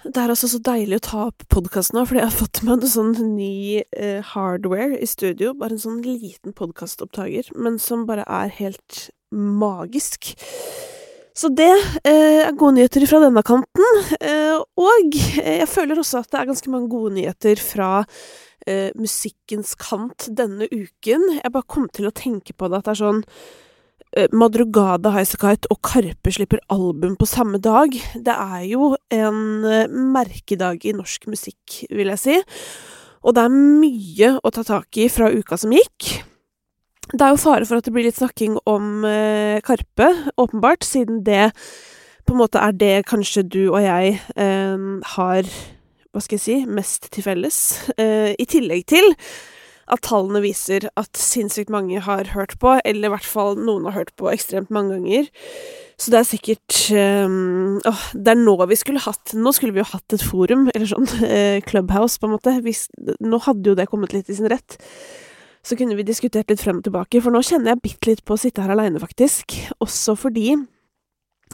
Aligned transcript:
Det 0.00 0.16
er 0.16 0.32
altså 0.32 0.48
så 0.48 0.58
deilig 0.64 0.96
å 0.96 1.04
ta 1.04 1.22
opp 1.26 1.44
podkast 1.52 1.92
nå, 1.92 2.06
fordi 2.08 2.22
jeg 2.22 2.30
har 2.30 2.38
fått 2.38 2.62
meg 2.64 2.78
en 2.86 2.88
sånn 2.88 3.10
ny 3.34 3.82
eh, 3.82 4.24
hardware 4.32 4.96
i 4.96 5.08
studio. 5.08 5.52
Bare 5.58 5.76
en 5.76 5.82
sånn 5.82 5.98
liten 6.00 6.54
podkastopptaker, 6.56 7.50
men 7.60 7.76
som 7.82 8.06
bare 8.08 8.24
er 8.24 8.54
helt 8.56 9.10
magisk. 9.30 10.32
Så 11.36 11.52
det 11.52 11.68
eh, 12.08 12.40
er 12.46 12.56
gode 12.56 12.78
nyheter 12.78 13.04
fra 13.10 13.20
denne 13.26 13.44
kanten. 13.44 14.02
Eh, 14.16 14.56
og 14.80 15.20
jeg 15.20 15.68
føler 15.68 16.00
også 16.00 16.24
at 16.24 16.32
det 16.32 16.40
er 16.40 16.52
ganske 16.54 16.72
mange 16.72 16.88
gode 16.92 17.12
nyheter 17.18 17.60
fra 17.60 17.92
eh, 18.64 18.88
musikkens 18.96 19.76
kant 19.80 20.30
denne 20.32 20.70
uken. 20.72 21.28
Jeg 21.42 21.52
bare 21.52 21.68
kom 21.68 21.90
til 21.92 22.08
å 22.08 22.16
tenke 22.16 22.56
på 22.56 22.72
det 22.72 22.80
at 22.80 22.88
det 22.88 22.96
er 22.96 23.04
sånn 23.04 23.26
Eh, 23.26 23.68
Madrugada 24.34 25.12
Highasakite 25.14 25.70
og 25.70 25.78
Karpe 25.86 26.32
slipper 26.34 26.58
album 26.72 27.14
på 27.18 27.28
samme 27.30 27.60
dag. 27.62 27.94
Det 28.14 28.34
er 28.34 28.64
jo 28.66 28.94
en 29.14 29.66
eh, 29.68 29.86
merkedag 29.90 30.82
i 30.88 30.94
norsk 30.96 31.28
musikk, 31.30 31.84
vil 31.90 32.10
jeg 32.14 32.22
si. 32.22 32.38
Og 33.22 33.36
det 33.36 33.44
er 33.46 33.54
mye 33.54 34.32
å 34.42 34.52
ta 34.54 34.64
tak 34.66 34.98
i 34.98 35.06
fra 35.12 35.30
uka 35.30 35.58
som 35.60 35.74
gikk. 35.76 36.10
Det 37.10 37.22
er 37.22 37.34
jo 37.34 37.42
fare 37.42 37.66
for 37.66 37.78
at 37.78 37.86
det 37.86 37.94
blir 37.94 38.06
litt 38.06 38.18
snakking 38.18 38.58
om 38.70 39.06
eh, 39.06 39.62
Karpe, 39.66 40.10
åpenbart, 40.38 40.86
siden 40.86 41.22
det 41.26 41.52
på 42.26 42.34
en 42.34 42.42
måte 42.42 42.62
er 42.62 42.74
det 42.76 42.94
kanskje 43.10 43.46
du 43.46 43.62
og 43.68 43.80
jeg 43.82 44.18
eh, 44.36 44.88
har 45.14 45.54
hva 46.10 46.22
skal 46.22 46.40
jeg 46.40 46.42
si, 46.42 46.58
mest 46.66 47.06
til 47.14 47.22
felles. 47.22 47.58
Eh, 47.94 48.34
I 48.34 48.46
tillegg 48.50 48.86
til 48.90 49.12
at 49.90 50.02
tallene 50.06 50.42
viser 50.44 50.86
at 50.98 51.18
sinnssykt 51.18 51.72
mange 51.72 52.00
har 52.04 52.32
hørt 52.34 52.56
på, 52.62 52.76
eller 52.84 53.08
i 53.08 53.12
hvert 53.12 53.26
fall 53.26 53.58
noen 53.58 53.88
har 53.88 53.96
hørt 53.98 54.12
på 54.20 54.30
ekstremt 54.32 54.70
mange 54.74 54.96
ganger. 54.96 55.30
Så 56.00 56.12
det 56.12 56.20
er 56.20 56.28
sikkert 56.28 56.76
um, 56.96 57.76
åh, 57.84 58.04
Det 58.16 58.32
er 58.32 58.38
nå 58.40 58.54
vi 58.70 58.78
skulle 58.78 59.02
hatt 59.04 59.34
Nå 59.36 59.50
skulle 59.52 59.74
vi 59.76 59.82
jo 59.82 59.90
hatt 59.90 60.14
et 60.16 60.24
forum, 60.24 60.70
eller 60.72 60.88
sånn 60.88 61.08
eh, 61.26 61.58
Clubhouse, 61.66 62.20
på 62.20 62.28
en 62.28 62.36
måte. 62.36 62.54
Vi, 62.64 62.74
nå 63.20 63.40
hadde 63.44 63.72
jo 63.72 63.76
det 63.78 63.88
kommet 63.90 64.14
litt 64.16 64.30
i 64.32 64.38
sin 64.38 64.48
rett. 64.50 64.78
Så 65.60 65.76
kunne 65.76 65.98
vi 65.98 66.06
diskutert 66.08 66.48
litt 66.48 66.62
frem 66.62 66.80
og 66.80 66.86
tilbake, 66.86 67.20
for 67.20 67.34
nå 67.34 67.42
kjenner 67.44 67.74
jeg 67.74 67.84
bitte 67.84 68.08
litt 68.08 68.22
på 68.24 68.36
å 68.36 68.40
sitte 68.40 68.64
her 68.64 68.72
aleine, 68.72 69.02
faktisk. 69.02 69.58
Også 69.84 70.16
fordi 70.16 70.54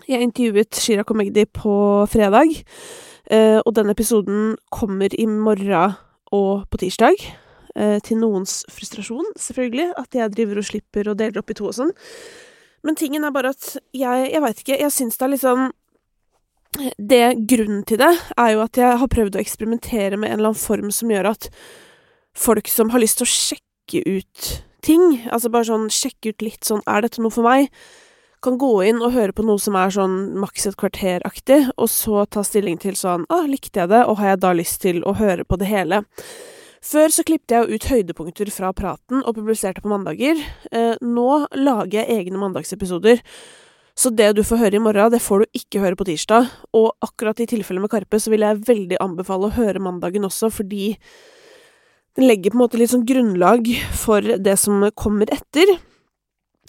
jeg 0.06 0.22
intervjuet 0.22 0.78
Chirag 0.78 1.08
Komegdi 1.08 1.46
på 1.50 1.74
fredag, 2.12 2.52
eh, 3.32 3.58
og 3.58 3.72
den 3.74 3.90
episoden 3.90 4.54
kommer 4.70 5.10
i 5.10 5.26
morgen 5.26 5.96
og 6.36 6.68
på 6.70 6.84
tirsdag. 6.84 7.18
Eh, 7.76 7.98
til 8.00 8.16
noens 8.16 8.62
frustrasjon, 8.72 9.34
selvfølgelig, 9.36 9.90
at 10.00 10.14
jeg 10.16 10.32
driver 10.32 10.62
og 10.62 10.64
slipper 10.64 11.10
og 11.10 11.18
deler 11.20 11.42
opp 11.42 11.50
i 11.52 11.56
to 11.58 11.66
og 11.68 11.74
sånn. 11.76 11.90
Men 12.86 12.96
tingen 12.96 13.26
er 13.26 13.34
bare 13.34 13.50
at 13.52 13.74
jeg 13.92 14.30
Jeg 14.30 14.40
veit 14.40 14.62
ikke, 14.62 14.78
jeg 14.80 14.92
syns 14.94 15.18
det 15.18 15.24
er 15.26 15.32
litt 15.32 15.44
sånn 15.44 15.66
det, 16.96 17.36
Grunnen 17.48 17.84
til 17.84 17.98
det 17.98 18.12
er 18.36 18.50
jo 18.52 18.62
at 18.62 18.76
jeg 18.76 19.00
har 19.00 19.08
prøvd 19.12 19.36
å 19.36 19.42
eksperimentere 19.42 20.16
med 20.16 20.30
en 20.30 20.38
eller 20.38 20.52
annen 20.52 20.60
form 20.60 20.90
som 20.92 21.10
gjør 21.10 21.30
at 21.32 21.48
folk 22.36 22.68
som 22.68 22.90
har 22.92 23.00
lyst 23.00 23.20
til 23.20 23.26
å 23.26 23.32
sjekke 23.32 24.02
ut 24.04 24.48
ting, 24.84 25.22
altså 25.32 25.52
bare 25.52 25.68
sånn 25.68 25.88
sjekke 25.92 26.32
ut 26.32 26.44
litt 26.44 26.64
sånn 26.68 26.84
Er 26.86 27.04
dette 27.04 27.20
noe 27.20 27.32
for 27.32 27.44
meg? 27.48 27.68
Kan 28.44 28.58
gå 28.60 28.72
inn 28.88 29.00
og 29.02 29.16
høre 29.16 29.32
på 29.32 29.44
noe 29.44 29.60
som 29.60 29.76
er 29.76 29.92
sånn 29.92 30.36
maks 30.40 30.68
et 30.68 30.76
kvarter-aktig, 30.80 31.72
og 31.76 31.88
så 31.90 32.24
ta 32.28 32.44
stilling 32.44 32.76
til 32.80 32.96
sånn 32.96 33.24
Å, 33.28 33.40
ah, 33.40 33.48
likte 33.48 33.82
jeg 33.82 33.92
det, 33.92 34.04
og 34.04 34.20
har 34.20 34.34
jeg 34.34 34.44
da 34.44 34.52
lyst 34.56 34.80
til 34.84 35.02
å 35.04 35.16
høre 35.16 35.44
på 35.44 35.60
det 35.60 35.72
hele? 35.72 36.04
Før 36.86 37.10
så 37.10 37.24
klippet 37.26 37.50
jeg 37.50 37.74
ut 37.74 37.86
høydepunkter 37.90 38.50
fra 38.54 38.70
praten 38.76 39.24
og 39.24 39.34
publiserte 39.34 39.82
på 39.82 39.90
mandager. 39.90 40.38
Eh, 40.70 40.94
nå 41.02 41.30
lager 41.58 42.02
jeg 42.02 42.20
egne 42.20 42.38
mandagsepisoder. 42.38 43.22
Så 43.96 44.12
det 44.12 44.28
du 44.36 44.42
får 44.44 44.60
høre 44.60 44.78
i 44.78 44.82
morgen, 44.84 45.10
det 45.10 45.22
får 45.24 45.42
du 45.42 45.58
ikke 45.58 45.82
høre 45.82 45.98
på 45.98 46.06
tirsdag. 46.06 46.46
Og 46.76 46.92
akkurat 47.02 47.40
i 47.42 47.48
tilfellet 47.50 47.82
med 47.82 47.90
Karpe 47.90 48.20
så 48.22 48.30
vil 48.30 48.44
jeg 48.46 48.62
veldig 48.68 49.00
anbefale 49.02 49.48
å 49.48 49.56
høre 49.56 49.82
mandagen 49.82 50.28
også, 50.28 50.52
fordi 50.52 50.94
den 52.16 52.28
legger 52.28 52.52
på 52.52 52.60
en 52.60 52.62
måte 52.62 52.78
litt 52.78 52.92
sånn 52.92 53.06
grunnlag 53.08 53.66
for 53.96 54.22
det 54.22 54.56
som 54.60 54.86
kommer 54.94 55.32
etter. 55.34 55.78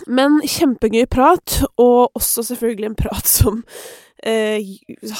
Men 0.09 0.41
kjempegøy 0.41 1.05
prat, 1.11 1.61
og 1.77 2.15
også 2.17 2.45
selvfølgelig 2.47 2.89
en 2.89 3.01
prat 3.05 3.29
som 3.29 3.65
eh, 4.25 4.77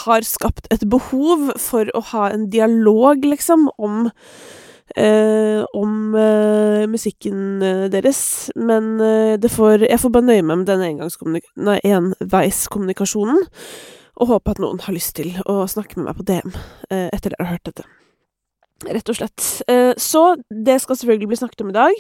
har 0.08 0.26
skapt 0.26 0.72
et 0.74 0.88
behov 0.90 1.52
for 1.62 1.92
å 1.94 2.08
ha 2.16 2.30
en 2.32 2.50
dialog, 2.54 3.28
liksom, 3.36 3.70
om 3.78 4.08
om 4.96 6.16
eh, 6.16 6.88
musikken 6.90 7.62
eh, 7.64 7.86
deres, 7.92 8.52
men 8.56 9.00
eh, 9.04 9.50
får, 9.52 9.84
jeg 9.90 10.00
får 10.00 10.14
bare 10.14 10.30
nøye 10.30 10.46
meg 10.46 10.58
med 10.62 10.68
den 10.70 10.84
enveiskommunikasjonen, 11.92 13.44
og 14.18 14.32
håpe 14.32 14.52
at 14.54 14.62
noen 14.64 14.80
har 14.86 14.96
lyst 14.96 15.16
til 15.20 15.36
å 15.46 15.68
snakke 15.70 16.00
med 16.00 16.08
meg 16.10 16.18
på 16.18 16.28
DM 16.28 16.52
eh, 16.90 17.10
etter 17.12 17.34
dere 17.34 17.44
har 17.46 17.58
hørt 17.58 17.68
dette. 17.70 17.86
Rett 18.86 19.10
og 19.10 19.18
slett. 19.18 19.42
Eh, 19.70 19.94
så 19.98 20.36
det 20.50 20.80
skal 20.84 20.98
selvfølgelig 21.00 21.32
bli 21.32 21.40
snakket 21.42 21.64
om 21.66 21.72
i 21.74 21.78
dag. 21.78 21.94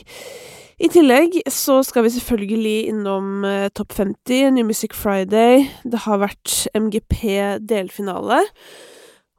I 0.77 0.91
tillegg 0.93 1.39
så 1.49 1.79
skal 1.85 2.05
vi 2.05 2.13
selvfølgelig 2.13 2.89
innom 2.91 3.45
eh, 3.49 3.69
Topp 3.73 3.95
50, 3.97 4.51
New 4.53 4.65
Music 4.69 4.93
Friday. 4.93 5.65
Det 5.83 6.03
har 6.05 6.21
vært 6.21 6.67
MGP 6.77 7.15
delfinale. 7.65 8.43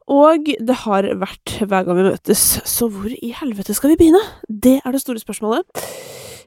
Og 0.09 0.49
det 0.57 0.77
har 0.85 1.05
vært 1.21 1.59
hver 1.61 1.85
gang 1.85 1.99
vi 1.99 2.07
møtes, 2.09 2.45
så 2.65 2.89
hvor 2.89 3.11
i 3.13 3.33
helvete 3.37 3.75
skal 3.77 3.93
vi 3.93 3.99
begynne? 3.99 4.21
Det 4.49 4.79
er 4.81 4.95
det 4.95 5.01
store 5.03 5.21
spørsmålet. 5.21 5.83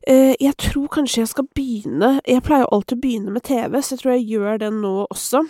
Eh, 0.02 0.34
jeg 0.42 0.56
tror 0.58 0.88
kanskje 0.90 1.20
jeg 1.20 1.28
skal 1.30 1.44
begynne 1.54 2.16
Jeg 2.26 2.42
pleier 2.42 2.64
jo 2.64 2.72
alltid 2.74 2.96
å 2.96 3.02
begynne 3.04 3.34
med 3.34 3.44
TV, 3.46 3.76
så 3.78 3.94
jeg 3.94 4.00
tror 4.00 4.12
jeg 4.16 4.24
gjør 4.32 4.58
det 4.64 4.70
nå 4.74 4.94
også. 5.04 5.44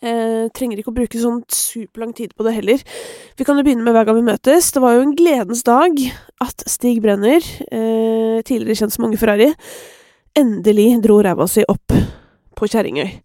Eh, 0.00 0.46
trenger 0.56 0.80
ikke 0.80 0.94
å 0.94 0.96
bruke 0.96 1.20
sånn 1.20 1.42
superlang 1.52 2.14
tid 2.16 2.32
på 2.32 2.46
det 2.46 2.54
heller. 2.56 2.84
Vi 3.36 3.44
kan 3.44 3.60
jo 3.60 3.64
begynne 3.66 3.84
med 3.84 3.92
hver 3.92 4.08
gang 4.08 4.16
vi 4.16 4.24
møtes. 4.30 4.70
Det 4.72 4.80
var 4.80 4.96
jo 4.96 5.04
en 5.04 5.16
gledens 5.18 5.64
dag 5.66 6.00
at 6.40 6.64
Stig 6.70 7.02
Brenner, 7.04 7.44
eh, 7.68 8.40
tidligere 8.48 8.80
kjent 8.80 8.96
som 8.96 9.04
Unge 9.04 9.20
Ferrari, 9.20 9.50
endelig 10.34 11.02
dro 11.04 11.20
ræva 11.20 11.46
si 11.48 11.66
opp 11.68 11.92
på 12.56 12.70
Kjerringøy. 12.70 13.20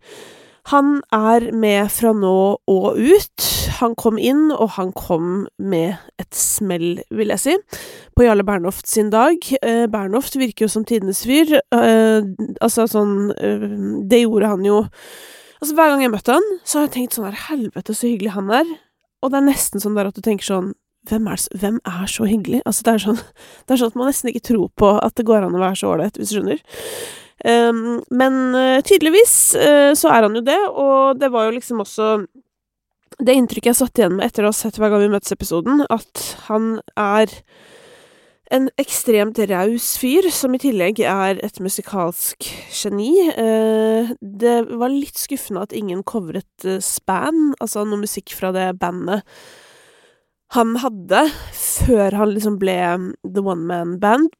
Han 0.73 0.99
er 1.15 1.51
med 1.55 1.87
fra 1.89 2.11
nå 2.13 2.59
og 2.67 2.99
ut. 2.99 3.58
Han 3.79 3.95
kom 3.99 4.19
inn, 4.19 4.49
og 4.51 4.75
han 4.75 4.91
kom 4.95 5.47
med 5.57 5.95
et 6.19 6.35
smell, 6.35 6.99
vil 7.15 7.31
jeg 7.33 7.43
si, 7.43 7.55
på 8.17 8.25
Jarle 8.25 8.43
Bernhoft 8.47 8.89
sin 8.89 9.11
dag. 9.13 9.39
Eh, 9.61 9.85
Bernhoft 9.91 10.35
virker 10.39 10.67
jo 10.67 10.71
som 10.71 10.85
tidenes 10.87 11.23
fyr. 11.27 11.55
Eh, 11.59 12.27
altså 12.59 12.87
sånn 12.89 13.31
eh, 13.37 13.65
Det 14.09 14.23
gjorde 14.23 14.49
han 14.55 14.65
jo 14.65 14.81
Altså 15.59 15.75
Hver 15.75 15.89
gang 15.91 16.01
jeg 16.05 16.11
møtte 16.13 16.35
han, 16.37 16.45
så 16.63 16.77
har 16.77 16.85
jeg 16.85 16.93
tenkt 16.93 17.15
sånn 17.17 17.25
her 17.27 17.39
Helvete, 17.49 17.91
så 17.91 18.07
hyggelig 18.07 18.31
han 18.31 18.51
er. 18.61 18.69
Og 19.19 19.31
det 19.33 19.41
er 19.41 19.49
nesten 19.49 19.83
sånn 19.83 19.97
der 19.97 20.07
at 20.07 20.15
du 20.15 20.23
tenker 20.23 20.47
sånn 20.47 20.69
hvem 21.09 21.27
er, 21.31 21.41
hvem 21.59 21.79
er, 21.87 22.05
så 22.11 22.27
hyggelig? 22.27 22.61
Altså, 22.67 22.85
det 22.85 22.93
er, 22.93 23.03
sånn, 23.03 23.19
det 23.67 23.75
er 23.75 23.81
sånn 23.81 23.91
at 23.91 23.97
man 23.99 24.07
nesten 24.11 24.31
ikke 24.31 24.45
tror 24.51 24.69
på 24.79 24.93
at 24.99 25.15
det 25.19 25.27
går 25.27 25.47
an 25.47 25.57
å 25.57 25.63
være 25.63 25.79
så 25.79 25.93
ålreit, 25.93 26.19
hvis 26.19 26.31
du 26.31 26.37
skjønner. 26.37 26.63
Um, 27.39 28.01
men 28.11 28.39
uh, 28.51 28.81
tydeligvis 28.83 29.33
uh, 29.55 29.91
så 29.95 30.11
er 30.11 30.27
han 30.27 30.35
jo 30.35 30.43
det, 30.43 30.59
og 30.69 31.21
det 31.21 31.29
var 31.31 31.47
jo 31.47 31.55
liksom 31.55 31.85
også 31.85 32.09
det 33.19 33.35
inntrykket 33.35 33.73
jeg 33.73 33.79
satt 33.81 33.99
igjen 33.99 34.15
med 34.17 34.29
etter 34.29 34.45
å 34.45 34.53
ha 34.53 34.55
sett 34.55 34.79
hver 34.79 34.93
gang 34.93 35.03
vi 35.03 35.11
møtes 35.11 35.35
episoden, 35.35 35.83
at 35.91 36.23
han 36.47 36.79
er 36.95 37.33
en 38.49 38.65
ekstremt 38.81 39.37
raus 39.51 39.91
fyr, 40.01 40.25
som 40.33 40.55
i 40.57 40.61
tillegg 40.61 41.03
er 41.05 41.37
et 41.45 41.59
musikalsk 41.61 42.47
geni. 42.73 43.11
Uh, 43.37 44.09
det 44.19 44.63
var 44.71 44.89
litt 44.89 45.19
skuffende 45.21 45.67
at 45.67 45.75
ingen 45.77 46.01
covret 46.07 46.69
Span, 46.81 47.53
altså 47.59 47.85
noe 47.85 48.07
musikk 48.07 48.33
fra 48.37 48.53
det 48.55 48.71
bandet 48.81 49.27
han 50.55 50.73
hadde, 50.81 51.27
før 51.53 52.15
han 52.17 52.31
liksom 52.33 52.57
ble 52.61 52.77
The 53.21 53.43
One 53.45 53.67
Man 53.69 53.97
Band. 54.01 54.31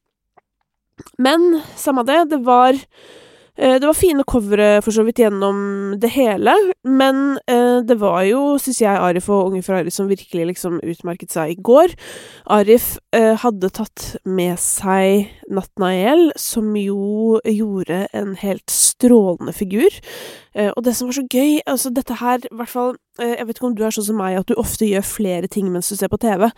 Men 1.22 1.60
samme 1.78 2.02
det, 2.08 2.24
det 2.32 2.40
var 2.44 2.74
eh, 2.74 3.29
det 3.60 3.84
var 3.84 3.96
fine 3.96 4.24
covere 4.24 4.68
for 4.80 4.94
så 4.94 5.02
vidt 5.04 5.20
gjennom 5.20 5.58
det 6.00 6.08
hele, 6.14 6.54
men 6.88 7.38
eh, 7.50 7.82
det 7.84 7.98
var 8.00 8.22
jo, 8.24 8.56
syns 8.62 8.80
jeg, 8.80 8.96
Arif 8.96 9.28
og 9.28 9.50
Unge 9.50 9.60
fra 9.66 9.82
Arif 9.82 9.92
som 9.92 10.08
virkelig 10.08 10.46
liksom 10.48 10.78
utmerket 10.80 11.34
seg 11.34 11.52
i 11.52 11.58
går. 11.60 11.92
Arif 12.56 12.94
eh, 13.16 13.34
hadde 13.42 13.68
tatt 13.76 14.06
med 14.24 14.56
seg 14.62 15.28
Natnael, 15.52 16.30
som 16.40 16.72
jo 16.78 17.36
gjorde 17.44 18.06
en 18.16 18.32
helt 18.40 18.72
strålende 18.72 19.52
figur. 19.52 19.92
Eh, 20.56 20.72
og 20.72 20.84
det 20.86 20.96
som 20.96 21.10
var 21.10 21.20
så 21.20 21.26
gøy, 21.28 21.60
altså 21.68 21.92
dette 21.94 22.16
her, 22.22 22.40
i 22.48 22.56
hvert 22.56 22.72
fall 22.72 22.94
eh, 23.20 23.36
Jeg 23.36 23.46
vet 23.46 23.58
ikke 23.58 23.68
om 23.68 23.76
du 23.76 23.84
er 23.84 23.94
sånn 23.94 24.08
som 24.08 24.20
meg, 24.20 24.40
at 24.40 24.48
du 24.48 24.56
ofte 24.56 24.88
gjør 24.88 25.04
flere 25.06 25.52
ting 25.52 25.68
mens 25.72 25.92
du 25.92 26.00
ser 26.00 26.10
på 26.12 26.20
TV. 26.20 26.48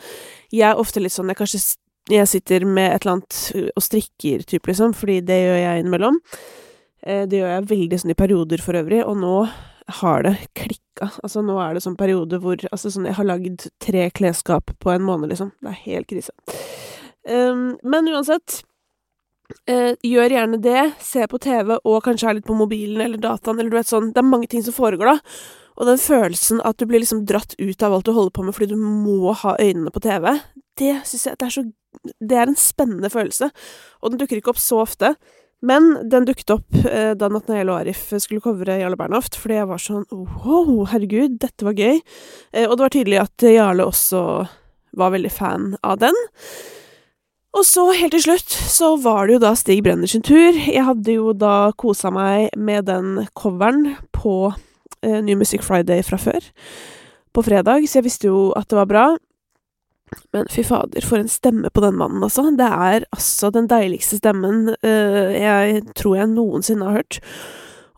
Jeg 0.55 0.71
er 0.71 0.81
ofte 0.81 1.03
litt 1.03 1.15
sånn, 1.15 1.35
jeg 1.35 1.43
kanskje 1.43 1.65
jeg 2.11 2.27
sitter 2.27 2.65
med 2.67 2.89
et 2.91 3.05
eller 3.05 3.19
annet 3.21 3.71
og 3.79 3.83
strikker, 3.85 4.43
type, 4.43 4.67
liksom, 4.67 4.95
fordi 4.99 5.21
det 5.27 5.39
gjør 5.39 5.61
jeg 5.61 5.83
innimellom. 5.83 6.17
Eh, 7.03 7.27
det 7.29 7.41
gjør 7.41 7.55
jeg 7.57 7.69
veldig 7.73 8.01
sånn 8.03 8.15
i 8.15 8.19
perioder 8.19 8.63
for 8.63 8.79
øvrig, 8.79 9.03
og 9.07 9.19
nå 9.19 9.37
har 10.03 10.27
det 10.27 10.35
klikka. 10.59 11.11
Altså, 11.25 11.43
nå 11.45 11.57
er 11.61 11.75
det 11.75 11.85
sånn 11.85 11.99
periode 11.99 12.39
hvor 12.43 12.61
Altså, 12.71 12.93
sånn 12.93 13.09
Jeg 13.09 13.17
har 13.17 13.27
lagd 13.27 13.65
tre 13.83 14.09
klesskap 14.15 14.71
på 14.79 14.93
en 14.93 15.03
måned, 15.03 15.33
liksom. 15.33 15.51
Det 15.61 15.73
er 15.73 15.81
helt 15.87 16.09
krise. 16.11 16.35
Um, 17.27 17.79
men 17.83 18.11
uansett 18.11 18.63
uh, 19.71 19.95
Gjør 20.03 20.37
gjerne 20.37 20.61
det. 20.63 20.85
Se 21.03 21.27
på 21.27 21.41
TV, 21.43 21.75
og 21.83 22.05
kanskje 22.07 22.31
er 22.31 22.39
litt 22.39 22.47
på 22.47 22.59
mobilen 22.59 23.03
eller 23.03 23.21
dataen, 23.23 23.59
eller 23.59 23.73
du 23.73 23.79
vet 23.81 23.91
sånn 23.91 24.13
Det 24.15 24.23
er 24.23 24.31
mange 24.31 24.51
ting 24.53 24.63
som 24.63 24.77
foregår 24.77 25.15
da. 25.15 25.19
Og 25.81 25.89
den 25.89 25.99
følelsen 25.99 26.61
at 26.69 26.79
du 26.79 26.87
blir 26.87 27.03
liksom 27.03 27.25
dratt 27.27 27.57
ut 27.59 27.83
av 27.83 27.95
alt 27.97 28.07
du 28.07 28.13
holder 28.15 28.35
på 28.37 28.45
med 28.47 28.55
fordi 28.55 28.75
du 28.75 28.81
må 28.81 29.33
ha 29.43 29.57
øynene 29.59 29.91
på 29.91 30.03
TV, 30.05 30.29
det 30.79 30.99
syns 31.09 31.27
jeg 31.27 31.39
det 31.41 31.47
er 31.47 31.55
så 31.57 31.65
Det 32.21 32.37
er 32.37 32.49
en 32.49 32.59
spennende 32.59 33.11
følelse. 33.13 33.51
Og 34.01 34.13
den 34.13 34.21
dukker 34.21 34.39
ikke 34.39 34.53
opp 34.55 34.61
så 34.61 34.83
ofte. 34.85 35.17
Men 35.63 35.93
den 36.11 36.27
dukket 36.27 36.51
opp 36.57 36.79
eh, 36.83 37.13
da 37.15 37.29
Nathanael 37.31 37.71
og 37.71 37.81
Arif 37.85 38.09
skulle 38.19 38.43
covre 38.43 38.81
Jarle 38.81 38.99
Bernhoft, 38.99 39.39
fordi 39.39 39.61
jeg 39.61 39.71
var 39.71 39.83
sånn 39.83 40.07
wow, 40.11 40.83
herregud, 40.91 41.39
dette 41.43 41.67
var 41.67 41.79
gøy. 41.79 42.01
Eh, 42.51 42.67
og 42.67 42.77
det 42.77 42.87
var 42.87 42.95
tydelig 42.97 43.21
at 43.23 43.47
Jarle 43.47 43.87
også 43.87 44.23
var 44.99 45.15
veldig 45.15 45.33
fan 45.33 45.73
av 45.87 46.01
den. 46.03 46.19
Og 47.53 47.67
så, 47.69 47.85
helt 47.93 48.15
til 48.17 48.25
slutt, 48.25 48.49
så 48.49 48.95
var 49.05 49.29
det 49.29 49.37
jo 49.37 49.43
da 49.43 49.53
Stig 49.61 49.83
Brenner 49.85 50.09
sin 50.09 50.25
tur. 50.25 50.57
Jeg 50.57 50.87
hadde 50.87 51.19
jo 51.19 51.35
da 51.37 51.71
kosa 51.77 52.11
meg 52.13 52.49
med 52.57 52.89
den 52.89 53.27
coveren 53.37 53.93
på 54.17 54.55
eh, 55.05 55.21
New 55.21 55.37
Music 55.39 55.65
Friday 55.67 56.01
fra 56.07 56.19
før, 56.21 56.49
på 57.33 57.45
fredag, 57.45 57.85
så 57.89 58.01
jeg 58.01 58.09
visste 58.09 58.33
jo 58.33 58.49
at 58.57 58.71
det 58.73 58.81
var 58.81 58.89
bra. 58.89 59.05
Men 60.33 60.49
fy 60.53 60.65
fader, 60.67 61.05
for 61.07 61.21
en 61.21 61.31
stemme 61.31 61.71
på 61.71 61.83
den 61.85 61.99
mannen, 62.01 62.23
altså. 62.25 62.47
Det 62.57 62.69
er 62.69 63.07
altså 63.13 63.51
den 63.55 63.69
deiligste 63.71 64.19
stemmen 64.21 64.75
uh, 64.85 65.33
jeg 65.35 65.83
tror 65.99 66.17
jeg 66.19 66.33
noensinne 66.33 66.89
har 66.89 67.03
hørt. 67.03 67.21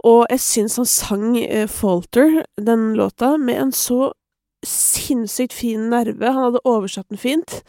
Og 0.05 0.27
jeg 0.31 0.43
syns 0.45 0.77
han 0.81 0.89
sang 0.91 1.29
uh, 1.39 1.67
Falter, 1.71 2.43
den 2.61 2.93
låta, 2.99 3.37
med 3.41 3.61
en 3.63 3.75
så 3.75 4.13
sinnssykt 4.65 5.53
fin 5.53 5.91
nerve. 5.93 6.25
Han 6.25 6.49
hadde 6.49 6.65
oversatt 6.65 7.11
den 7.13 7.21
fint. 7.21 7.63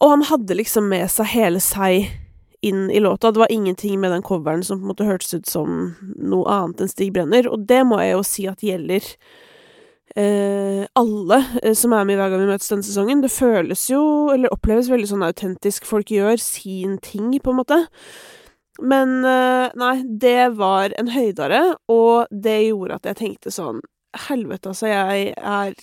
Og 0.00 0.12
han 0.12 0.26
hadde 0.28 0.58
liksom 0.58 0.90
med 0.92 1.08
seg 1.12 1.32
hele 1.32 1.62
seg 1.64 2.10
inn 2.66 2.90
i 2.90 3.00
låta. 3.00 3.32
Det 3.32 3.38
var 3.38 3.52
ingenting 3.52 4.00
med 4.00 4.12
den 4.12 4.22
coveren 4.22 4.64
som 4.64 4.80
på 4.80 4.84
en 4.84 4.92
måte 4.92 5.08
hørtes 5.08 5.34
ut 5.34 5.48
som 5.48 5.94
noe 6.16 6.48
annet 6.50 6.82
enn 6.82 6.90
Stig 6.90 7.12
Brenner, 7.14 7.48
og 7.48 7.66
det 7.68 7.82
må 7.86 8.00
jeg 8.02 8.16
jo 8.16 8.24
si 8.26 8.46
at 8.50 8.64
gjelder 8.64 9.06
alle 10.14 11.38
eh, 11.62 11.74
som 11.76 11.92
er 11.92 12.06
med 12.06 12.16
i 12.16 12.20
Hver 12.20 12.30
gang 12.32 12.44
vi 12.44 12.48
møtes 12.52 12.70
denne 12.72 12.86
sesongen. 12.86 13.20
Det 13.24 13.32
føles 13.34 13.88
jo, 13.90 14.02
eller 14.32 14.52
oppleves 14.54 14.90
veldig 14.92 15.10
sånn 15.10 15.26
autentisk. 15.26 15.88
Folk 15.88 16.12
gjør 16.14 16.40
sin 16.40 16.96
ting, 17.04 17.34
på 17.42 17.52
en 17.52 17.60
måte. 17.60 17.82
Men 18.82 19.24
eh, 19.24 19.72
nei, 19.78 19.96
det 20.04 20.56
var 20.56 20.94
en 21.00 21.10
høydare, 21.14 21.62
og 21.92 22.30
det 22.30 22.58
gjorde 22.68 22.98
at 23.00 23.12
jeg 23.12 23.22
tenkte 23.22 23.54
sånn 23.54 23.82
Helvete, 24.16 24.70
altså, 24.70 24.86
jeg 24.88 25.32
er 25.36 25.74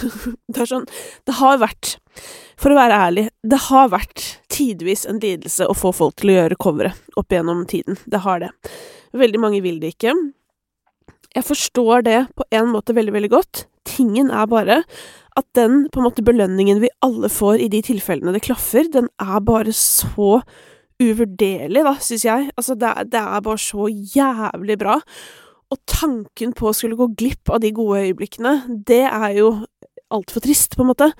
Det 0.54 0.60
er 0.62 0.68
sånn 0.70 0.84
Det 1.26 1.34
har 1.40 1.56
vært, 1.58 1.96
for 2.60 2.70
å 2.70 2.78
være 2.78 2.98
ærlig, 3.06 3.24
det 3.42 3.58
har 3.66 3.90
vært 3.90 4.26
tidvis 4.52 5.02
en 5.10 5.18
lidelse 5.22 5.66
å 5.66 5.74
få 5.74 5.90
folk 5.96 6.20
til 6.20 6.30
å 6.30 6.36
gjøre 6.36 6.58
coveret 6.60 7.18
opp 7.18 7.32
igjennom 7.32 7.64
tiden. 7.70 7.98
Det 8.06 8.20
har 8.26 8.42
det. 8.44 8.50
Veldig 9.16 9.40
mange 9.42 9.62
vil 9.64 9.80
det 9.82 9.94
ikke. 9.96 10.14
Jeg 11.34 11.46
forstår 11.46 12.04
det 12.06 12.18
på 12.36 12.46
en 12.54 12.70
måte 12.70 12.94
veldig, 12.94 13.14
veldig 13.16 13.32
godt. 13.32 13.64
Tingen 14.00 14.32
er 14.32 14.48
bare 14.48 14.82
at 15.38 15.46
den 15.56 15.84
på 15.92 16.00
en 16.00 16.08
måte 16.08 16.24
belønningen 16.24 16.80
vi 16.82 16.90
alle 17.04 17.28
får 17.32 17.60
i 17.62 17.70
de 17.72 17.82
tilfellene 17.84 18.32
det 18.34 18.44
klaffer, 18.48 18.88
den 18.92 19.08
er 19.20 19.40
bare 19.44 19.72
så 19.76 20.40
uvurderlig, 21.00 21.84
da, 21.86 21.94
syns 22.02 22.26
jeg. 22.26 22.50
Altså, 22.56 22.76
det 22.76 22.90
er, 22.90 23.06
det 23.08 23.20
er 23.20 23.44
bare 23.44 23.60
så 23.60 23.88
jævlig 23.88 24.76
bra. 24.80 24.98
Og 25.70 25.78
tanken 25.88 26.52
på 26.56 26.68
å 26.68 26.74
skulle 26.76 26.98
gå 26.98 27.08
glipp 27.16 27.52
av 27.52 27.62
de 27.62 27.70
gode 27.74 28.02
øyeblikkene, 28.08 28.56
det 28.88 29.04
er 29.06 29.36
jo 29.38 29.52
altfor 30.10 30.42
trist, 30.42 30.74
på 30.74 30.82
en 30.84 30.90
måte. 30.90 31.10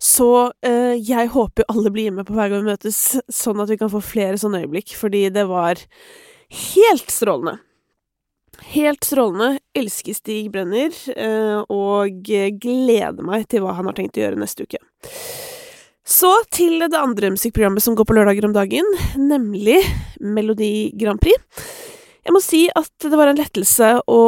Så 0.00 0.30
eh, 0.66 0.96
jeg 0.96 1.30
håper 1.34 1.68
alle 1.70 1.92
blir 1.92 2.14
med 2.16 2.26
på 2.26 2.34
hver 2.34 2.50
gang 2.50 2.64
vi 2.64 2.72
møtes, 2.72 3.00
sånn 3.28 3.60
at 3.60 3.70
vi 3.70 3.78
kan 3.80 3.92
få 3.92 4.00
flere 4.02 4.40
sånne 4.40 4.64
øyeblikk, 4.64 4.96
fordi 4.96 5.26
det 5.34 5.44
var 5.50 5.82
helt 6.72 7.12
strålende. 7.12 7.58
Helt 8.60 9.04
strålende. 9.04 9.58
Elsker 9.74 10.14
Stig 10.14 10.50
Brenner, 10.52 10.94
eh, 11.16 11.60
og 11.72 12.26
gleder 12.60 13.24
meg 13.24 13.48
til 13.50 13.64
hva 13.64 13.74
han 13.78 13.88
har 13.88 13.96
tenkt 13.96 14.18
å 14.18 14.24
gjøre 14.24 14.40
neste 14.40 14.66
uke. 14.68 14.80
Så 16.10 16.30
til 16.50 16.80
det 16.82 16.98
andre 16.98 17.30
musikkprogrammet 17.34 17.84
som 17.84 17.94
går 17.94 18.08
på 18.08 18.16
lørdager 18.16 18.48
om 18.48 18.54
dagen, 18.56 18.86
nemlig 19.16 19.78
Melodi 20.20 20.90
Grand 20.98 21.20
Prix. 21.22 21.38
Jeg 22.20 22.34
må 22.36 22.40
si 22.44 22.64
at 22.76 22.90
det 23.00 23.16
var 23.16 23.30
en 23.30 23.38
lettelse 23.38 23.86
å 24.10 24.22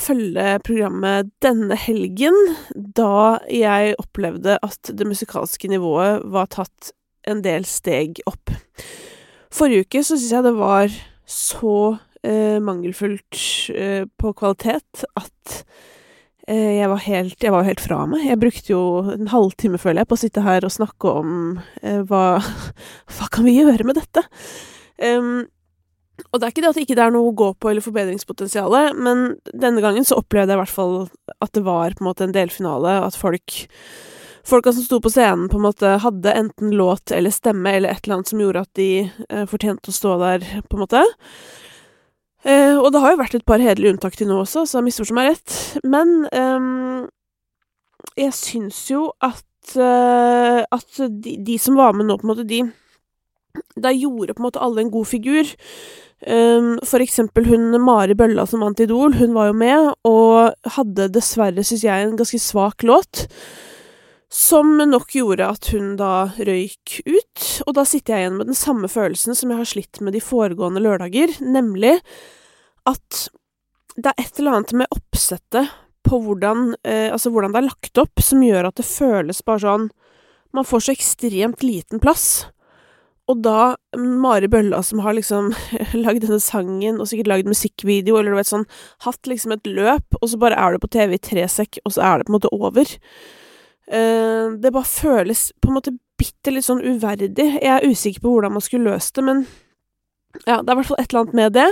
følge 0.00 0.60
programmet 0.62 1.32
denne 1.42 1.74
helgen, 1.80 2.36
da 2.70 3.40
jeg 3.50 3.96
opplevde 3.98 4.60
at 4.62 4.92
det 4.94 5.08
musikalske 5.08 5.72
nivået 5.72 6.22
var 6.32 6.52
tatt 6.54 6.92
en 7.26 7.42
del 7.42 7.66
steg 7.66 8.22
opp. 8.30 8.52
Forrige 9.52 9.88
uke 9.88 10.04
så 10.04 10.14
syns 10.14 10.36
jeg 10.36 10.46
det 10.46 10.54
var 10.58 10.94
så 11.28 11.76
eh, 12.26 12.58
mangelfullt 12.62 13.40
eh, 13.74 14.04
på 14.18 14.32
kvalitet 14.38 15.04
at 15.18 15.56
eh, 16.48 16.78
jeg 16.78 16.90
var 16.92 17.02
helt 17.06 17.42
Jeg 17.42 17.54
var 17.54 17.66
helt 17.66 17.82
fra 17.82 18.04
meg. 18.10 18.26
Jeg 18.26 18.40
brukte 18.42 18.74
jo 18.74 18.82
en 19.14 19.32
halvtime, 19.32 19.80
føler 19.80 20.02
jeg, 20.02 20.10
på 20.10 20.18
å 20.18 20.22
sitte 20.22 20.44
her 20.46 20.66
og 20.66 20.74
snakke 20.74 21.16
om 21.22 21.34
eh, 21.82 22.02
hva 22.08 22.38
Hva 23.16 23.32
kan 23.32 23.48
vi 23.48 23.58
gjøre 23.58 23.88
med 23.88 24.00
dette? 24.00 24.24
Um, 25.02 25.48
og 26.30 26.38
det 26.38 26.46
er 26.46 26.52
ikke 26.52 26.62
det 26.62 26.70
at 26.70 26.78
det 26.78 26.82
ikke 26.86 26.96
er 27.02 27.12
noe 27.14 27.32
å 27.32 27.34
gå 27.36 27.48
på 27.58 27.70
eller 27.70 27.82
forbedringspotensial, 27.82 28.74
men 28.94 29.32
denne 29.58 29.82
gangen 29.82 30.04
så 30.06 30.20
opplevde 30.20 30.52
jeg 30.52 30.58
i 30.58 30.60
hvert 30.60 30.74
fall 30.74 30.96
at 31.42 31.52
det 31.56 31.64
var 31.66 31.96
på 31.96 32.04
en 32.04 32.08
måte 32.10 32.26
en 32.28 32.34
delfinale, 32.36 33.00
at 33.02 33.18
folk 33.18 33.56
Folka 34.42 34.72
som 34.74 34.82
sto 34.82 34.98
på 34.98 35.10
scenen, 35.10 35.46
på 35.48 35.56
en 35.56 35.62
måte 35.68 35.90
hadde 36.02 36.32
enten 36.34 36.72
låt 36.74 37.12
eller 37.14 37.30
stemme 37.30 37.76
eller 37.76 37.92
et 37.92 38.02
eller 38.02 38.16
annet 38.16 38.30
som 38.32 38.40
gjorde 38.42 38.64
at 38.64 38.70
de 38.74 38.88
eh, 39.06 39.44
fortjente 39.46 39.92
å 39.92 39.94
stå 39.94 40.16
der, 40.18 40.46
på 40.66 40.78
en 40.78 40.82
måte. 40.82 41.02
Eh, 42.42 42.74
og 42.74 42.90
det 42.90 43.00
har 43.02 43.14
jo 43.14 43.20
vært 43.20 43.36
et 43.38 43.46
par 43.46 43.62
hederlige 43.62 43.94
unntak 43.94 44.16
til 44.18 44.30
nå 44.30 44.40
også, 44.42 44.64
så 44.66 44.82
misforstå 44.82 45.16
meg 45.16 45.30
rett. 45.30 45.56
Men 45.86 46.14
eh, 46.34 46.68
jeg 48.24 48.36
syns 48.38 48.84
jo 48.90 49.08
at, 49.22 49.74
eh, 49.78 50.62
at 50.66 51.02
de, 51.22 51.36
de, 51.38 51.58
som 51.62 51.78
var 51.78 51.94
med 51.96 52.10
nå, 52.10 52.18
på 52.18 52.26
en 52.26 52.34
måte, 52.34 52.48
de 52.48 52.64
Da 53.76 53.90
gjorde 53.92 54.32
på 54.32 54.40
en 54.40 54.46
måte 54.48 54.62
alle 54.64 54.80
en 54.80 54.90
god 54.90 55.06
figur. 55.06 55.48
Um, 56.22 56.78
for 56.86 57.02
eksempel 57.02 57.48
hun 57.50 57.74
Mari 57.82 58.14
Bølla 58.14 58.44
som 58.46 58.62
vant 58.62 58.78
Idol, 58.80 59.16
hun 59.18 59.34
var 59.34 59.48
jo 59.48 59.56
med, 59.58 59.88
og 60.06 60.70
hadde 60.76 61.08
dessverre, 61.10 61.64
syns 61.66 61.82
jeg, 61.84 62.06
en 62.06 62.16
ganske 62.16 62.38
svak 62.38 62.84
låt. 62.86 63.26
Som 64.32 64.78
nok 64.78 65.12
gjorde 65.12 65.44
at 65.44 65.66
hun 65.74 65.90
da 66.00 66.30
røyk 66.40 67.02
ut, 67.04 67.48
og 67.66 67.74
da 67.76 67.84
sitter 67.84 68.14
jeg 68.14 68.24
igjen 68.24 68.38
med 68.38 68.48
den 68.48 68.56
samme 68.56 68.88
følelsen 68.88 69.36
som 69.36 69.52
jeg 69.52 69.60
har 69.60 69.68
slitt 69.68 70.00
med 70.00 70.16
de 70.16 70.22
foregående 70.24 70.80
lørdager, 70.80 71.34
nemlig 71.44 71.98
at 72.88 73.26
det 73.92 74.08
er 74.08 74.22
et 74.22 74.40
eller 74.40 74.56
annet 74.56 74.72
med 74.80 74.96
oppsettet 74.96 75.68
på 76.08 76.16
hvordan 76.24 76.72
eh, 76.80 77.12
Altså 77.12 77.28
hvordan 77.30 77.52
det 77.52 77.60
er 77.60 77.66
lagt 77.68 78.00
opp, 78.00 78.22
som 78.24 78.40
gjør 78.42 78.70
at 78.70 78.80
det 78.80 78.88
føles 78.88 79.42
bare 79.44 79.62
sånn 79.62 79.84
Man 80.56 80.66
får 80.66 80.86
så 80.86 80.94
ekstremt 80.96 81.62
liten 81.62 82.00
plass. 82.02 82.46
Og 83.30 83.38
da 83.44 83.74
Mari 83.96 84.48
Bølla, 84.50 84.80
som 84.84 85.04
har 85.04 85.14
liksom 85.16 85.52
lagd 86.04 86.24
denne 86.24 86.40
sangen, 86.42 86.98
og 87.00 87.08
sikkert 87.08 87.30
lagd 87.30 87.52
musikkvideo, 87.52 88.16
eller 88.18 88.32
du 88.32 88.40
vet 88.40 88.50
sånn, 88.50 88.66
hatt 89.04 89.28
liksom 89.30 89.54
et 89.54 89.68
løp, 89.68 90.18
og 90.20 90.26
så 90.28 90.40
bare 90.40 90.58
er 90.58 90.74
du 90.74 90.82
på 90.82 90.90
TV 90.96 91.16
i 91.16 91.22
tre 91.22 91.46
sekk, 91.48 91.80
og 91.86 91.94
så 91.94 92.04
er 92.08 92.18
det 92.18 92.28
på 92.28 92.32
en 92.34 92.38
måte 92.40 92.52
over. 92.52 92.96
Uh, 93.90 94.54
det 94.62 94.72
bare 94.74 94.88
føles 94.88 95.50
på 95.60 95.70
en 95.70 95.78
måte 95.78 95.96
bitte 96.20 96.54
litt 96.54 96.66
sånn 96.68 96.82
uverdig. 96.84 97.30
Jeg 97.38 97.68
er 97.68 97.86
usikker 97.86 98.22
på 98.22 98.34
hvordan 98.36 98.54
man 98.54 98.64
skulle 98.64 98.92
løst 98.92 99.16
det, 99.18 99.26
men 99.26 99.46
ja, 100.46 100.60
det 100.62 100.70
er 100.70 100.74
i 100.74 100.80
hvert 100.80 100.90
fall 100.90 101.00
et 101.02 101.12
eller 101.12 101.24
annet 101.24 101.38
med 101.38 101.56
det. 101.58 101.68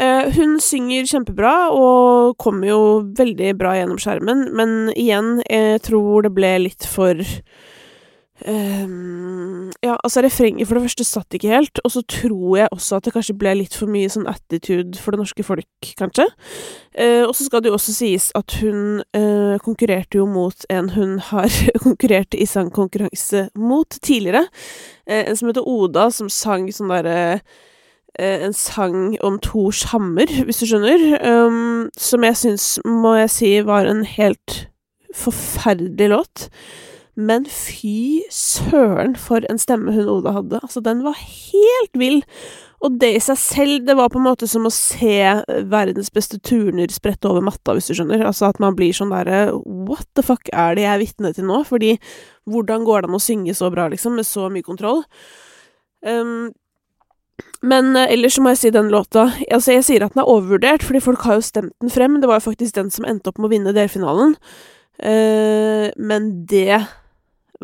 Uh, 0.00 0.32
hun 0.32 0.56
synger 0.62 1.08
kjempebra 1.08 1.54
og 1.76 2.38
kommer 2.40 2.70
jo 2.70 2.80
veldig 3.18 3.52
bra 3.60 3.74
gjennom 3.76 4.00
skjermen, 4.00 4.46
men 4.56 4.88
igjen, 4.96 5.38
jeg 5.48 5.82
tror 5.88 6.24
det 6.24 6.32
ble 6.36 6.52
litt 6.66 6.88
for 6.88 7.20
Um, 8.46 9.70
ja, 9.82 9.96
altså 10.04 10.22
refrenget 10.22 10.66
for 10.66 10.74
det 10.74 10.82
første 10.82 11.04
satt 11.06 11.34
ikke 11.36 11.52
helt, 11.52 11.78
og 11.84 11.92
så 11.94 12.02
tror 12.08 12.56
jeg 12.56 12.68
også 12.72 12.96
at 12.96 13.04
det 13.06 13.12
kanskje 13.14 13.36
ble 13.38 13.52
litt 13.60 13.76
for 13.78 13.90
mye 13.90 14.10
sånn 14.10 14.26
attitude 14.30 14.98
for 14.98 15.14
det 15.14 15.20
norske 15.22 15.44
folk, 15.46 15.90
kanskje. 15.98 16.26
Uh, 16.98 17.22
og 17.28 17.34
så 17.38 17.46
skal 17.46 17.62
det 17.62 17.70
jo 17.70 17.78
også 17.78 17.94
sies 17.94 18.30
at 18.38 18.56
hun 18.62 19.02
uh, 19.14 19.58
konkurrerte 19.62 20.18
jo 20.18 20.26
mot 20.26 20.66
en 20.72 20.90
hun 20.96 21.18
har 21.30 21.50
konkurrert 21.86 22.34
i 22.34 22.48
sangkonkurranse 22.48 23.48
mot 23.54 23.98
tidligere, 24.02 24.46
uh, 25.06 25.22
en 25.22 25.38
som 25.38 25.52
heter 25.52 25.68
Oda, 25.68 26.08
som 26.10 26.32
sang 26.32 26.70
sånn 26.72 26.90
derre 26.92 27.42
en 28.20 28.52
sang 28.52 29.14
om 29.24 29.38
Tors 29.40 29.86
hammer, 29.88 30.28
hvis 30.44 30.58
du 30.60 30.66
skjønner, 30.68 31.00
um, 31.24 31.86
som 31.96 32.26
jeg 32.26 32.36
syns, 32.36 32.66
må 32.84 33.14
jeg 33.22 33.30
si, 33.32 33.52
var 33.64 33.88
en 33.88 34.02
helt 34.04 34.66
forferdelig 35.16 36.10
låt. 36.12 36.50
Men 37.14 37.44
fy 37.44 38.22
søren 38.32 39.18
for 39.20 39.44
en 39.52 39.58
stemme 39.60 39.92
hun 39.92 40.08
Oda 40.08 40.32
hadde. 40.38 40.60
Altså, 40.62 40.80
den 40.80 41.02
var 41.04 41.18
helt 41.20 41.98
vill. 42.00 42.22
Og 42.82 42.96
det 42.98 43.12
i 43.14 43.20
seg 43.22 43.38
selv, 43.38 43.74
det 43.86 43.94
var 43.98 44.08
på 44.10 44.18
en 44.18 44.24
måte 44.26 44.48
som 44.50 44.64
å 44.66 44.72
se 44.74 45.18
verdens 45.70 46.08
beste 46.14 46.40
turner 46.42 46.90
sprette 46.90 47.28
over 47.30 47.44
matta, 47.44 47.76
hvis 47.76 47.92
du 47.92 47.94
skjønner. 47.94 48.24
Altså 48.26 48.48
at 48.48 48.58
man 48.62 48.74
blir 48.78 48.96
sånn 48.96 49.12
derre 49.12 49.52
What 49.60 50.08
the 50.16 50.24
fuck 50.26 50.50
er 50.50 50.74
det 50.74 50.86
jeg 50.86 50.94
er 50.94 51.02
vitne 51.04 51.34
til 51.36 51.46
nå? 51.46 51.60
Fordi 51.68 51.92
hvordan 52.50 52.88
går 52.88 53.04
det 53.04 53.12
an 53.12 53.20
å 53.20 53.22
synge 53.22 53.54
så 53.54 53.70
bra, 53.70 53.86
liksom, 53.92 54.16
med 54.18 54.26
så 54.26 54.48
mye 54.50 54.66
kontroll? 54.66 55.04
Um, 56.02 56.50
Men 57.62 57.94
eh, 57.94 58.10
ellers 58.16 58.40
må 58.42 58.50
jeg 58.50 58.58
si 58.58 58.70
den 58.74 58.88
låta 58.90 59.28
Altså, 59.46 59.76
jeg 59.76 59.84
sier 59.86 60.02
at 60.02 60.16
den 60.16 60.24
er 60.24 60.30
overvurdert, 60.32 60.82
fordi 60.82 61.04
folk 61.04 61.22
har 61.28 61.38
jo 61.38 61.44
stemt 61.46 61.76
den 61.84 61.92
frem. 61.92 62.18
Det 62.18 62.30
var 62.30 62.40
jo 62.40 62.48
faktisk 62.48 62.74
den 62.80 62.90
som 62.90 63.06
endte 63.06 63.30
opp 63.30 63.38
med 63.38 63.50
å 63.50 63.52
vinne 63.52 63.76
delfinalen. 63.76 64.34
Uh, 64.98 65.92
men 66.02 66.32
det 66.50 66.82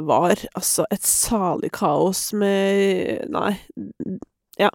var 0.06 0.38
altså 0.54 0.86
et 0.92 1.04
salig 1.06 1.72
kaos 1.76 2.30
med 2.36 3.26
Nei. 3.32 3.54
Ja. 4.58 4.70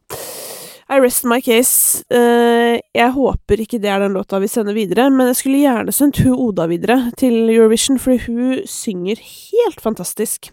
I 0.91 0.99
rest 0.99 1.23
my 1.25 1.39
case. 1.41 2.03
Uh, 2.11 2.77
jeg 2.93 3.13
håper 3.15 3.63
ikke 3.63 3.79
det 3.81 3.89
er 3.89 4.03
den 4.03 4.17
låta 4.17 4.39
vi 4.43 4.49
sender 4.51 4.75
videre, 4.75 5.07
men 5.09 5.31
jeg 5.31 5.39
skulle 5.39 5.61
gjerne 5.63 5.95
sendt 5.95 6.19
hun 6.23 6.35
Oda 6.35 6.67
videre 6.69 6.99
til 7.17 7.47
Eurovision, 7.49 7.99
fordi 7.99 8.19
hun 8.27 8.67
synger 8.69 9.21
helt 9.23 9.81
fantastisk. 9.81 10.51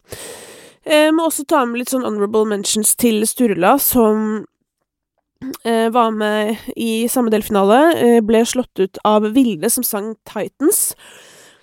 Jeg 0.87 1.13
må 1.13 1.27
også 1.29 1.45
ta 1.51 1.65
med 1.69 1.83
litt 1.83 1.93
sånn 1.93 2.07
honorable 2.07 2.47
mentions 2.49 2.95
til 2.99 3.21
Sturla, 3.29 3.75
som 3.83 4.47
eh, 5.67 5.91
var 5.93 6.15
med 6.17 6.71
i 6.77 7.05
samme 7.13 7.33
delfinale. 7.33 7.81
Eh, 7.99 8.21
ble 8.25 8.41
slått 8.49 8.81
ut 8.81 9.03
av 9.05 9.29
Vilde, 9.35 9.69
som 9.71 9.85
sang 9.87 10.15
Titans. 10.25 10.95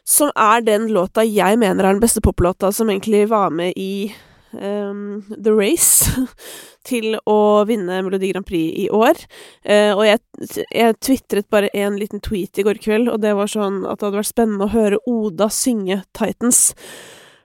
Som 0.08 0.32
er 0.40 0.64
den 0.64 0.88
låta 0.96 1.26
jeg 1.28 1.60
mener 1.60 1.84
er 1.84 1.98
den 1.98 2.04
beste 2.04 2.24
poplåta 2.24 2.72
som 2.72 2.90
egentlig 2.90 3.26
var 3.28 3.52
med 3.52 3.76
i 3.76 4.08
um, 4.56 5.26
The 5.36 5.52
Race 5.52 6.08
til 6.88 7.18
å 7.28 7.66
vinne 7.68 8.00
Melodi 8.06 8.32
Grand 8.32 8.48
Prix 8.48 8.86
i 8.86 8.88
år. 8.94 9.20
Uh, 9.68 9.92
og 9.98 10.06
jeg, 10.08 10.24
jeg 10.72 10.98
tvitret 11.04 11.50
bare 11.52 11.72
en 11.76 12.00
liten 12.00 12.24
tweet 12.24 12.56
i 12.56 12.64
går 12.64 12.80
kveld, 12.84 13.12
og 13.12 13.20
det 13.26 13.36
var 13.36 13.52
sånn 13.52 13.84
at 13.84 14.00
det 14.00 14.08
hadde 14.08 14.22
vært 14.22 14.32
spennende 14.32 14.68
å 14.70 14.76
høre 14.76 15.04
Oda 15.12 15.52
synge 15.52 16.02
Titans. 16.16 16.70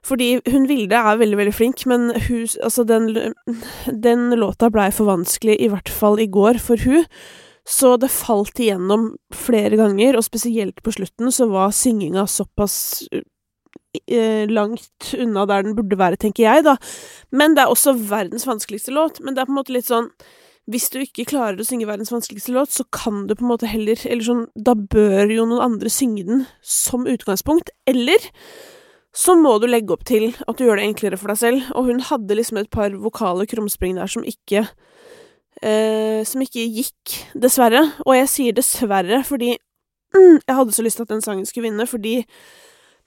Fordi 0.07 0.35
hun 0.51 0.67
Vilde 0.71 0.99
er 0.99 1.19
veldig, 1.19 1.39
veldig 1.39 1.55
flink, 1.55 1.85
men 1.87 2.11
hun 2.27 2.47
Altså, 2.63 2.83
den, 2.87 3.35
den 3.87 4.31
låta 4.39 4.71
blei 4.71 4.91
for 4.95 5.11
vanskelig, 5.11 5.59
i 5.59 5.71
hvert 5.71 5.91
fall 5.91 6.19
i 6.23 6.31
går, 6.31 6.59
for 6.63 6.79
hun. 6.87 7.07
Så 7.69 7.95
det 7.97 8.11
falt 8.11 8.59
igjennom 8.59 9.13
flere 9.35 9.79
ganger, 9.79 10.17
og 10.19 10.27
spesielt 10.27 10.83
på 10.83 10.95
slutten 10.97 11.31
så 11.35 11.47
var 11.51 11.75
synginga 11.77 12.25
såpass 12.27 13.05
eh, 14.07 14.51
langt 14.51 15.13
unna 15.19 15.47
der 15.47 15.63
den 15.63 15.77
burde 15.79 15.99
være, 15.99 16.19
tenker 16.19 16.49
jeg, 16.49 16.65
da. 16.67 16.77
Men 17.31 17.55
det 17.55 17.65
er 17.65 17.71
også 17.71 17.95
verdens 18.11 18.49
vanskeligste 18.49 18.95
låt. 18.95 19.23
Men 19.23 19.37
det 19.37 19.45
er 19.45 19.51
på 19.51 19.55
en 19.55 19.61
måte 19.63 19.77
litt 19.77 19.91
sånn 19.91 20.11
Hvis 20.71 20.93
du 20.95 21.01
ikke 21.03 21.27
klarer 21.27 21.59
å 21.59 21.65
synge 21.67 21.89
verdens 21.89 22.13
vanskeligste 22.15 22.55
låt, 22.55 22.71
så 22.71 22.85
kan 22.95 23.27
du 23.27 23.35
på 23.35 23.43
en 23.43 23.51
måte 23.51 23.67
heller 23.67 23.99
Eller 24.07 24.23
sånn 24.23 24.45
Da 24.55 24.77
bør 24.79 25.27
jo 25.31 25.47
noen 25.47 25.65
andre 25.65 25.91
synge 25.91 26.27
den 26.27 26.45
som 26.63 27.07
utgangspunkt. 27.07 27.71
Eller 27.87 28.31
så 29.15 29.35
må 29.37 29.59
du 29.61 29.67
legge 29.69 29.93
opp 29.93 30.07
til 30.09 30.31
at 30.49 30.57
du 30.57 30.65
gjør 30.65 30.79
det 30.81 30.87
enklere 30.89 31.19
for 31.21 31.31
deg 31.31 31.39
selv. 31.39 31.73
Og 31.77 31.91
hun 31.91 32.01
hadde 32.09 32.39
liksom 32.39 32.63
et 32.63 32.71
par 32.73 32.95
vokale 32.97 33.47
krumspring 33.47 33.99
der 33.99 34.11
som 34.11 34.25
ikke 34.25 34.65
eh, 34.65 34.71
Som 35.63 36.43
ikke 36.43 36.65
gikk, 36.67 37.13
dessverre. 37.39 37.85
Og 38.03 38.17
jeg 38.17 38.31
sier 38.33 38.57
dessverre 38.57 39.21
fordi 39.23 39.53
mm, 40.15 40.41
jeg 40.43 40.57
hadde 40.57 40.75
så 40.75 40.83
lyst 40.83 40.99
til 40.99 41.07
at 41.07 41.13
den 41.15 41.23
sangen 41.25 41.47
skulle 41.47 41.69
vinne, 41.69 41.87
fordi 41.87 42.17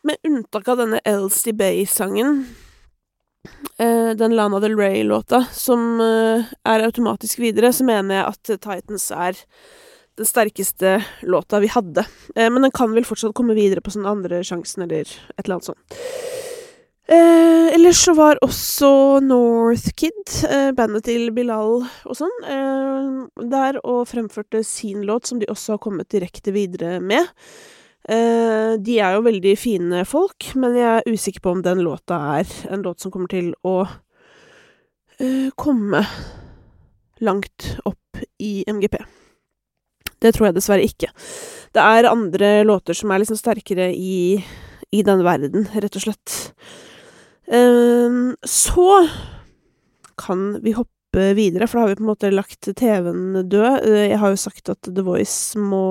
med 0.06 0.22
unntak 0.28 0.68
av 0.70 0.78
denne 0.78 1.00
Elsie 1.06 1.54
Bay-sangen, 1.58 2.44
eh, 3.80 4.12
den 4.18 4.36
Lana 4.38 4.60
Del 4.62 4.78
Rey-låta, 4.78 5.46
som 5.52 6.02
eh, 6.02 6.46
er 6.66 6.86
automatisk 6.86 7.42
videre, 7.42 7.74
så 7.74 7.88
mener 7.88 8.20
jeg 8.20 8.28
at 8.30 8.52
Titans 8.68 9.10
er 9.12 9.40
den 10.16 10.30
sterkeste 10.30 11.00
låta 11.26 11.60
vi 11.64 11.72
hadde. 11.74 12.06
Eh, 12.36 12.52
men 12.54 12.68
den 12.68 12.76
kan 12.76 12.94
vel 12.94 13.08
fortsatt 13.08 13.34
komme 13.38 13.58
videre 13.58 13.82
på 13.82 13.96
sånn 13.96 14.06
andre 14.10 14.44
sjansen, 14.46 14.86
eller 14.86 15.10
et 15.10 15.42
eller 15.42 15.58
annet 15.58 15.72
sånt. 15.72 15.98
Eh, 17.08 17.68
ellers 17.76 18.00
så 18.02 18.16
var 18.18 18.40
også 18.42 19.20
Northkid, 19.22 20.24
eh, 20.50 20.72
bandet 20.74 21.06
til 21.06 21.30
Bilal 21.36 21.84
og 21.86 22.16
sånn, 22.18 22.34
eh, 22.50 23.46
der 23.46 23.78
og 23.84 24.08
fremførte 24.10 24.64
sin 24.66 25.04
låt, 25.06 25.28
som 25.28 25.38
de 25.38 25.46
også 25.46 25.76
har 25.76 25.84
kommet 25.84 26.10
direkte 26.10 26.52
videre 26.52 27.00
med. 27.00 27.28
Eh, 28.10 28.78
de 28.78 29.00
er 29.00 29.14
jo 29.14 29.22
veldig 29.22 29.54
fine 29.58 30.02
folk, 30.06 30.56
men 30.56 30.74
jeg 30.74 31.04
er 31.04 31.12
usikker 31.12 31.42
på 31.42 31.52
om 31.52 31.62
den 31.62 31.84
låta 31.86 32.40
er 32.40 32.46
en 32.74 32.82
låt 32.82 33.00
som 33.00 33.12
kommer 33.12 33.30
til 33.30 33.54
å 33.64 33.88
eh, 35.20 35.52
komme 35.56 36.02
langt 37.22 37.78
opp 37.86 38.18
i 38.42 38.64
MGP. 38.68 38.98
Det 40.22 40.34
tror 40.34 40.48
jeg 40.48 40.58
dessverre 40.58 40.86
ikke. 40.86 41.12
Det 41.74 41.82
er 41.82 42.10
andre 42.10 42.64
låter 42.66 42.98
som 42.98 43.12
er 43.12 43.22
liksom 43.22 43.38
sterkere 43.38 43.92
i, 43.94 44.44
i 44.92 45.02
den 45.06 45.22
verden, 45.26 45.70
rett 45.74 45.98
og 45.98 46.02
slett. 46.02 46.38
Um, 47.48 48.36
så 48.44 49.08
kan 50.18 50.62
vi 50.64 50.74
hoppe 50.74 51.34
videre, 51.38 51.68
for 51.68 51.78
da 51.78 51.86
har 51.86 51.94
vi 51.94 51.98
på 52.00 52.06
en 52.06 52.12
måte 52.12 52.32
lagt 52.34 52.68
TV-en 52.68 53.50
død. 53.50 53.86
Eh, 53.86 54.08
jeg 54.10 54.20
har 54.20 54.34
jo 54.34 54.40
sagt 54.40 54.72
at 54.74 54.90
The 54.90 55.04
Voice 55.06 55.60
må 55.60 55.86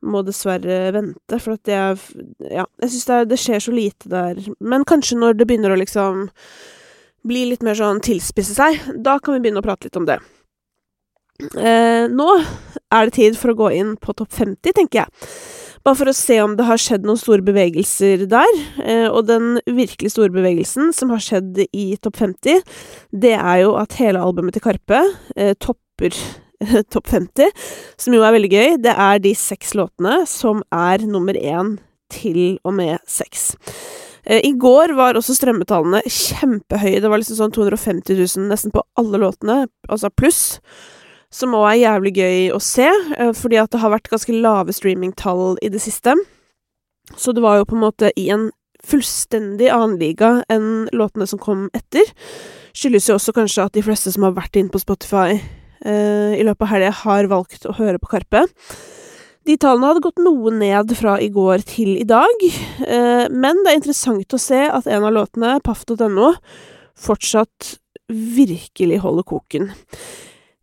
må 0.00 0.22
dessverre 0.24 0.94
vente, 0.96 1.38
for 1.40 1.58
at 1.58 1.68
jeg 1.68 1.98
Ja, 2.48 2.64
jeg 2.80 2.92
syns 2.92 3.06
det, 3.08 3.18
det, 3.32 3.38
skjer 3.40 3.60
så 3.60 3.72
lite 3.74 4.08
der. 4.08 4.40
Men 4.60 4.86
kanskje 4.88 5.18
når 5.20 5.36
det 5.36 5.46
begynner 5.48 5.74
å 5.74 5.80
liksom 5.80 6.28
bli 7.28 7.44
litt 7.50 7.62
mer 7.62 7.76
sånn 7.76 8.00
tilspisse 8.00 8.56
seg, 8.56 8.80
da 8.96 9.18
kan 9.20 9.36
vi 9.36 9.44
begynne 9.44 9.60
å 9.60 9.66
prate 9.66 9.88
litt 9.88 9.98
om 10.00 10.08
det. 10.08 10.16
Eh, 11.56 12.08
nå 12.08 12.28
er 12.92 13.08
det 13.08 13.16
tid 13.16 13.36
for 13.36 13.52
å 13.52 13.58
gå 13.58 13.70
inn 13.76 13.96
på 14.00 14.14
topp 14.16 14.32
50, 14.32 14.72
tenker 14.76 15.02
jeg. 15.02 15.28
Bare 15.80 15.96
for 15.96 16.10
å 16.10 16.16
se 16.16 16.36
om 16.44 16.58
det 16.58 16.66
har 16.68 16.80
skjedd 16.80 17.06
noen 17.08 17.20
store 17.20 17.44
bevegelser 17.44 18.26
der. 18.28 18.58
Eh, 18.84 19.06
og 19.08 19.24
den 19.30 19.54
virkelig 19.64 20.12
store 20.12 20.32
bevegelsen 20.34 20.92
som 20.96 21.12
har 21.14 21.22
skjedd 21.24 21.62
i 21.72 21.86
topp 22.04 22.20
50, 22.20 22.60
det 23.16 23.32
er 23.38 23.62
jo 23.62 23.74
at 23.80 23.96
hele 24.00 24.20
albumet 24.20 24.58
til 24.58 24.64
Karpe 24.66 25.00
eh, 25.36 25.54
topper 25.56 26.16
topp 26.92 27.08
50, 27.08 27.48
som 27.96 28.16
jo 28.16 28.26
er 28.26 28.36
veldig 28.36 28.52
gøy. 28.52 28.76
Det 28.84 28.92
er 28.92 29.24
de 29.24 29.32
seks 29.38 29.72
låtene 29.78 30.20
som 30.28 30.60
er 30.68 31.06
nummer 31.08 31.38
én 31.38 31.78
til 32.12 32.58
og 32.66 32.76
med 32.76 33.00
seks. 33.08 33.54
Eh, 34.28 34.44
I 34.44 34.52
går 34.60 34.92
var 35.00 35.16
også 35.16 35.38
strømmetallene 35.38 36.04
kjempehøye. 36.04 37.00
Det 37.00 37.08
var 37.08 37.22
liksom 37.22 37.40
sånn 37.40 37.56
250 37.56 38.20
000 38.20 38.50
nesten 38.52 38.74
på 38.74 38.84
alle 39.00 39.24
låtene, 39.24 39.62
altså 39.88 40.12
pluss 40.12 40.58
som 41.30 41.54
òg 41.54 41.68
er 41.70 41.82
jævlig 41.84 42.12
gøy 42.18 42.38
å 42.54 42.60
se, 42.62 42.88
eh, 43.16 43.32
fordi 43.36 43.60
at 43.60 43.70
det 43.70 43.80
har 43.82 43.92
vært 43.94 44.10
ganske 44.10 44.34
lave 44.34 44.74
streamingtall 44.74 45.58
i 45.62 45.70
det 45.70 45.80
siste. 45.82 46.16
Så 47.16 47.34
det 47.34 47.42
var 47.42 47.58
jo 47.58 47.68
på 47.70 47.76
en 47.78 47.84
måte 47.86 48.10
i 48.18 48.28
en 48.30 48.50
fullstendig 48.86 49.68
annen 49.70 49.98
liga 50.00 50.42
enn 50.50 50.88
låtene 50.96 51.26
som 51.28 51.40
kom 51.42 51.68
etter. 51.76 52.06
Skyldes 52.74 53.08
jo 53.10 53.16
også 53.18 53.34
kanskje 53.36 53.66
at 53.66 53.76
de 53.76 53.84
fleste 53.84 54.12
som 54.14 54.24
har 54.26 54.36
vært 54.36 54.56
inne 54.56 54.72
på 54.72 54.80
Spotify 54.80 55.36
eh, 55.36 56.38
i 56.38 56.46
løpet 56.46 56.64
av 56.64 56.72
helga, 56.72 56.94
har 57.04 57.30
valgt 57.30 57.66
å 57.68 57.76
høre 57.76 58.00
på 58.00 58.10
Karpe. 58.14 58.46
De 59.48 59.56
tallene 59.56 59.88
hadde 59.90 60.04
gått 60.04 60.20
noe 60.22 60.52
ned 60.52 60.92
fra 60.98 61.16
i 61.22 61.30
går 61.32 61.64
til 61.68 61.94
i 61.96 62.06
dag, 62.08 62.42
eh, 62.86 63.26
men 63.32 63.62
det 63.62 63.72
er 63.72 63.78
interessant 63.80 64.36
å 64.36 64.40
se 64.40 64.60
at 64.68 64.88
en 64.88 65.06
av 65.08 65.14
låtene, 65.16 65.56
paff.no, 65.64 66.34
fortsatt 67.00 67.76
virkelig 68.10 69.00
holder 69.04 69.26
koken. 69.26 69.70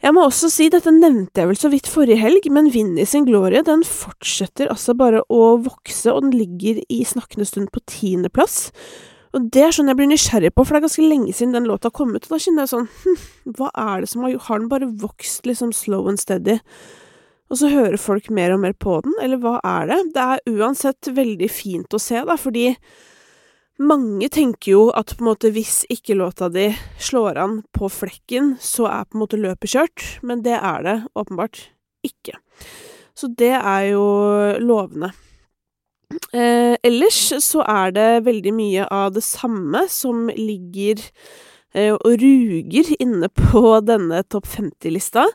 Jeg 0.05 0.13
må 0.13 0.27
også 0.27 0.49
si, 0.53 0.67
dette 0.69 0.91
nevnte 0.93 1.41
jeg 1.41 1.49
vel 1.49 1.57
så 1.57 1.71
vidt 1.73 1.87
forrige 1.89 2.21
helg, 2.21 2.45
men 2.53 2.69
Vinni 2.73 3.05
sin 3.09 3.25
glorie 3.25 3.63
den 3.65 3.81
fortsetter 3.87 4.69
altså 4.69 4.93
bare 4.97 5.23
å 5.33 5.55
vokse, 5.65 6.11
og 6.13 6.27
den 6.27 6.35
ligger 6.37 6.83
i 6.93 6.99
snakkende 7.07 7.47
stund 7.49 7.71
på 7.73 7.81
tiendeplass. 7.89 8.67
Og 9.33 9.49
det 9.53 9.63
er 9.65 9.73
sånn 9.73 9.89
jeg 9.89 9.97
blir 9.97 10.11
nysgjerrig 10.11 10.53
på, 10.53 10.63
for 10.63 10.75
det 10.75 10.79
er 10.79 10.85
ganske 10.85 11.09
lenge 11.09 11.33
siden 11.33 11.57
den 11.57 11.67
låta 11.69 11.89
kom 11.89 12.13
ut, 12.13 12.21
og 12.27 12.35
da 12.35 12.39
kjenner 12.43 12.63
jeg 12.67 12.73
sånn 12.75 12.87
hm, 13.01 13.17
hva 13.57 13.71
er 13.73 14.05
det 14.05 14.11
som 14.13 14.23
har 14.23 14.35
gjort 14.35 14.47
Har 14.47 14.61
den 14.61 14.71
bare 14.71 14.93
vokst 15.01 15.49
liksom 15.49 15.73
slow 15.75 16.07
and 16.11 16.21
steady? 16.21 16.59
Og 17.49 17.61
så 17.61 17.71
hører 17.71 17.97
folk 18.01 18.29
mer 18.29 18.53
og 18.53 18.61
mer 18.63 18.77
på 18.77 18.99
den, 19.01 19.17
eller 19.23 19.41
hva 19.41 19.57
er 19.65 19.89
det? 19.89 19.99
Det 20.13 20.23
er 20.23 20.57
uansett 20.59 21.09
veldig 21.15 21.49
fint 21.49 21.95
å 21.95 22.01
se, 22.01 22.21
da, 22.27 22.37
fordi 22.37 22.73
mange 23.77 24.29
tenker 24.33 24.71
jo 24.71 24.83
at 24.97 25.13
på 25.13 25.23
en 25.23 25.29
måte 25.29 25.51
hvis 25.53 25.83
ikke 25.93 26.17
låta 26.17 26.49
di 26.49 26.69
slår 27.01 27.39
an 27.41 27.59
på 27.75 27.89
flekken, 27.91 28.55
så 28.61 28.87
er 28.89 29.05
på 29.05 29.17
en 29.17 29.23
måte 29.23 29.39
løpet 29.41 29.73
kjørt, 29.73 30.05
men 30.25 30.43
det 30.45 30.57
er 30.57 30.85
det 30.85 30.97
åpenbart 31.17 31.67
ikke. 32.05 32.39
Så 33.17 33.29
det 33.37 33.53
er 33.57 33.91
jo 33.91 34.05
lovende. 34.61 35.11
Eh, 36.31 36.77
ellers 36.87 37.19
så 37.43 37.63
er 37.67 37.91
det 37.95 38.09
veldig 38.27 38.53
mye 38.55 38.87
av 38.93 39.11
det 39.17 39.25
samme 39.25 39.83
som 39.91 40.29
ligger 40.31 41.01
eh, 41.75 41.91
og 41.93 42.21
ruger 42.21 42.93
inne 43.01 43.29
på 43.33 43.63
denne 43.83 44.21
topp 44.31 44.47
50-lista. 44.53 45.25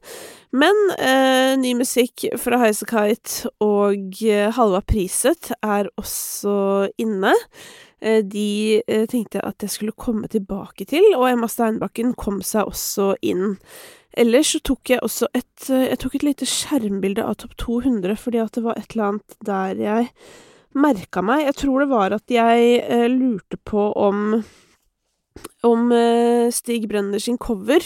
Men 0.57 0.79
eh, 0.99 1.55
ny 1.61 1.75
musikk 1.79 2.27
fra 2.41 2.61
Highasakite 2.63 3.53
og 3.65 4.23
eh, 4.25 4.49
Halva 4.57 4.83
Priset 4.87 5.53
er 5.61 5.91
også 6.01 6.89
inne. 7.01 7.35
Eh, 8.03 8.25
de 8.27 8.83
eh, 8.87 9.05
tenkte 9.07 9.43
at 9.47 9.63
jeg 9.63 9.71
skulle 9.71 9.95
komme 9.95 10.27
tilbake 10.31 10.87
til, 10.91 11.05
og 11.15 11.29
Emma 11.31 11.47
Steinbakken 11.51 12.17
kom 12.19 12.41
seg 12.43 12.67
også 12.67 13.13
inn. 13.23 13.59
Ellers 14.19 14.51
så 14.53 14.61
tok 14.67 14.91
jeg 14.91 15.05
også 15.07 15.29
et 15.33 15.69
eh, 15.71 15.87
Jeg 15.93 16.01
tok 16.03 16.17
et 16.19 16.27
lite 16.27 16.49
skjermbilde 16.51 17.23
av 17.25 17.39
topp 17.41 17.55
200, 17.63 18.17
fordi 18.19 18.43
at 18.43 18.59
det 18.59 18.65
var 18.67 18.81
et 18.81 18.91
eller 18.91 19.13
annet 19.13 19.39
der 19.47 19.79
jeg 19.79 20.11
merka 20.73 21.23
meg 21.25 21.45
Jeg 21.45 21.57
tror 21.61 21.83
det 21.83 21.89
var 21.91 22.15
at 22.17 22.33
jeg 22.33 23.09
lurte 23.13 23.59
på 23.61 23.91
om 23.93 24.43
om 25.65 25.93
Stig 26.53 26.85
Brenner 26.91 27.21
sin 27.23 27.39
cover 27.41 27.81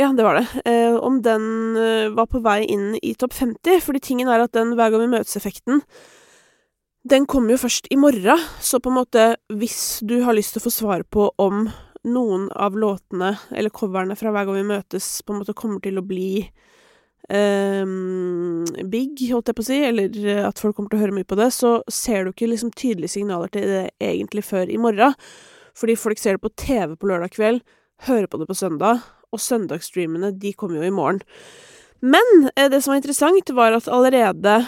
Ja, 0.00 0.08
det 0.16 0.24
var 0.24 0.38
det. 0.38 0.46
Eh, 0.64 0.94
om 0.94 1.18
den 1.24 1.76
var 2.16 2.30
på 2.30 2.40
vei 2.44 2.62
inn 2.64 2.94
i 3.02 3.12
topp 3.18 3.34
50, 3.36 3.82
fordi 3.84 4.00
tingen 4.00 4.30
er 4.32 4.46
at 4.46 4.54
den 4.56 4.76
Hver 4.78 4.94
gang 4.94 5.04
vi 5.04 5.12
møtes-effekten 5.18 5.82
den 7.02 7.26
kommer 7.26 7.56
jo 7.56 7.62
først 7.64 7.88
i 7.90 7.98
morgen, 7.98 8.42
så 8.62 8.78
på 8.78 8.90
en 8.90 9.00
måte 9.00 9.24
hvis 9.50 10.02
du 10.06 10.20
har 10.22 10.36
lyst 10.36 10.54
til 10.54 10.62
å 10.62 10.66
få 10.68 10.74
svar 10.74 11.02
på 11.10 11.32
om 11.42 11.66
noen 12.06 12.48
av 12.54 12.76
låtene, 12.78 13.36
eller 13.50 13.74
coverne 13.74 14.16
fra 14.18 14.32
Hver 14.34 14.46
gang 14.46 14.60
vi 14.60 14.68
møtes, 14.70 15.08
på 15.22 15.34
en 15.34 15.42
måte 15.42 15.54
kommer 15.58 15.82
til 15.82 15.98
å 15.98 16.04
bli 16.06 16.44
um, 17.30 18.62
big, 18.90 19.18
holdt 19.30 19.50
jeg 19.50 19.58
på 19.58 19.64
å 19.64 19.68
si, 19.68 19.78
eller 19.86 20.46
at 20.48 20.62
folk 20.62 20.76
kommer 20.76 20.92
til 20.92 21.00
å 21.00 21.02
høre 21.04 21.16
mye 21.18 21.28
på 21.28 21.38
det, 21.38 21.50
så 21.54 21.80
ser 21.90 22.24
du 22.24 22.32
ikke 22.32 22.50
liksom 22.50 22.74
tydelige 22.74 23.14
signaler 23.16 23.50
til 23.54 23.66
det 23.70 23.84
egentlig 24.02 24.46
før 24.46 24.70
i 24.70 24.78
morgen. 24.82 25.14
Fordi 25.78 25.96
folk 25.96 26.20
ser 26.20 26.36
det 26.36 26.44
på 26.44 26.52
TV 26.58 26.94
på 26.98 27.10
lørdag 27.10 27.34
kveld, 27.34 27.62
hører 28.06 28.30
på 28.30 28.42
det 28.42 28.50
på 28.50 28.58
søndag, 28.58 29.02
og 29.32 29.40
søndagsstreamene, 29.40 30.34
de 30.36 30.52
kommer 30.58 30.82
jo 30.82 30.90
i 30.90 30.94
morgen. 30.94 31.22
Men 32.02 32.50
eh, 32.56 32.68
det 32.70 32.82
som 32.82 32.92
var 32.92 33.00
interessant, 33.00 33.54
var 33.54 33.78
at 33.78 33.88
allerede 33.88 34.58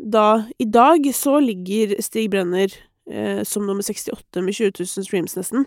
da, 0.00 0.44
i 0.58 0.64
dag, 0.64 1.04
så 1.14 1.38
ligger 1.40 1.96
Stig 2.02 2.30
Brenner 2.32 2.72
eh, 3.10 3.42
som 3.44 3.66
nummer 3.66 3.82
68 3.82 4.42
med 4.42 4.54
20 4.54 4.72
000 4.78 5.06
streams, 5.06 5.36
nesten. 5.36 5.66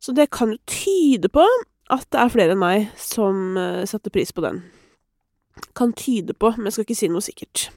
Så 0.00 0.14
det 0.14 0.30
kan 0.30 0.54
jo 0.54 0.58
tyde 0.66 1.28
på 1.28 1.44
at 1.90 2.06
det 2.12 2.20
er 2.20 2.32
flere 2.32 2.54
enn 2.54 2.62
meg 2.62 2.88
som 3.00 3.58
eh, 3.58 3.84
satte 3.88 4.12
pris 4.14 4.32
på 4.32 4.44
den. 4.44 4.62
Kan 5.76 5.92
tyde 5.96 6.36
på, 6.36 6.52
men 6.56 6.68
jeg 6.68 6.76
skal 6.76 6.86
ikke 6.86 6.98
si 6.98 7.10
noe 7.12 7.24
sikkert. 7.24 7.68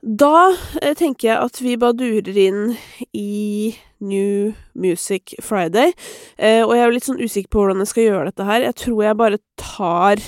Da 0.00 0.50
eh, 0.80 0.94
tenker 0.96 1.28
jeg 1.28 1.38
at 1.44 1.60
vi 1.60 1.76
bare 1.80 1.96
durer 1.96 2.36
inn 2.40 2.74
i 3.16 3.74
New 4.00 4.52
Music 4.72 5.34
Friday. 5.44 5.92
Eh, 6.38 6.62
og 6.64 6.74
jeg 6.74 6.82
er 6.82 6.88
jo 6.88 6.94
litt 6.96 7.08
sånn 7.08 7.20
usikker 7.20 7.52
på 7.52 7.64
hvordan 7.64 7.84
jeg 7.84 7.92
skal 7.92 8.06
gjøre 8.06 8.30
dette 8.30 8.46
her. 8.48 8.64
Jeg 8.64 8.78
tror 8.80 9.02
jeg 9.04 9.20
bare 9.20 9.42
tar 9.60 10.24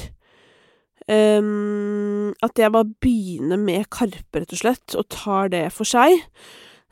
um, 1.09 2.35
At 2.43 2.59
jeg 2.59 2.73
bare 2.75 2.91
begynner 3.03 3.61
med 3.61 3.89
Karpe, 3.91 4.43
rett 4.43 4.53
og 4.53 4.61
slett, 4.61 4.95
og 4.99 5.09
tar 5.13 5.53
det 5.53 5.67
for 5.75 5.89
seg. 5.89 6.23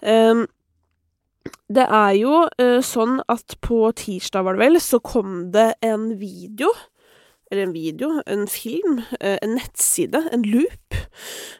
Um, 0.01 0.47
det 1.73 1.87
er 1.87 2.15
jo 2.19 2.45
uh, 2.61 2.81
sånn 2.85 3.21
at 3.33 3.57
på 3.65 3.83
tirsdag, 3.97 4.45
var 4.45 4.57
det 4.57 4.65
vel, 4.67 4.81
så 4.83 5.01
kom 5.03 5.51
det 5.55 5.73
en 5.87 6.13
video 6.21 6.73
eller 7.51 7.65
en 7.67 7.75
video, 7.75 8.09
en 8.31 8.45
film, 8.47 9.01
uh, 9.19 9.37
en 9.43 9.57
nettside, 9.59 10.21
en 10.31 10.45
loop, 10.47 10.99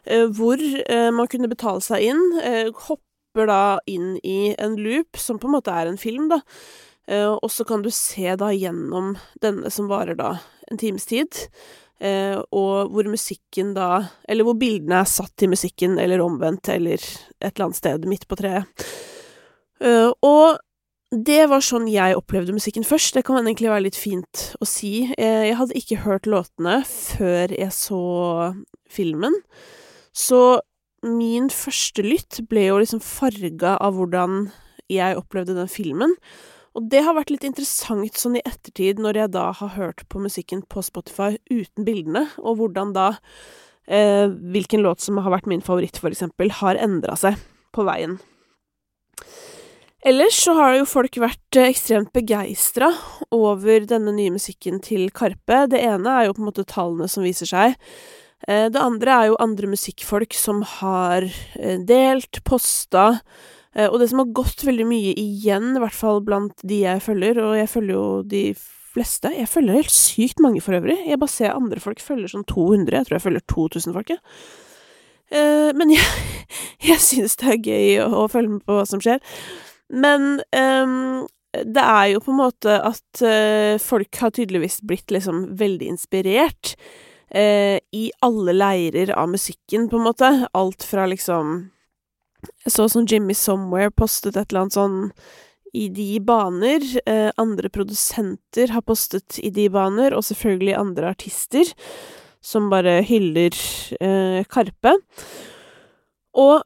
uh, 0.07 0.27
hvor 0.31 0.61
man 1.11 1.27
kunne 1.27 1.51
betale 1.51 1.83
seg 1.83 2.11
inn, 2.11 2.21
hoppe 2.87 3.03
hopper 3.31 3.47
da 3.47 3.79
inn 3.87 4.17
i 4.27 4.55
en 4.59 4.75
loop, 4.75 5.15
som 5.15 5.39
på 5.39 5.47
en 5.47 5.53
måte 5.55 5.71
er 5.71 5.87
en 5.87 5.97
film, 5.97 6.27
da. 6.27 6.41
Og 7.41 7.47
så 7.51 7.63
kan 7.63 7.81
du 7.81 7.89
se 7.91 8.35
da 8.35 8.51
gjennom 8.51 9.15
denne 9.41 9.71
som 9.71 9.87
varer 9.87 10.15
da 10.15 10.33
en 10.69 10.77
times 10.77 11.05
tid. 11.07 11.31
Eh, 12.01 12.39
og 12.49 12.89
hvor 12.89 13.05
musikken 13.05 13.75
da 13.75 14.07
Eller 14.25 14.47
hvor 14.47 14.55
bildene 14.57 15.03
er 15.03 15.09
satt 15.09 15.35
til 15.37 15.51
musikken, 15.51 15.99
eller 16.01 16.23
omvendt, 16.23 16.71
eller 16.73 16.97
et 16.97 17.51
eller 17.51 17.67
annet 17.67 17.77
sted 17.77 18.07
midt 18.09 18.27
på 18.29 18.39
treet. 18.39 18.85
Eh, 19.81 20.09
og 20.09 20.57
det 21.11 21.43
var 21.51 21.61
sånn 21.65 21.89
jeg 21.91 22.15
opplevde 22.15 22.55
musikken 22.55 22.87
først. 22.87 23.17
Det 23.17 23.25
kan 23.27 23.41
egentlig 23.41 23.69
være 23.69 23.85
litt 23.89 23.99
fint 23.99 24.45
å 24.63 24.67
si. 24.69 25.11
Jeg 25.11 25.57
hadde 25.59 25.75
ikke 25.75 26.05
hørt 26.05 26.29
låtene 26.29 26.77
før 26.87 27.51
jeg 27.51 27.75
så 27.75 28.03
filmen. 28.87 29.35
Så 30.15 30.61
min 31.03 31.49
første 31.51 32.05
lytt 32.05 32.39
ble 32.47 32.69
jo 32.69 32.79
liksom 32.79 33.01
farga 33.03 33.75
av 33.83 33.97
hvordan 33.97 34.45
jeg 34.91 35.19
opplevde 35.19 35.57
den 35.57 35.71
filmen. 35.71 36.15
Og 36.77 36.87
det 36.91 37.01
har 37.03 37.17
vært 37.17 37.33
litt 37.33 37.45
interessant 37.47 38.17
sånn 38.19 38.37
i 38.39 38.43
ettertid, 38.47 39.01
når 39.03 39.23
jeg 39.23 39.33
da 39.33 39.49
har 39.57 39.73
hørt 39.75 40.05
på 40.11 40.21
musikken 40.23 40.63
på 40.71 40.83
Spotify 40.85 41.35
uten 41.51 41.87
bildene, 41.87 42.29
og 42.39 42.61
hvordan 42.61 42.93
da 42.95 43.07
eh, 43.87 44.27
Hvilken 44.31 44.85
låt 44.85 45.03
som 45.03 45.19
har 45.19 45.33
vært 45.33 45.49
min 45.51 45.63
favoritt, 45.65 45.99
for 45.99 46.13
eksempel, 46.13 46.53
har 46.61 46.79
endra 46.79 47.17
seg 47.19 47.39
på 47.75 47.83
veien. 47.87 48.19
Ellers 50.01 50.39
så 50.41 50.55
har 50.57 50.79
jo 50.79 50.87
folk 50.89 51.19
vært 51.21 51.59
eh, 51.59 51.69
ekstremt 51.69 52.09
begeistra 52.15 52.89
over 53.35 53.83
denne 53.85 54.15
nye 54.15 54.33
musikken 54.33 54.79
til 54.81 55.11
Karpe. 55.13 55.67
Det 55.69 55.81
ene 55.83 56.15
er 56.15 56.25
jo 56.27 56.37
på 56.37 56.41
en 56.41 56.49
måte 56.49 56.65
tallene 56.65 57.09
som 57.11 57.25
viser 57.25 57.49
seg. 57.49 57.75
Eh, 58.47 58.65
det 58.73 58.81
andre 58.81 59.13
er 59.13 59.29
jo 59.29 59.39
andre 59.43 59.69
musikkfolk 59.69 60.33
som 60.33 60.63
har 60.79 61.27
eh, 61.27 61.77
delt, 61.85 62.41
posta, 62.47 63.19
og 63.71 63.99
det 64.01 64.09
som 64.11 64.19
har 64.19 64.33
gått 64.35 64.65
veldig 64.67 64.83
mye 64.83 65.13
igjen, 65.15 65.69
i 65.77 65.79
hvert 65.79 65.95
fall 65.95 66.19
blant 66.25 66.59
de 66.67 66.81
jeg 66.83 67.03
følger, 67.05 67.37
og 67.39 67.53
jeg 67.55 67.69
følger 67.71 67.95
jo 67.95 68.07
de 68.27 68.43
fleste 68.91 69.29
Jeg 69.31 69.47
følger 69.47 69.77
helt 69.79 69.93
sykt 69.95 70.41
mange 70.43 70.59
for 70.59 70.75
øvrig. 70.75 70.97
Jeg 71.07 71.19
bare 71.21 71.31
ser 71.31 71.55
andre 71.55 71.79
folk 71.79 72.01
følger 72.03 72.33
sånn 72.33 72.43
200. 72.43 72.97
Jeg 72.97 73.07
tror 73.07 73.15
jeg 73.15 73.23
følger 73.23 73.45
2000 73.53 73.95
folk, 73.95 74.11
jeg. 74.11 74.19
Men 75.79 75.93
jeg, 75.93 76.07
jeg 76.89 76.99
syns 76.99 77.37
det 77.39 77.53
er 77.53 77.69
gøy 77.71 78.01
å, 78.03 78.09
å, 78.23 78.25
følge 78.31 78.57
med 78.57 78.65
på 78.67 78.75
hva 78.75 78.83
som 78.89 78.99
skjer. 79.03 79.21
Men 79.91 80.41
um, 80.55 81.23
det 81.51 81.83
er 81.83 82.05
jo 82.13 82.23
på 82.23 82.31
en 82.31 82.39
måte 82.39 82.77
at 82.79 83.23
uh, 83.23 83.75
folk 83.81 84.21
har 84.21 84.33
tydeligvis 84.35 84.79
blitt 84.87 85.11
liksom 85.11 85.49
veldig 85.59 85.89
inspirert 85.91 86.75
uh, 87.35 87.77
i 87.79 88.05
alle 88.23 88.55
leirer 88.55 89.11
av 89.15 89.31
musikken, 89.31 89.89
på 89.91 89.99
en 89.99 90.07
måte. 90.07 90.31
Alt 90.57 90.87
fra 90.87 91.07
liksom 91.11 91.71
Jeg 92.65 92.73
så 92.73 92.87
sånn 92.89 93.07
Jimmy 93.09 93.35
Somewhere 93.37 93.93
postet 93.93 94.37
et 94.37 94.49
eller 94.49 94.65
annet 94.65 94.77
sånn 94.77 94.97
i 95.77 95.87
de 95.93 96.19
baner. 96.25 96.83
Eh, 97.05 97.29
andre 97.39 97.69
produsenter 97.71 98.73
har 98.75 98.83
postet 98.83 99.39
i 99.39 99.51
de 99.53 99.69
baner, 99.71 100.15
og 100.15 100.25
selvfølgelig 100.27 100.75
andre 100.79 101.13
artister 101.13 101.71
som 102.41 102.71
bare 102.71 102.99
hyller 103.07 103.55
eh, 104.01 104.41
Karpe. 104.49 104.97
Og 106.41 106.63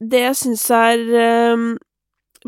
det 0.00 0.22
jeg 0.26 0.38
syns 0.38 0.66
er 0.74 1.02
eh, 1.24 1.66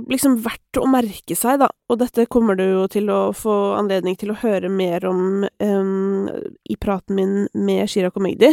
liksom 0.07 0.39
verdt 0.45 0.79
å 0.79 0.87
merke 0.91 1.37
seg, 1.39 1.59
da, 1.63 1.69
og 1.89 2.01
dette 2.03 2.29
kommer 2.31 2.59
du 2.59 2.65
jo 2.67 2.87
til 2.91 3.11
å 3.11 3.21
få 3.37 3.57
anledning 3.79 4.19
til 4.19 4.33
å 4.33 4.39
høre 4.43 4.71
mer 4.71 5.07
om 5.09 5.45
um, 5.49 6.29
i 6.69 6.77
praten 6.79 7.19
min 7.19 7.35
med 7.55 7.89
Chirag 7.91 8.19
og 8.19 8.27
Magdi, 8.29 8.53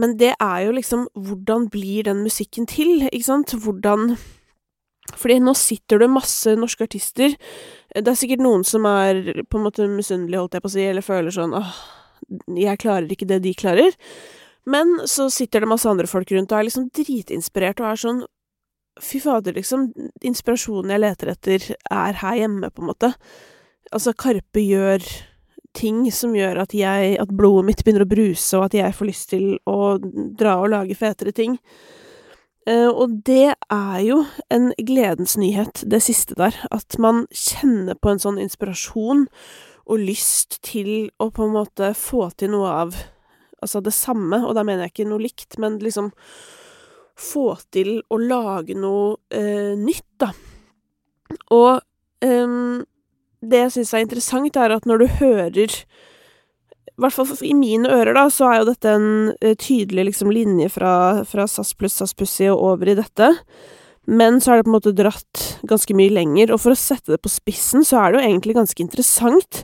men 0.00 0.16
det 0.20 0.32
er 0.40 0.60
jo 0.66 0.76
liksom 0.76 1.06
hvordan 1.12 1.68
blir 1.72 2.06
den 2.08 2.22
musikken 2.24 2.68
til, 2.70 3.04
ikke 3.10 3.28
sant, 3.28 3.56
hvordan 3.64 4.16
fordi 5.18 5.40
nå 5.42 5.52
sitter 5.58 5.98
det 6.00 6.08
masse 6.12 6.54
norske 6.56 6.86
artister, 6.86 7.34
det 7.92 8.08
er 8.08 8.16
sikkert 8.16 8.44
noen 8.44 8.62
som 8.64 8.86
er 8.88 9.42
på 9.50 9.58
en 9.58 9.66
måte 9.66 9.88
misunnelige, 9.90 10.38
holdt 10.40 10.56
jeg 10.56 10.64
på 10.64 10.70
å 10.70 10.74
si, 10.76 10.84
eller 10.86 11.04
føler 11.04 11.34
sånn 11.34 11.56
åh, 11.58 11.72
jeg 12.56 12.80
klarer 12.80 13.10
ikke 13.12 13.28
det 13.28 13.42
de 13.44 13.52
klarer, 13.58 13.96
men 14.70 14.94
så 15.10 15.26
sitter 15.32 15.64
det 15.64 15.72
masse 15.72 15.90
andre 15.90 16.06
folk 16.08 16.30
rundt 16.32 16.54
og 16.54 16.60
er 16.60 16.68
liksom 16.68 16.86
dritinspirert 16.94 17.82
og 17.82 17.90
er 17.92 18.06
sånn 18.06 18.22
Fy 19.00 19.22
fader, 19.24 19.54
liksom. 19.56 19.86
Inspirasjonen 20.20 20.92
jeg 20.92 21.00
leter 21.00 21.30
etter, 21.32 21.62
er 21.88 22.18
her 22.20 22.34
hjemme, 22.36 22.68
på 22.68 22.82
en 22.82 22.90
måte. 22.90 23.08
Altså, 23.88 24.12
Karpe 24.12 24.60
gjør 24.60 25.06
ting 25.76 26.04
som 26.12 26.34
gjør 26.36 26.62
at 26.64 26.74
jeg 26.76 27.16
At 27.20 27.32
blodet 27.32 27.66
mitt 27.68 27.82
begynner 27.84 28.06
å 28.06 28.10
bruse, 28.10 28.58
og 28.58 28.68
at 28.68 28.76
jeg 28.76 28.94
får 28.96 29.08
lyst 29.08 29.32
til 29.32 29.58
å 29.68 29.96
dra 30.38 30.58
og 30.60 30.72
lage 30.74 30.96
fetere 30.98 31.32
ting. 31.36 31.58
Uh, 32.68 32.88
og 32.88 33.18
det 33.26 33.56
er 33.74 33.98
jo 34.06 34.20
en 34.52 34.70
gledens 34.78 35.34
nyhet, 35.40 35.82
det 35.82 36.02
siste 36.04 36.36
der. 36.38 36.54
At 36.70 36.98
man 37.02 37.24
kjenner 37.34 37.98
på 37.98 38.12
en 38.12 38.22
sånn 38.22 38.38
inspirasjon 38.42 39.26
og 39.82 39.98
lyst 39.98 40.60
til 40.62 41.10
å 41.18 41.32
på 41.34 41.48
en 41.48 41.56
måte 41.56 41.90
få 41.98 42.28
til 42.36 42.54
noe 42.56 42.76
av 42.84 43.02
Altså 43.62 43.78
det 43.78 43.92
samme, 43.94 44.40
og 44.42 44.56
da 44.58 44.64
mener 44.66 44.88
jeg 44.88 44.90
ikke 44.90 45.04
noe 45.06 45.22
likt, 45.22 45.54
men 45.62 45.76
liksom 45.78 46.08
få 47.14 47.44
til 47.70 48.00
å 48.10 48.16
lage 48.18 48.74
noe 48.74 49.20
eh, 49.30 49.78
nytt, 49.78 50.08
da. 50.18 50.32
Og 51.54 51.78
um, 52.26 52.82
det 53.42 53.66
jeg 53.66 53.74
syns 53.76 53.92
er 53.94 54.06
interessant, 54.06 54.56
er 54.56 54.74
at 54.74 54.88
når 54.88 55.02
du 55.02 55.06
hører 55.20 55.76
i 56.92 57.00
hvert 57.00 57.14
fall 57.14 57.30
i 57.46 57.54
mine 57.56 57.88
ører, 57.90 58.12
da, 58.14 58.26
så 58.30 58.50
er 58.50 58.60
jo 58.60 58.68
dette 58.68 58.90
en 58.92 59.12
uh, 59.32 59.54
tydelig 59.58 60.10
liksom, 60.10 60.30
linje 60.34 60.68
fra, 60.70 60.94
fra 61.26 61.46
SAS 61.50 61.72
pluss 61.78 61.96
SAS 61.98 62.12
Pussy 62.14 62.50
og 62.52 62.60
over 62.72 62.92
i 62.92 62.98
dette. 62.98 63.32
Men 64.10 64.40
så 64.42 64.52
er 64.52 64.60
det 64.60 64.66
på 64.66 64.72
en 64.72 64.76
måte 64.76 64.94
dratt 64.98 65.42
ganske 65.68 65.96
mye 65.96 66.12
lenger, 66.12 66.52
og 66.52 66.60
for 66.62 66.74
å 66.74 66.78
sette 66.78 67.14
det 67.14 67.22
på 67.22 67.32
spissen, 67.32 67.86
så 67.86 68.00
er 68.00 68.12
det 68.12 68.20
jo 68.20 68.28
egentlig 68.28 68.58
ganske 68.58 68.84
interessant 68.84 69.62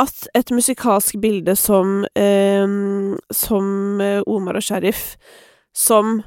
at 0.00 0.26
et 0.36 0.52
musikalsk 0.52 1.16
bilde 1.22 1.54
som 1.56 2.02
eh, 2.18 2.66
som 3.32 4.00
eh, 4.04 4.20
Omar 4.28 4.58
og 4.60 4.66
Sheriff, 4.66 5.16
som 5.76 6.20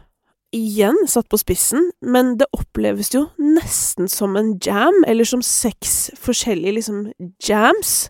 igjen 0.55 0.97
satt 1.07 1.29
på 1.29 1.39
spissen, 1.39 1.91
men 2.01 2.35
det 2.39 2.47
oppleves 2.55 3.11
jo 3.13 3.25
nesten 3.41 4.09
som 4.11 4.37
en 4.39 4.55
jam, 4.63 5.03
eller 5.07 5.27
som 5.27 5.43
seks 5.45 6.09
forskjellige 6.19 6.77
liksom 6.79 7.03
jams, 7.45 8.09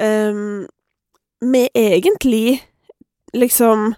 um, 0.00 0.66
med 1.44 1.68
egentlig 1.76 2.62
liksom 3.36 3.92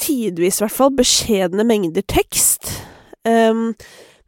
tidvis, 0.00 0.58
i 0.58 0.64
hvert 0.64 0.78
fall, 0.78 0.94
beskjedne 0.96 1.66
mengder 1.68 2.04
tekst, 2.10 2.70
um, 3.28 3.72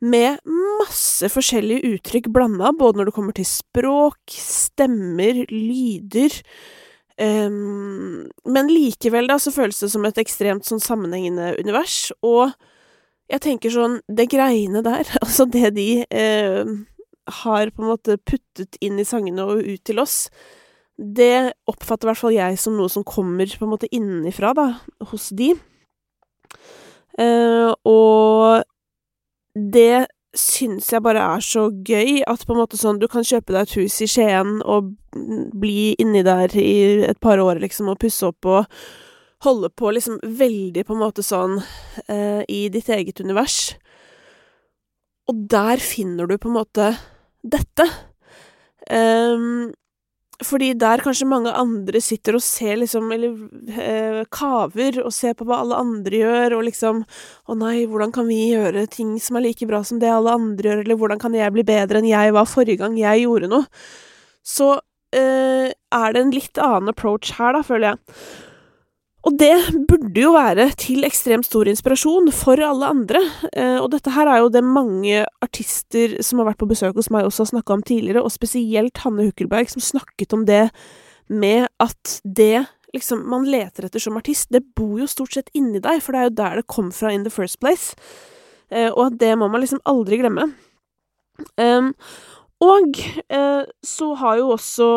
med 0.01 0.39
masse 0.47 1.29
forskjellige 1.33 1.97
uttrykk 1.97 2.31
blanda, 2.35 2.71
både 2.77 3.01
når 3.01 3.09
det 3.09 3.17
kommer 3.17 3.37
til 3.37 3.49
språk, 3.49 4.21
stemmer, 4.37 5.47
lyder. 5.51 6.37
Um, 7.17 8.27
men 8.45 8.69
likevel, 8.69 9.29
da, 9.31 9.39
så 9.41 9.53
føles 9.55 9.79
det 9.81 9.89
som 9.93 10.05
et 10.05 10.19
ekstremt 10.21 10.67
sånn 10.69 10.83
sammenhengende 10.85 11.55
univers, 11.63 12.11
og 12.27 12.53
jeg 13.33 13.43
tenker 13.43 13.73
sånn, 13.73 14.01
det 14.07 14.29
greiene 14.31 14.83
der, 14.87 15.09
altså 15.25 15.49
det 15.49 15.73
de 15.79 15.89
eh, 16.05 16.75
har 17.43 17.73
på 17.73 17.83
en 17.83 17.91
måte 17.91 18.19
puttet 18.23 18.79
inn 18.85 19.01
i 19.01 19.09
sangene 19.09 19.49
og 19.49 19.65
ut 19.65 19.83
til 19.87 20.03
oss, 20.03 20.27
det 20.97 21.53
oppfatter 21.69 22.07
i 22.07 22.11
hvert 22.11 22.21
fall 22.21 22.37
jeg 22.37 22.61
som 22.61 22.77
noe 22.77 22.93
som 22.93 23.05
kommer 23.05 23.49
på 23.49 23.67
en 23.67 23.73
måte 23.73 23.91
innenfra, 23.93 24.53
da, 24.57 24.69
hos 25.11 25.29
de. 25.37 25.51
Eh, 27.21 27.73
og 27.89 28.65
det 29.57 30.07
syns 30.41 30.91
jeg 30.93 31.03
bare 31.05 31.23
er 31.37 31.43
så 31.45 31.69
gøy, 31.71 32.21
at 32.29 32.45
på 32.47 32.55
en 32.55 32.61
måte 32.61 32.79
sånn 32.81 33.01
du 33.01 33.09
kan 33.11 33.27
kjøpe 33.27 33.55
deg 33.55 33.67
et 33.67 33.75
hus 33.81 33.99
i 34.05 34.09
Skien 34.11 34.61
og 34.65 34.95
bli 35.57 35.95
inni 36.03 36.23
der 36.27 36.53
i 36.61 37.07
et 37.09 37.21
par 37.23 37.41
år, 37.43 37.61
liksom, 37.63 37.91
og 37.93 38.01
pusse 38.03 38.27
opp 38.29 38.49
og 38.49 38.71
holde 39.45 39.71
på 39.77 39.93
liksom 39.93 40.21
veldig 40.23 40.85
på 40.87 40.95
en 40.97 41.03
måte 41.03 41.25
sånn 41.25 41.59
eh, 42.09 42.43
i 42.49 42.67
ditt 42.73 42.89
eget 42.93 43.21
univers. 43.21 43.77
Og 45.31 45.47
der 45.51 45.83
finner 45.83 46.29
du 46.29 46.37
på 46.39 46.51
en 46.51 46.57
måte 46.57 46.93
dette. 47.47 47.87
Um, 48.91 49.73
fordi 50.45 50.73
der 50.77 51.01
kanskje 51.05 51.29
mange 51.29 51.53
andre 51.57 52.01
sitter 52.05 52.37
og 52.37 52.43
ser 52.45 52.77
liksom, 52.81 53.09
eller 53.15 53.37
eh, 53.73 54.19
kaver 54.33 54.99
og 55.05 55.15
ser 55.15 55.37
på 55.39 55.47
hva 55.49 55.63
alle 55.63 55.79
andre 55.81 56.21
gjør, 56.21 56.59
og 56.59 56.67
liksom 56.69 57.05
Å 57.47 57.55
nei, 57.57 57.87
hvordan 57.87 58.13
kan 58.13 58.27
vi 58.29 58.51
gjøre 58.51 58.87
ting 58.91 59.15
som 59.23 59.39
er 59.39 59.47
like 59.47 59.69
bra 59.69 59.83
som 59.87 60.01
det 60.03 60.11
alle 60.11 60.35
andre 60.35 60.71
gjør, 60.71 60.83
eller 60.85 61.01
hvordan 61.01 61.23
kan 61.23 61.37
jeg 61.37 61.55
bli 61.55 61.65
bedre 61.67 62.03
enn 62.03 62.11
jeg 62.11 62.35
var 62.37 62.51
forrige 62.51 62.83
gang 62.83 62.99
jeg 62.99 63.25
gjorde 63.25 63.51
noe? 63.53 63.69
Så 64.47 64.75
eh, 65.17 65.71
er 65.73 66.13
det 66.13 66.23
en 66.23 66.35
litt 66.35 66.61
annen 66.61 66.93
approach 66.93 67.33
her, 67.39 67.57
da, 67.57 67.63
føler 67.67 67.95
jeg. 67.95 68.19
Og 69.27 69.35
det 69.41 69.55
burde 69.89 70.23
jo 70.23 70.31
være 70.37 70.69
til 70.79 71.03
ekstremt 71.07 71.49
stor 71.49 71.67
inspirasjon 71.67 72.29
for 72.35 72.61
alle 72.63 72.87
andre, 72.95 73.23
eh, 73.53 73.79
og 73.81 73.91
dette 73.91 74.13
her 74.15 74.31
er 74.31 74.45
jo 74.45 74.53
det 74.55 74.63
mange 74.63 75.25
artister 75.43 76.15
som 76.23 76.39
har 76.39 76.53
vært 76.53 76.61
på 76.61 76.69
besøk 76.71 76.95
hos 76.95 77.11
meg 77.11 77.27
også 77.27 77.43
har 77.43 77.51
snakka 77.51 77.75
om 77.75 77.83
tidligere, 77.83 78.23
og 78.23 78.31
spesielt 78.31 79.03
Hanne 79.03 79.27
Hukkelberg, 79.27 79.73
som 79.73 79.83
snakket 79.83 80.37
om 80.37 80.47
det 80.47 80.69
med 81.27 81.67
at 81.83 82.21
det 82.23 82.69
liksom 82.95 83.27
man 83.29 83.49
leter 83.51 83.89
etter 83.89 84.03
som 84.03 84.17
artist, 84.17 84.47
det 84.55 84.63
bor 84.79 84.95
jo 85.01 85.11
stort 85.11 85.35
sett 85.35 85.51
inni 85.59 85.83
deg, 85.83 85.99
for 86.05 86.15
det 86.15 86.23
er 86.23 86.31
jo 86.31 86.37
der 86.39 86.61
det 86.61 86.71
kom 86.71 86.93
fra 86.95 87.11
in 87.11 87.27
the 87.27 87.35
first 87.35 87.59
place, 87.59 87.99
eh, 88.71 88.93
og 88.93 89.09
at 89.09 89.19
det 89.19 89.35
må 89.41 89.51
man 89.51 89.65
liksom 89.65 89.83
aldri 89.91 90.23
glemme. 90.23 90.53
Um, 91.61 91.91
og 92.77 92.99
eh, 93.33 93.65
så 93.85 94.09
har 94.21 94.37
jo 94.41 94.51
også 94.55 94.89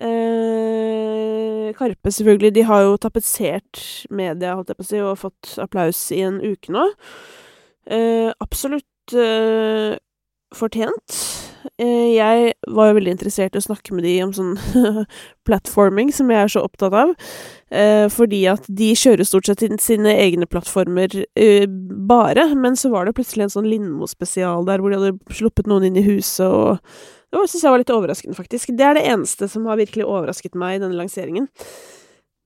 eh, 0.00 1.74
Karpe, 1.78 2.10
selvfølgelig, 2.10 2.54
de 2.54 2.64
har 2.68 2.84
jo 2.86 2.96
tapetsert 3.00 3.82
media, 4.10 4.54
holdt 4.54 4.72
jeg 4.72 4.78
på 4.78 4.86
å 4.86 4.88
si, 4.88 5.02
og 5.02 5.20
fått 5.20 5.56
applaus 5.62 6.00
i 6.14 6.22
en 6.26 6.40
uke 6.42 6.74
nå. 6.74 6.86
Eh, 7.88 8.30
absolutt 8.44 8.84
fortjent. 10.52 11.16
Eh, 11.76 12.14
jeg 12.16 12.52
var 12.72 12.88
jo 12.88 12.96
veldig 12.96 13.12
interessert 13.14 13.56
i 13.56 13.60
å 13.60 13.64
snakke 13.64 13.94
med 13.96 14.06
de 14.06 14.14
om 14.24 14.32
sånn 14.34 14.54
platforming, 15.48 16.12
som 16.14 16.30
jeg 16.32 16.40
er 16.44 16.52
så 16.54 16.62
opptatt 16.66 16.96
av. 16.96 17.12
Eh, 17.68 18.06
fordi 18.12 18.44
at 18.50 18.64
de 18.80 18.90
kjører 18.96 19.28
stort 19.28 19.50
sett 19.50 19.64
sine 19.84 20.14
egne 20.16 20.48
plattformer 20.50 21.20
eh, 21.38 21.68
bare, 22.08 22.48
men 22.56 22.78
så 22.78 22.92
var 22.94 23.06
det 23.06 23.16
plutselig 23.18 23.48
en 23.48 23.54
sånn 23.58 23.70
Lindmo-spesial 23.70 24.66
der 24.68 24.82
hvor 24.82 24.94
de 24.94 25.02
hadde 25.02 25.36
sluppet 25.36 25.68
noen 25.70 25.90
inn 25.90 26.00
i 26.00 26.06
huset, 26.06 26.46
og 26.48 26.78
det 27.28 27.44
syns 27.44 27.66
jeg 27.66 27.74
var 27.74 27.82
litt 27.82 27.92
overraskende, 27.92 28.38
faktisk. 28.38 28.72
Det 28.72 28.86
er 28.88 28.96
det 28.96 29.04
eneste 29.10 29.50
som 29.52 29.66
har 29.68 29.80
virkelig 29.80 30.06
overrasket 30.08 30.56
meg 30.56 30.78
i 30.78 30.82
denne 30.84 30.96
lanseringen. 30.96 31.50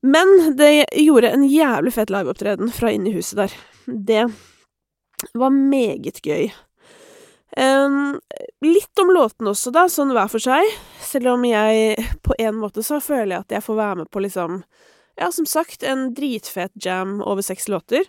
Men 0.03 0.57
det 0.59 0.89
gjorde 0.99 1.31
en 1.31 1.45
jævlig 1.47 1.93
fet 1.95 2.11
liveopptreden 2.11 2.73
fra 2.75 2.91
inni 2.91 3.13
huset 3.15 3.39
der. 3.45 3.55
Det 3.87 4.25
var 5.39 5.55
meget 5.55 6.19
gøy. 6.27 6.51
Litt 7.53 9.01
om 9.03 9.11
låtene 9.13 9.53
også, 9.53 9.73
da, 9.75 9.85
sånn 9.91 10.13
hver 10.15 10.31
for 10.33 10.41
seg. 10.43 10.65
Selv 11.05 11.35
om 11.35 11.45
jeg 11.45 12.01
på 12.25 12.37
en 12.41 12.57
måte 12.61 12.85
så 12.87 13.01
føler 13.03 13.37
jeg 13.37 13.45
at 13.45 13.57
jeg 13.59 13.67
får 13.67 13.81
være 13.81 13.99
med 14.03 14.13
på 14.13 14.25
liksom 14.25 14.63
Ja, 15.21 15.29
som 15.29 15.45
sagt, 15.45 15.83
en 15.85 16.15
dritfet 16.17 16.73
jam 16.81 17.19
over 17.21 17.45
seks 17.45 17.69
låter. 17.69 18.07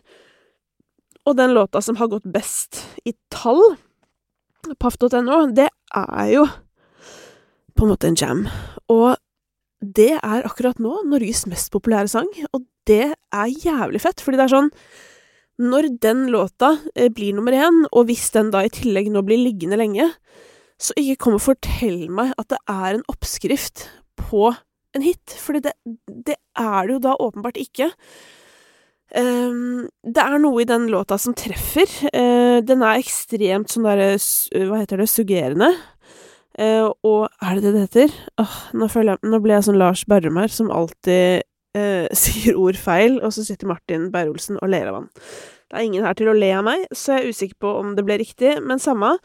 Og 1.28 1.36
den 1.36 1.52
låta 1.56 1.82
som 1.84 1.98
har 2.00 2.08
gått 2.08 2.24
best 2.24 2.80
i 3.04 3.12
tall, 3.32 3.60
paff.no, 4.80 5.42
det 5.52 5.68
er 5.68 6.30
jo 6.32 6.46
på 7.76 7.84
en 7.84 7.92
måte 7.92 8.08
en 8.08 8.16
jam. 8.16 8.46
Og 8.88 9.18
det 9.84 10.14
er 10.16 10.48
akkurat 10.48 10.80
nå 10.80 11.02
Norges 11.12 11.44
mest 11.52 11.72
populære 11.76 12.08
sang, 12.12 12.30
og 12.56 12.64
det 12.88 13.12
er 13.12 13.52
jævlig 13.52 14.00
fett, 14.04 14.24
fordi 14.24 14.40
det 14.40 14.48
er 14.48 14.56
sånn 14.56 14.72
når 15.62 15.90
den 16.02 16.28
låta 16.34 16.78
eh, 16.96 17.10
blir 17.14 17.36
nummer 17.38 17.56
én, 17.56 17.84
og 17.92 18.08
hvis 18.10 18.30
den 18.34 18.52
da 18.54 18.64
i 18.66 18.72
tillegg 18.74 19.12
nå 19.14 19.22
blir 19.26 19.42
liggende 19.42 19.78
lenge, 19.80 20.10
så 20.82 20.96
ikke 21.00 21.20
kom 21.26 21.38
og 21.38 21.46
fortell 21.46 22.08
meg 22.12 22.34
at 22.42 22.50
det 22.52 22.60
er 22.72 22.98
en 22.98 23.06
oppskrift 23.12 23.88
på 24.20 24.50
en 24.94 25.06
hit, 25.06 25.36
fordi 25.42 25.64
det, 25.68 25.74
det 26.08 26.38
er 26.60 26.88
det 26.88 26.98
jo 26.98 27.04
da 27.06 27.18
åpenbart 27.22 27.58
ikke. 27.62 27.92
Um, 29.14 29.86
det 30.02 30.22
er 30.22 30.40
noe 30.42 30.64
i 30.64 30.70
den 30.70 30.88
låta 30.90 31.20
som 31.22 31.36
treffer. 31.38 31.90
Uh, 32.10 32.60
den 32.66 32.82
er 32.82 33.02
ekstremt 33.02 33.70
sånn 33.70 33.86
derre 33.86 34.16
Hva 34.18 34.80
heter 34.82 35.02
det? 35.02 35.10
Suggerende. 35.12 35.70
Uh, 36.58 36.90
og 37.06 37.30
er 37.42 37.58
det 37.58 37.64
det 37.66 37.74
det 37.74 37.84
heter? 37.88 38.16
Oh, 38.42 38.56
nå, 38.78 38.90
nå 38.90 39.42
ble 39.42 39.58
jeg 39.58 39.68
sånn 39.70 39.82
Lars 39.82 40.06
Berrum 40.10 40.38
her, 40.42 40.54
som 40.54 40.74
alltid 40.74 41.46
uh, 41.78 42.08
sier 42.24 42.60
ord 42.60 42.80
feil, 42.80 43.20
og 43.22 43.36
så 43.36 43.46
sitter 43.48 43.70
Martin 43.70 44.10
Beyer-Olsen 44.14 44.62
og 44.62 44.72
ler 44.74 44.92
av 44.92 45.02
han. 45.02 45.12
Det 45.70 45.80
er 45.80 45.88
ingen 45.88 46.06
her 46.06 46.18
til 46.18 46.30
å 46.30 46.38
le 46.38 46.50
av 46.54 46.66
meg, 46.68 46.88
så 46.94 47.18
jeg 47.18 47.24
er 47.24 47.34
usikker 47.34 47.60
på 47.66 47.76
om 47.82 47.94
det 47.98 48.06
ble 48.06 48.20
riktig, 48.22 48.58
men 48.62 48.82
samme. 48.82 49.16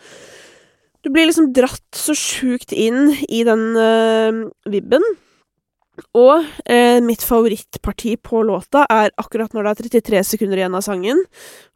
Du 1.05 1.11
blir 1.15 1.29
liksom 1.29 1.53
dratt 1.57 1.87
så 1.95 2.17
sjukt 2.17 2.73
inn 2.75 3.13
i 3.29 3.45
den 3.47 3.65
uh, 3.77 4.45
vibben. 4.71 5.05
Og 6.15 6.47
eh, 6.71 7.01
mitt 7.03 7.25
favorittparti 7.27 8.15
på 8.23 8.43
låta 8.47 8.85
er 8.93 9.11
akkurat 9.19 9.55
når 9.55 9.67
det 9.67 9.71
er 9.71 9.89
33 9.99 10.23
sekunder 10.33 10.61
igjen 10.61 10.77
av 10.79 10.85
sangen. 10.87 11.25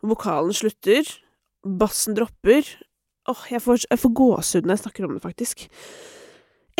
Vokalen 0.06 0.54
slutter, 0.54 1.08
bassen 1.66 2.14
dropper. 2.18 2.66
Åh, 3.30 3.44
jeg 3.50 3.62
får, 3.64 3.86
jeg 3.90 4.02
får 4.02 4.14
gåsehud 4.18 4.66
når 4.66 4.76
jeg 4.76 4.84
snakker 4.84 5.06
om 5.06 5.16
det, 5.16 5.24
faktisk. 5.24 5.66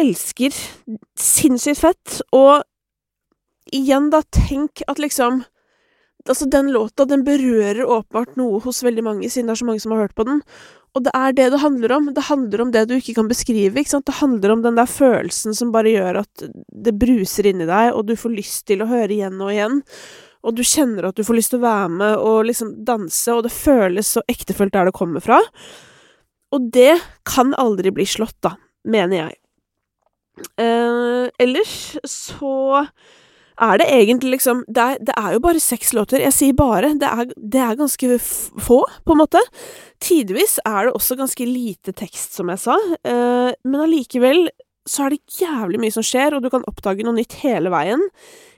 Elsker. 0.00 0.54
Sinnssykt 1.18 1.82
fett. 1.82 2.20
Og 2.34 2.62
igjen, 3.70 4.10
da, 4.12 4.22
tenk 4.34 4.84
at 4.88 5.02
liksom 5.02 5.44
Altså, 6.22 6.46
den 6.46 6.68
låta, 6.70 7.02
den 7.02 7.24
berører 7.26 7.82
åpenbart 7.82 8.36
noe 8.38 8.60
hos 8.62 8.84
veldig 8.86 9.02
mange, 9.02 9.26
siden 9.26 9.48
det 9.50 9.56
er 9.56 9.58
så 9.58 9.66
mange 9.66 9.82
som 9.82 9.90
har 9.90 10.04
hørt 10.04 10.14
på 10.14 10.22
den. 10.28 10.36
Og 10.94 11.02
det 11.02 11.12
er 11.18 11.32
det 11.34 11.48
det 11.50 11.58
handler 11.62 11.94
om. 11.96 12.10
Det 12.14 12.26
handler 12.28 12.62
om 12.62 12.70
det 12.70 12.84
du 12.88 12.94
ikke 12.94 13.16
kan 13.16 13.30
beskrive, 13.30 13.74
ikke 13.80 13.90
sant. 13.90 14.06
Det 14.06 14.20
handler 14.20 14.52
om 14.54 14.62
den 14.62 14.78
der 14.78 14.86
følelsen 14.86 15.56
som 15.56 15.72
bare 15.74 15.90
gjør 15.90 16.20
at 16.20 16.44
det 16.86 16.94
bruser 17.00 17.48
inni 17.48 17.66
deg, 17.66 17.90
og 17.96 18.06
du 18.06 18.14
får 18.18 18.36
lyst 18.36 18.66
til 18.70 18.84
å 18.84 18.90
høre 18.90 19.10
igjen 19.16 19.40
og 19.40 19.50
igjen. 19.54 19.80
Og 20.42 20.56
du 20.58 20.62
kjenner 20.66 21.08
at 21.08 21.16
du 21.18 21.24
får 21.24 21.38
lyst 21.38 21.54
til 21.54 21.62
å 21.62 21.66
være 21.66 21.92
med 21.94 22.16
og 22.18 22.46
liksom 22.50 22.74
danse, 22.86 23.34
og 23.34 23.46
det 23.46 23.54
føles 23.54 24.14
så 24.16 24.24
ektefølt 24.30 24.74
der 24.74 24.90
det 24.90 24.96
kommer 24.96 25.24
fra. 25.24 25.38
Og 26.52 26.68
det 26.74 26.96
kan 27.28 27.54
aldri 27.58 27.90
bli 27.94 28.06
slått, 28.08 28.36
da, 28.44 28.56
mener 28.84 29.24
jeg. 29.24 29.38
Eh, 30.60 31.26
ellers 31.40 31.96
så 32.08 32.84
er 33.62 33.78
det 33.80 33.86
egentlig 33.94 34.36
liksom 34.36 34.64
det 34.66 34.82
er, 34.82 34.98
det 35.00 35.14
er, 35.16 35.30
jo 35.36 35.42
bare 35.44 35.62
seks 35.62 35.92
låter. 35.96 36.22
Jeg 36.24 36.34
sier 36.36 36.56
bare. 36.58 36.94
Det 36.98 37.08
er, 37.08 37.30
det 37.36 37.62
er 37.62 37.78
ganske 37.78 38.18
få, 38.18 38.82
på 39.06 39.14
en 39.14 39.22
måte. 39.22 39.42
Tidvis 40.02 40.58
er 40.66 40.88
det 40.88 40.96
også 40.98 41.16
ganske 41.20 41.46
lite 41.46 41.94
tekst, 41.94 42.34
som 42.34 42.50
jeg 42.50 42.62
sa, 42.64 42.76
eh, 43.06 43.52
men 43.62 43.84
allikevel 43.84 44.48
så 44.88 45.06
er 45.06 45.14
det 45.14 45.38
jævlig 45.38 45.78
mye 45.78 45.94
som 45.94 46.02
skjer, 46.02 46.34
og 46.34 46.42
du 46.42 46.48
kan 46.50 46.64
oppdage 46.66 47.04
noe 47.06 47.14
nytt 47.14 47.36
hele 47.44 47.70
veien 47.70 48.02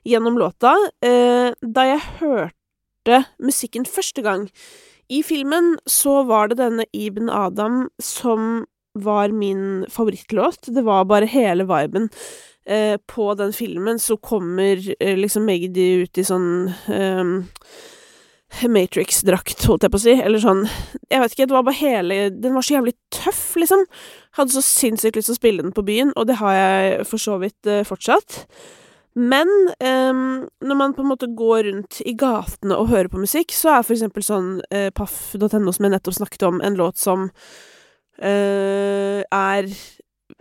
gjennom 0.09 0.39
låta. 0.41 0.73
Eh, 1.05 1.53
da 1.61 1.85
jeg 1.91 2.07
hørte 2.23 3.25
musikken 3.45 3.85
første 3.85 4.25
gang 4.25 4.49
i 5.13 5.21
filmen, 5.27 5.75
så 5.85 6.23
var 6.25 6.49
det 6.49 6.63
denne 6.63 6.89
Ibn 6.97 7.29
Adam 7.29 7.85
som 8.01 8.65
var 8.95 9.35
min 9.37 9.85
favorittlåt. 9.91 10.71
Det 10.73 10.85
var 10.87 11.05
bare 11.11 11.29
hele 11.29 11.67
viben. 11.69 12.09
Eh, 12.65 12.97
på 13.07 13.29
den 13.37 13.53
filmen 13.53 13.99
så 14.01 14.17
kommer 14.17 14.81
eh, 14.97 15.17
liksom 15.19 15.45
Magdi 15.45 15.89
ut 16.05 16.19
i 16.19 16.25
sånn 16.25 16.71
eh, 16.89 17.35
Matrix-drakt, 18.71 19.67
holdt 19.69 19.85
jeg 19.85 19.93
på 19.93 19.99
å 19.99 20.05
si, 20.05 20.15
eller 20.15 20.41
sånn 20.41 20.63
Jeg 21.11 21.21
vet 21.21 21.35
ikke, 21.35 21.49
det 21.51 21.57
var 21.57 21.67
bare 21.67 21.81
hele 21.81 22.19
Den 22.31 22.55
var 22.55 22.65
så 22.65 22.77
jævlig 22.77 22.95
tøff, 23.13 23.43
liksom. 23.61 23.83
Hadde 24.39 24.55
så 24.55 24.63
sinnssykt 24.65 25.19
lyst 25.19 25.29
til 25.29 25.37
å 25.37 25.41
spille 25.41 25.67
den 25.67 25.75
på 25.75 25.85
byen, 25.87 26.15
og 26.17 26.29
det 26.31 26.39
har 26.41 26.57
jeg 26.57 27.05
for 27.11 27.23
så 27.23 27.37
vidt 27.43 27.69
eh, 27.71 27.85
fortsatt. 27.87 28.47
Men 29.15 29.47
um, 29.79 30.49
når 30.59 30.79
man 30.79 30.95
på 30.95 31.05
en 31.05 31.11
måte 31.13 31.29
går 31.39 31.69
rundt 31.69 32.01
i 32.03 32.17
gatene 32.19 32.75
og 32.75 32.89
hører 32.91 33.11
på 33.13 33.21
musikk, 33.23 33.55
så 33.55 33.77
er 33.77 33.85
for 33.87 33.95
eksempel 33.95 34.27
sånn 34.27 34.57
eh, 34.75 34.89
Paff.no, 34.91 35.47
som 35.47 35.87
jeg 35.87 35.93
nettopp 35.93 36.17
snakket 36.19 36.47
om, 36.49 36.59
en 36.59 36.79
låt 36.81 36.99
som 36.99 37.29
eh, 38.19 39.23
er 39.23 39.71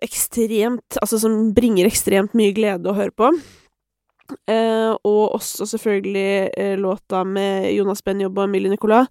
ekstremt 0.04 0.98
Altså 1.02 1.20
som 1.22 1.54
bringer 1.56 1.88
ekstremt 1.90 2.36
mye 2.38 2.54
glede 2.56 2.90
å 2.92 2.98
høre 2.98 3.14
på. 3.16 3.32
Eh, 4.50 4.92
og 4.94 5.36
også 5.36 5.68
selvfølgelig 5.74 6.52
eh, 6.58 6.76
låta 6.80 7.24
med 7.28 7.72
Jonas 7.74 8.04
Benjob 8.06 8.38
og 8.38 8.48
Emilie 8.48 8.72
Nicolas. 8.72 9.10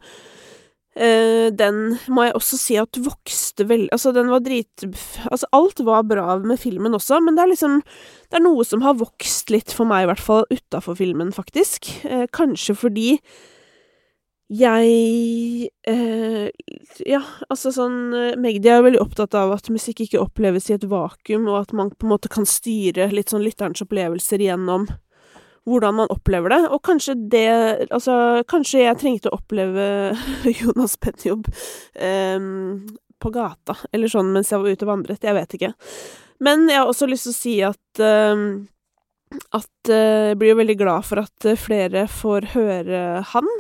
Eh, 0.93 1.49
den 1.57 1.95
må 2.13 2.27
jeg 2.27 2.35
også 2.37 2.59
si 2.61 2.75
at 2.77 2.99
vokste 3.01 3.65
veldig 3.65 3.89
Altså, 3.97 4.11
den 4.13 4.29
var 4.29 4.43
drit... 4.45 4.85
Altså, 5.31 5.49
alt 5.57 5.81
var 5.87 6.05
bra 6.05 6.37
med 6.45 6.61
filmen 6.61 6.93
også, 6.93 7.21
men 7.25 7.37
det 7.37 7.47
er 7.47 7.53
liksom 7.55 7.79
Det 8.29 8.37
er 8.37 8.45
noe 8.45 8.67
som 8.69 8.85
har 8.85 8.99
vokst 9.01 9.53
litt 9.53 9.73
for 9.73 9.89
meg, 9.89 10.05
i 10.05 10.11
hvert 10.11 10.21
fall, 10.21 10.45
utafor 10.53 10.99
filmen, 10.99 11.33
faktisk. 11.33 11.89
Eh, 12.05 12.27
kanskje 12.33 12.77
fordi 12.77 13.09
jeg 14.53 15.71
eh, 15.89 16.49
Ja, 17.09 17.21
altså 17.49 17.73
sånn 17.75 18.13
eh, 18.17 18.35
Magdi 18.41 18.69
er 18.69 18.85
veldig 18.85 19.01
opptatt 19.01 19.37
av 19.39 19.55
at 19.55 19.71
musikk 19.73 20.05
ikke 20.05 20.21
oppleves 20.21 20.69
i 20.71 20.77
et 20.77 20.85
vakuum, 20.89 21.47
og 21.49 21.63
at 21.63 21.73
man 21.77 21.93
på 21.93 22.07
en 22.07 22.13
måte 22.13 22.31
kan 22.33 22.47
styre 22.49 23.11
litt 23.15 23.33
sånn 23.33 23.45
lytterens 23.45 23.85
opplevelser 23.85 24.45
gjennom 24.45 24.89
hvordan 25.69 25.95
man 26.01 26.11
opplever 26.11 26.51
det, 26.51 26.61
og 26.75 26.83
kanskje 26.83 27.15
det 27.31 27.47
Altså, 27.95 28.43
kanskje 28.51 28.83
jeg 28.83 28.99
trengte 28.99 29.31
å 29.31 29.39
oppleve 29.39 29.87
Jonas 30.61 30.99
Penjobb 31.01 31.49
eh, 31.95 32.43
på 33.23 33.33
gata, 33.33 33.79
eller 33.95 34.11
sånn 34.11 34.35
mens 34.35 34.51
jeg 34.51 34.61
var 34.61 34.75
ute 34.75 34.85
og 34.85 34.91
vandret, 34.91 35.23
jeg 35.23 35.39
vet 35.39 35.57
ikke. 35.57 35.73
Men 36.43 36.67
jeg 36.67 36.81
har 36.83 36.91
også 36.91 37.07
lyst 37.07 37.29
til 37.29 37.33
å 37.33 37.39
si 37.39 37.57
at 37.65 38.03
eh, 38.03 38.47
at 39.57 39.89
eh, 39.89 40.33
jeg 40.33 40.41
blir 40.41 40.53
jo 40.53 40.59
veldig 40.59 40.81
glad 40.83 41.07
for 41.09 41.23
at 41.23 41.53
flere 41.57 42.09
får 42.11 42.51
høre 42.53 43.05
han. 43.33 43.55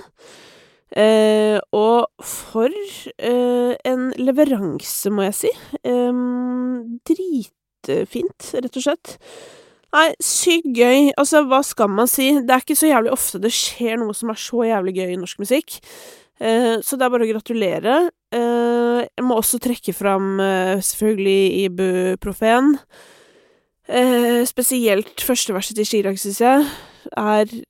Eh, 0.92 1.58
og 1.72 2.26
for 2.26 2.68
eh, 2.68 3.72
en 3.88 4.10
leveranse, 4.20 5.12
må 5.14 5.28
jeg 5.30 5.38
si. 5.40 5.52
dritfint, 7.08 8.52
rett 8.54 8.78
og 8.78 8.84
slett. 8.84 9.16
Nei, 9.92 10.08
sykt 10.24 10.70
gøy. 10.72 11.10
Altså, 11.20 11.42
hva 11.48 11.60
skal 11.66 11.90
man 11.92 12.08
si? 12.08 12.30
Det 12.40 12.54
er 12.54 12.64
ikke 12.64 12.78
så 12.78 12.88
jævlig 12.88 13.12
ofte 13.12 13.40
det 13.42 13.52
skjer 13.52 13.98
noe 14.00 14.16
som 14.16 14.32
er 14.32 14.40
så 14.40 14.64
jævlig 14.64 14.94
gøy 14.96 15.10
i 15.12 15.18
norsk 15.20 15.42
musikk. 15.42 15.80
Eh, 16.40 16.78
så 16.80 16.96
det 16.96 17.06
er 17.06 17.12
bare 17.12 17.26
å 17.26 17.30
gratulere. 17.30 17.98
Eh, 18.32 19.02
jeg 19.04 19.26
må 19.26 19.36
også 19.36 19.60
trekke 19.62 19.92
fram 19.94 20.40
eh, 20.40 20.80
selvfølgelig 20.80 21.66
Ibuprofen. 21.66 22.72
Eh, 23.92 24.40
spesielt 24.48 25.20
første 25.20 25.54
verset 25.54 25.76
til 25.76 25.88
Chirag, 25.88 26.18
syns 26.20 26.40
jeg, 26.40 26.72
er 27.12 27.60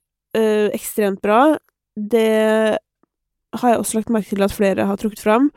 ekstremt 0.73 1.19
bra. 1.21 1.59
Det 1.93 2.79
har 3.61 3.73
jeg 3.73 3.81
også 3.81 3.99
lagt 3.99 4.13
merke 4.13 4.33
til 4.33 4.45
at 4.45 4.55
flere 4.55 4.85
har 4.89 4.99
trukket 4.99 5.23
fram. 5.23 5.49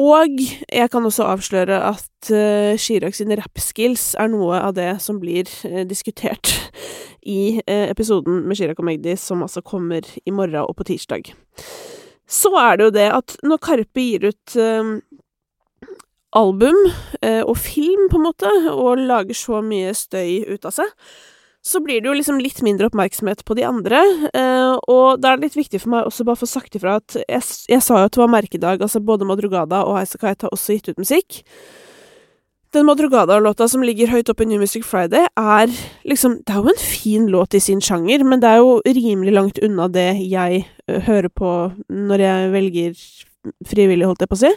Og 0.00 0.40
jeg 0.72 0.90
kan 0.90 1.04
også 1.06 1.26
avsløre 1.30 1.76
at 1.86 2.30
uh, 2.34 2.74
Chirag 2.80 3.14
sine 3.14 3.36
rappskills 3.38 4.14
er 4.18 4.32
noe 4.32 4.58
av 4.58 4.74
det 4.74 4.88
som 5.04 5.20
blir 5.22 5.46
uh, 5.68 5.84
diskutert 5.86 6.50
i 7.36 7.60
uh, 7.62 7.86
episoden 7.86 8.42
med 8.42 8.58
Chirag 8.58 8.80
og 8.82 8.88
Magdi, 8.88 9.14
som 9.20 9.44
altså 9.46 9.62
kommer 9.62 10.02
i 10.02 10.34
morgen 10.34 10.66
og 10.66 10.74
på 10.80 10.88
tirsdag. 10.90 11.30
Så 12.26 12.50
er 12.58 12.80
det 12.80 12.88
jo 12.88 12.96
det 12.96 13.06
at 13.14 13.36
når 13.46 13.62
Karpe 13.62 14.02
gir 14.02 14.30
ut 14.32 14.54
album 16.34 16.78
og 17.44 17.58
film, 17.60 18.08
på 18.10 18.16
en 18.16 18.24
måte, 18.24 18.48
og 18.72 18.98
lager 18.98 19.36
så 19.36 19.60
mye 19.62 19.92
støy 19.94 20.48
ut 20.48 20.64
av 20.64 20.72
seg, 20.74 20.88
så 21.64 21.80
blir 21.80 22.02
det 22.02 22.10
jo 22.10 22.16
liksom 22.18 22.40
litt 22.42 22.60
mindre 22.64 22.90
oppmerksomhet 22.90 23.40
på 23.48 23.56
de 23.56 23.64
andre, 23.64 24.02
eh, 24.36 24.74
og 24.90 25.22
da 25.22 25.32
er 25.32 25.40
det 25.40 25.48
litt 25.48 25.62
viktig 25.62 25.80
for 25.80 25.94
meg 25.94 26.10
også 26.10 26.26
bare 26.28 26.36
å 26.36 26.42
få 26.42 26.50
sagt 26.50 26.76
ifra 26.76 26.98
at 27.00 27.16
jeg, 27.22 27.46
jeg 27.72 27.84
sa 27.84 28.02
jo 28.02 28.10
at 28.10 28.12
det 28.12 28.20
var 28.20 28.34
merkedag, 28.34 28.84
altså 28.84 29.00
både 29.00 29.28
Madrugada 29.28 29.80
og 29.88 29.96
Highasakite 29.96 30.44
har 30.44 30.52
også 30.52 30.76
gitt 30.76 30.92
ut 30.92 31.00
musikk. 31.00 31.40
Den 32.74 32.88
Madrugada-låta 32.88 33.68
som 33.70 33.84
ligger 33.86 34.10
høyt 34.10 34.28
oppe 34.32 34.44
i 34.44 34.48
New 34.50 34.60
Music 34.60 34.84
Friday, 34.84 35.28
er 35.38 35.70
liksom 36.04 36.40
Det 36.42 36.52
er 36.52 36.58
jo 36.58 36.72
en 36.72 36.80
fin 36.82 37.28
låt 37.30 37.54
i 37.54 37.60
sin 37.62 37.80
sjanger, 37.80 38.24
men 38.26 38.42
det 38.42 38.50
er 38.50 38.60
jo 38.60 38.80
rimelig 38.84 39.32
langt 39.32 39.60
unna 39.62 39.86
det 39.88 40.10
jeg 40.26 40.64
uh, 40.90 40.98
hører 41.06 41.30
på 41.30 41.52
når 41.88 42.24
jeg 42.26 42.50
velger 42.52 43.04
frivillig, 43.70 44.08
holdt 44.08 44.24
jeg 44.24 44.32
på 44.32 44.36
å 44.36 44.42
si. 44.42 44.52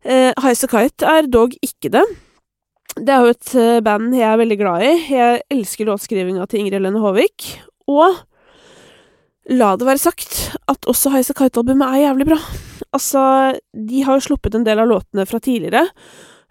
Eh, 0.00 0.32
Highasakite 0.36 1.06
er 1.06 1.28
dog 1.30 1.54
ikke 1.62 1.92
det. 1.94 2.04
Det 2.98 3.12
er 3.12 3.22
jo 3.22 3.34
et 3.34 3.52
eh, 3.58 3.82
band 3.84 4.14
jeg 4.16 4.26
er 4.26 4.40
veldig 4.40 4.56
glad 4.58 4.82
i. 4.82 4.90
Jeg 5.14 5.42
elsker 5.52 5.86
låtskrivinga 5.86 6.46
til 6.50 6.62
Ingrid 6.62 6.80
Helene 6.80 7.02
Håvik. 7.02 7.46
Og 7.90 8.18
la 9.54 9.70
det 9.78 9.86
være 9.86 10.02
sagt 10.02 10.56
at 10.70 10.88
også 10.90 11.12
Highasakite 11.14 11.50
Kite-albumet 11.50 11.86
er 11.86 12.04
jævlig 12.08 12.26
bra. 12.32 12.38
Altså, 12.90 13.22
de 13.70 14.02
har 14.06 14.18
jo 14.18 14.26
sluppet 14.26 14.56
en 14.58 14.66
del 14.66 14.82
av 14.82 14.90
låtene 14.90 15.26
fra 15.28 15.38
tidligere, 15.42 15.84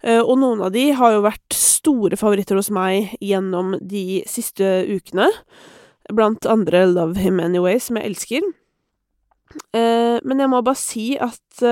eh, 0.02 0.22
og 0.22 0.38
noen 0.40 0.62
av 0.64 0.72
de 0.72 0.86
har 0.96 1.12
jo 1.12 1.26
vært 1.26 1.56
store 1.56 2.16
favoritter 2.16 2.56
hos 2.56 2.70
meg 2.72 3.12
gjennom 3.20 3.76
de 3.76 4.22
siste 4.28 4.64
ukene. 4.88 5.28
Blant 6.10 6.48
andre 6.48 6.86
Love 6.88 7.20
Him 7.20 7.42
Anyway, 7.44 7.78
som 7.78 8.00
jeg 8.00 8.14
elsker. 8.14 8.48
Eh, 9.76 10.16
men 10.24 10.40
jeg 10.40 10.50
må 10.50 10.64
bare 10.64 10.80
si 10.80 11.12
at 11.20 11.64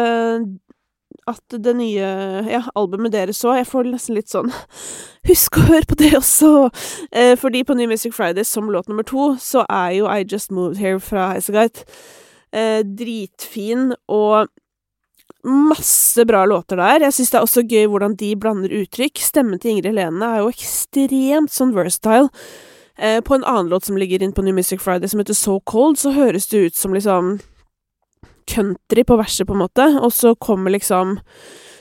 at 1.29 1.59
det 1.65 1.75
nye 1.79 2.13
ja, 2.49 2.63
albumet 2.79 3.15
deres 3.15 3.45
òg 3.47 3.61
Jeg 3.61 3.69
får 3.71 3.91
nesten 3.93 4.17
litt 4.19 4.33
sånn 4.33 4.53
Husk 5.29 5.59
å 5.61 5.67
høre 5.69 5.89
på 5.89 5.99
det 6.01 6.15
også! 6.17 6.53
Eh, 7.13 7.35
fordi 7.39 7.65
på 7.69 7.77
New 7.77 7.91
Music 7.91 8.15
Friday, 8.17 8.47
som 8.49 8.71
låt 8.73 8.89
nummer 8.89 9.05
to, 9.05 9.35
så 9.43 9.67
er 9.69 9.99
jo 9.99 10.09
I 10.09 10.25
Just 10.25 10.55
Moved 10.55 10.81
Here 10.81 11.01
fra 11.03 11.35
Heisegeit 11.35 11.85
eh, 12.53 12.81
dritfin, 12.81 13.93
og 14.09 14.49
masse 15.45 16.25
bra 16.25 16.45
låter 16.49 16.77
der. 16.81 17.05
Jeg 17.07 17.13
syns 17.19 17.31
det 17.31 17.39
er 17.39 17.47
også 17.47 17.67
gøy 17.69 17.87
hvordan 17.91 18.17
de 18.19 18.33
blander 18.37 18.73
uttrykk. 18.81 19.21
Stemmen 19.23 19.61
til 19.61 19.75
Ingrid 19.77 19.93
Helene 19.93 20.33
er 20.33 20.43
jo 20.43 20.51
ekstremt 20.53 21.53
sånn 21.55 21.75
versatile. 21.77 22.33
Eh, 22.99 23.21
på 23.23 23.37
en 23.37 23.47
annen 23.47 23.71
låt 23.71 23.87
som 23.87 23.97
ligger 23.97 24.23
inn 24.23 24.35
på 24.35 24.43
New 24.43 24.55
Music 24.55 24.83
Friday, 24.83 25.09
som 25.09 25.21
heter 25.23 25.37
So 25.37 25.61
Cold, 25.61 25.99
så 25.99 26.11
høres 26.17 26.49
det 26.51 26.59
ut 26.59 26.77
som 26.77 26.95
liksom 26.95 27.39
country 28.49 29.05
på 29.05 29.19
verset, 29.21 29.47
på 29.47 29.57
en 29.57 29.63
måte, 29.63 29.87
og 30.01 30.13
så 30.15 30.35
kommer 30.41 30.75
liksom 30.75 31.19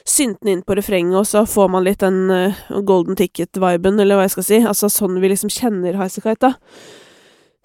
synten 0.07 0.51
inn 0.51 0.63
på 0.63 0.77
refrenget, 0.77 1.17
og 1.19 1.27
så 1.27 1.43
får 1.47 1.71
man 1.73 1.83
litt 1.83 2.03
den 2.03 2.31
uh, 2.31 2.81
golden 2.87 3.17
ticket-viben, 3.19 3.99
eller 3.99 4.19
hva 4.19 4.27
jeg 4.27 4.37
skal 4.37 4.47
si. 4.47 4.59
Altså 4.63 4.91
sånn 4.91 5.19
vi 5.23 5.31
liksom 5.31 5.51
kjenner 5.51 5.99
Highasakite, 5.99 6.51
da. 6.51 6.53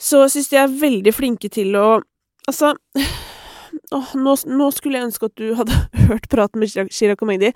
Så 0.03 0.25
syns 0.33 0.51
de 0.51 0.59
er 0.59 0.81
veldig 0.81 1.13
flinke 1.15 1.53
til 1.53 1.77
å 1.79 2.01
Altså 2.51 2.73
Åh, 3.93 4.13
nå, 4.17 4.33
nå, 4.49 4.67
skulle 4.73 4.97
jeg 4.97 5.09
ønske 5.11 5.29
at 5.29 5.35
du 5.37 5.53
hadde 5.59 5.77
hørt 6.09 6.29
praten 6.33 6.63
med 6.63 6.71
Chirag 6.73 7.21
og 7.21 7.29
Magdi, 7.29 7.51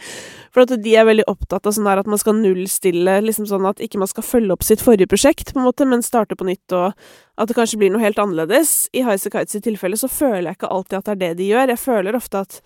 for 0.52 0.66
at 0.66 0.74
de 0.84 0.92
er 0.98 1.06
veldig 1.08 1.24
opptatt 1.32 1.68
av 1.68 1.72
sånn 1.72 1.88
der 1.88 2.02
at 2.02 2.10
man 2.10 2.20
skal 2.20 2.36
nullstille, 2.36 3.14
liksom 3.24 3.46
sånn 3.48 3.68
at 3.70 3.80
ikke 3.84 4.00
man 4.02 4.10
skal 4.10 4.26
følge 4.26 4.52
opp 4.52 4.66
sitt 4.66 4.84
forrige 4.84 5.08
prosjekt, 5.10 5.54
på 5.54 5.62
en 5.62 5.68
måte, 5.68 5.86
men 5.88 6.04
starte 6.04 6.36
på 6.36 6.48
nytt, 6.48 6.76
og 6.76 6.92
at 7.40 7.48
det 7.48 7.56
kanskje 7.56 7.80
blir 7.80 7.94
noe 7.94 8.04
helt 8.04 8.20
annerledes. 8.20 8.74
I 8.92 9.06
Highasakite 9.06 9.62
tilfelle 9.64 9.96
så 10.00 10.10
føler 10.12 10.50
jeg 10.50 10.60
ikke 10.60 10.74
alltid 10.76 10.98
at 11.00 11.08
det 11.08 11.16
er 11.16 11.22
det 11.22 11.32
de 11.40 11.48
gjør, 11.54 11.72
jeg 11.72 11.84
føler 11.86 12.20
ofte 12.20 12.44
at 12.44 12.60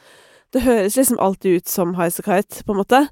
det 0.51 0.65
høres 0.65 0.99
liksom 0.99 1.23
alltid 1.23 1.61
ut 1.61 1.71
som 1.71 1.95
Highasakite, 2.01 2.65
på 2.67 2.75
en 2.75 2.83
måte, 2.83 3.05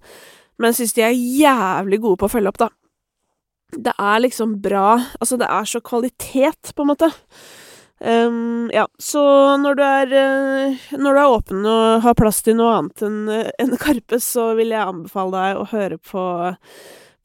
men 0.58 0.72
jeg 0.72 0.80
syns 0.80 0.98
de 0.98 1.06
er 1.06 1.14
jævlig 1.14 2.02
gode 2.02 2.18
på 2.18 2.26
å 2.26 2.34
følge 2.34 2.50
opp, 2.50 2.60
da. 2.66 2.72
Det 3.78 3.92
er 4.00 4.20
liksom 4.24 4.58
bra, 4.64 4.96
altså 5.20 5.38
det 5.38 5.46
er 5.52 5.70
så 5.70 5.84
kvalitet, 5.84 6.72
på 6.74 6.82
en 6.82 6.90
måte. 6.96 7.12
Um, 8.00 8.70
ja, 8.72 8.84
så 9.02 9.22
når 9.58 9.74
du 9.74 9.80
er 9.82 10.12
uh, 10.14 10.82
Når 10.94 11.16
du 11.16 11.18
er 11.18 11.32
åpen 11.32 11.64
og 11.66 12.04
har 12.04 12.14
plass 12.14 12.44
til 12.46 12.54
noe 12.54 12.76
annet 12.76 13.02
enn 13.02 13.24
uh, 13.26 13.48
en 13.58 13.74
Karpe, 13.80 14.20
så 14.22 14.52
vil 14.58 14.70
jeg 14.70 14.86
anbefale 14.86 15.34
deg 15.34 15.58
å 15.58 15.68
høre 15.72 15.98
på 15.98 16.22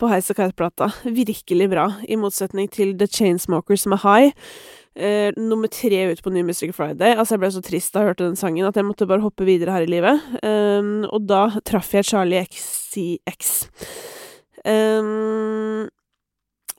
på 0.01 0.09
Heis 0.11 0.27
og 0.33 0.35
Kite-plata. 0.35 0.89
Virkelig 1.05 1.67
bra, 1.71 1.85
i 2.09 2.17
motsetning 2.19 2.67
til 2.73 2.95
The 2.99 3.07
Chainsmokers 3.07 3.85
som 3.85 3.95
er 3.95 4.01
high. 4.03 4.47
Uh, 4.93 5.29
nummer 5.39 5.71
tre 5.71 6.01
ut 6.11 6.21
på 6.21 6.33
New 6.33 6.45
Music 6.45 6.73
Friday. 6.75 7.15
Altså, 7.15 7.35
jeg 7.35 7.43
ble 7.43 7.51
så 7.55 7.63
trist 7.65 7.93
da 7.93 8.03
jeg 8.03 8.11
hørte 8.11 8.27
den 8.27 8.39
sangen 8.39 8.67
at 8.67 8.77
jeg 8.77 8.85
måtte 8.85 9.07
bare 9.09 9.23
hoppe 9.23 9.47
videre 9.47 9.77
her 9.77 9.85
i 9.85 9.89
livet. 9.93 10.25
Um, 10.43 11.05
og 11.07 11.29
da 11.29 11.45
traff 11.65 11.93
jeg 11.95 12.09
Charlie 12.09 12.43
XCX. 12.43 13.53
Um, 14.65 15.87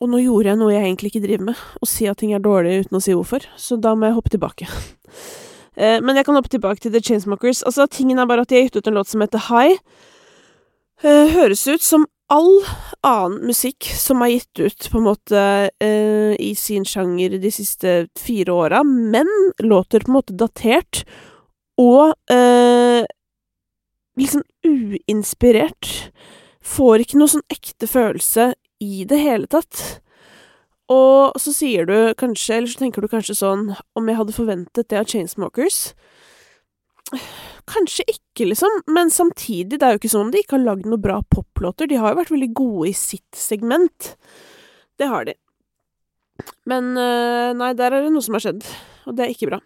og 0.05 0.13
nå 0.13 0.21
gjorde 0.21 0.51
jeg 0.51 0.61
noe 0.61 0.73
jeg 0.75 0.85
egentlig 0.85 1.11
ikke 1.13 1.25
driver 1.25 1.49
med, 1.49 1.61
å 1.81 1.89
si 1.89 2.07
at 2.11 2.21
ting 2.21 2.35
er 2.37 2.43
dårlig 2.45 2.85
uten 2.85 2.99
å 2.99 3.03
si 3.03 3.15
hvorfor, 3.17 3.47
så 3.57 3.79
da 3.81 3.95
må 3.97 4.11
jeg 4.11 4.17
hoppe 4.19 4.33
tilbake. 4.35 4.69
eh, 5.81 6.01
men 6.05 6.19
jeg 6.19 6.27
kan 6.29 6.37
hoppe 6.37 6.53
tilbake 6.53 6.85
til 6.85 6.93
The 6.93 7.03
Chainsmokers. 7.05 7.63
Altså, 7.65 7.89
tingen 7.89 8.21
er 8.21 8.29
bare 8.29 8.45
at 8.45 8.53
de 8.53 8.59
har 8.59 8.67
gitt 8.67 8.77
ut 8.77 8.91
en 8.91 8.99
låt 9.01 9.13
som 9.13 9.25
heter 9.25 9.47
High. 9.49 9.79
Eh, 11.05 11.33
høres 11.33 11.65
ut 11.71 11.85
som 11.85 12.05
all 12.33 12.53
annen 13.05 13.49
musikk 13.49 13.89
som 13.97 14.23
er 14.25 14.35
gitt 14.35 14.61
ut, 14.61 14.89
på 14.93 15.01
en 15.01 15.09
måte, 15.09 15.43
eh, 15.81 16.37
i 16.41 16.53
sin 16.59 16.85
sjanger 16.89 17.39
de 17.41 17.53
siste 17.53 17.97
fire 18.19 18.53
åra, 18.53 18.85
men 18.85 19.29
låter 19.65 20.05
på 20.05 20.13
en 20.13 20.19
måte 20.19 20.37
datert 20.37 21.05
og 21.81 22.15
liksom 24.15 24.45
uinspirert. 24.63 25.89
Får 26.65 27.03
ikke 27.03 27.19
noe 27.19 27.33
sånn 27.33 27.45
ekte 27.53 27.89
følelse 27.91 28.53
i 28.83 29.05
det 29.09 29.21
hele 29.21 29.51
tatt. 29.51 29.83
Og 30.93 31.37
så 31.41 31.53
sier 31.55 31.89
du 31.89 31.97
kanskje, 32.21 32.59
eller 32.59 32.71
så 32.71 32.83
tenker 32.83 33.05
du 33.05 33.09
kanskje 33.09 33.39
sånn 33.39 33.71
Om 33.97 34.09
jeg 34.11 34.19
hadde 34.19 34.35
forventet 34.37 34.91
det 34.91 34.99
av 35.01 35.07
Chainsmokers? 35.09 35.79
Kanskje 37.71 38.05
ikke, 38.11 38.51
liksom, 38.51 38.83
men 38.93 39.09
samtidig, 39.13 39.79
det 39.79 39.87
er 39.87 39.95
jo 39.95 40.03
ikke 40.03 40.11
sånn 40.13 40.27
om 40.27 40.33
de 40.35 40.43
ikke 40.43 40.59
har 40.59 40.67
lagd 40.67 40.89
noen 40.89 41.01
bra 41.01 41.23
poplåter. 41.33 41.89
De 41.89 41.97
har 42.01 42.13
jo 42.13 42.21
vært 42.21 42.33
veldig 42.35 42.51
gode 42.59 42.91
i 42.91 42.97
sitt 42.99 43.39
segment. 43.39 44.11
Det 45.01 45.09
har 45.09 45.25
de. 45.29 45.37
Men 46.69 46.93
uh, 46.99 47.55
nei, 47.57 47.71
der 47.79 47.95
er 47.95 48.05
det 48.05 48.13
noe 48.13 48.25
som 48.25 48.37
har 48.37 48.45
skjedd, 48.45 48.67
og 49.09 49.17
det 49.17 49.25
er 49.25 49.33
ikke 49.33 49.49
bra. 49.53 49.61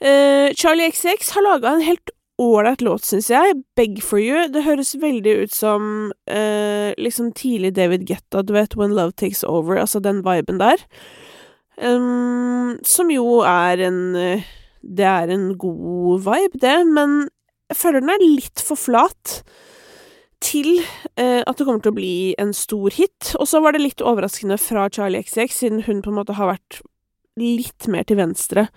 Uh, 0.00 0.50
Charlie 0.58 0.90
XX 0.90 1.34
har 1.36 1.46
laga 1.46 1.74
en 1.76 1.86
helt 1.86 2.10
ålreit 2.40 2.80
låt, 2.84 3.04
syns 3.04 3.30
jeg. 3.30 3.62
'Beg 3.76 4.00
for 4.02 4.18
you'. 4.18 4.48
Det 4.52 4.64
høres 4.64 4.94
veldig 5.00 5.34
ut 5.44 5.52
som 5.54 6.12
uh, 6.30 6.90
liksom 6.96 7.32
tidlig 7.36 7.74
David 7.76 8.08
Getta, 8.08 8.42
du 8.42 8.54
vet 8.56 8.76
'When 8.76 8.94
Love 8.96 9.12
Takes 9.12 9.44
Over', 9.44 9.80
altså 9.80 10.00
den 10.00 10.24
viben 10.24 10.60
der. 10.60 10.80
Um, 11.80 12.78
som 12.84 13.10
jo 13.10 13.40
er 13.40 13.80
en 13.80 14.42
Det 14.80 15.04
er 15.04 15.28
en 15.28 15.58
god 15.58 16.20
vibe, 16.24 16.56
det, 16.60 16.86
men 16.86 17.28
jeg 17.68 17.76
føler 17.76 18.00
den 18.00 18.10
er 18.10 18.22
litt 18.24 18.62
for 18.64 18.80
flat 18.80 19.42
til 20.40 20.80
uh, 21.20 21.42
at 21.44 21.58
det 21.58 21.66
kommer 21.66 21.82
til 21.84 21.92
å 21.92 21.98
bli 21.98 22.34
en 22.40 22.54
stor 22.56 22.90
hit. 22.96 23.34
Og 23.36 23.46
så 23.46 23.60
var 23.60 23.76
det 23.76 23.84
litt 23.84 24.00
overraskende 24.00 24.56
fra 24.58 24.88
Charlie 24.88 25.22
XX, 25.22 25.52
siden 25.52 25.82
hun 25.84 26.00
på 26.02 26.10
en 26.10 26.16
måte 26.16 26.38
har 26.40 26.54
vært 26.54 26.80
litt 27.36 27.88
mer 27.92 28.08
til 28.08 28.16
venstre 28.20 28.68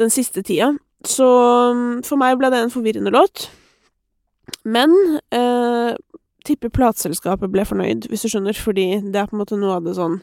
den 0.00 0.10
siste 0.10 0.42
tida. 0.42 0.72
Så 1.06 1.26
um, 1.70 2.00
for 2.06 2.18
meg 2.20 2.38
ble 2.40 2.50
det 2.52 2.62
en 2.64 2.74
forvirrende 2.74 3.12
låt. 3.14 3.48
Men 4.64 4.94
eh, 5.34 5.94
tipper 6.48 6.72
plateselskapet 6.72 7.52
ble 7.52 7.64
fornøyd, 7.68 8.08
hvis 8.10 8.24
du 8.24 8.32
skjønner, 8.32 8.56
fordi 8.56 8.88
det 9.04 9.20
er 9.20 9.28
på 9.28 9.36
en 9.36 9.42
måte 9.42 9.58
noe 9.60 9.76
av 9.78 9.86
det 9.86 9.94
sånn 9.98 10.22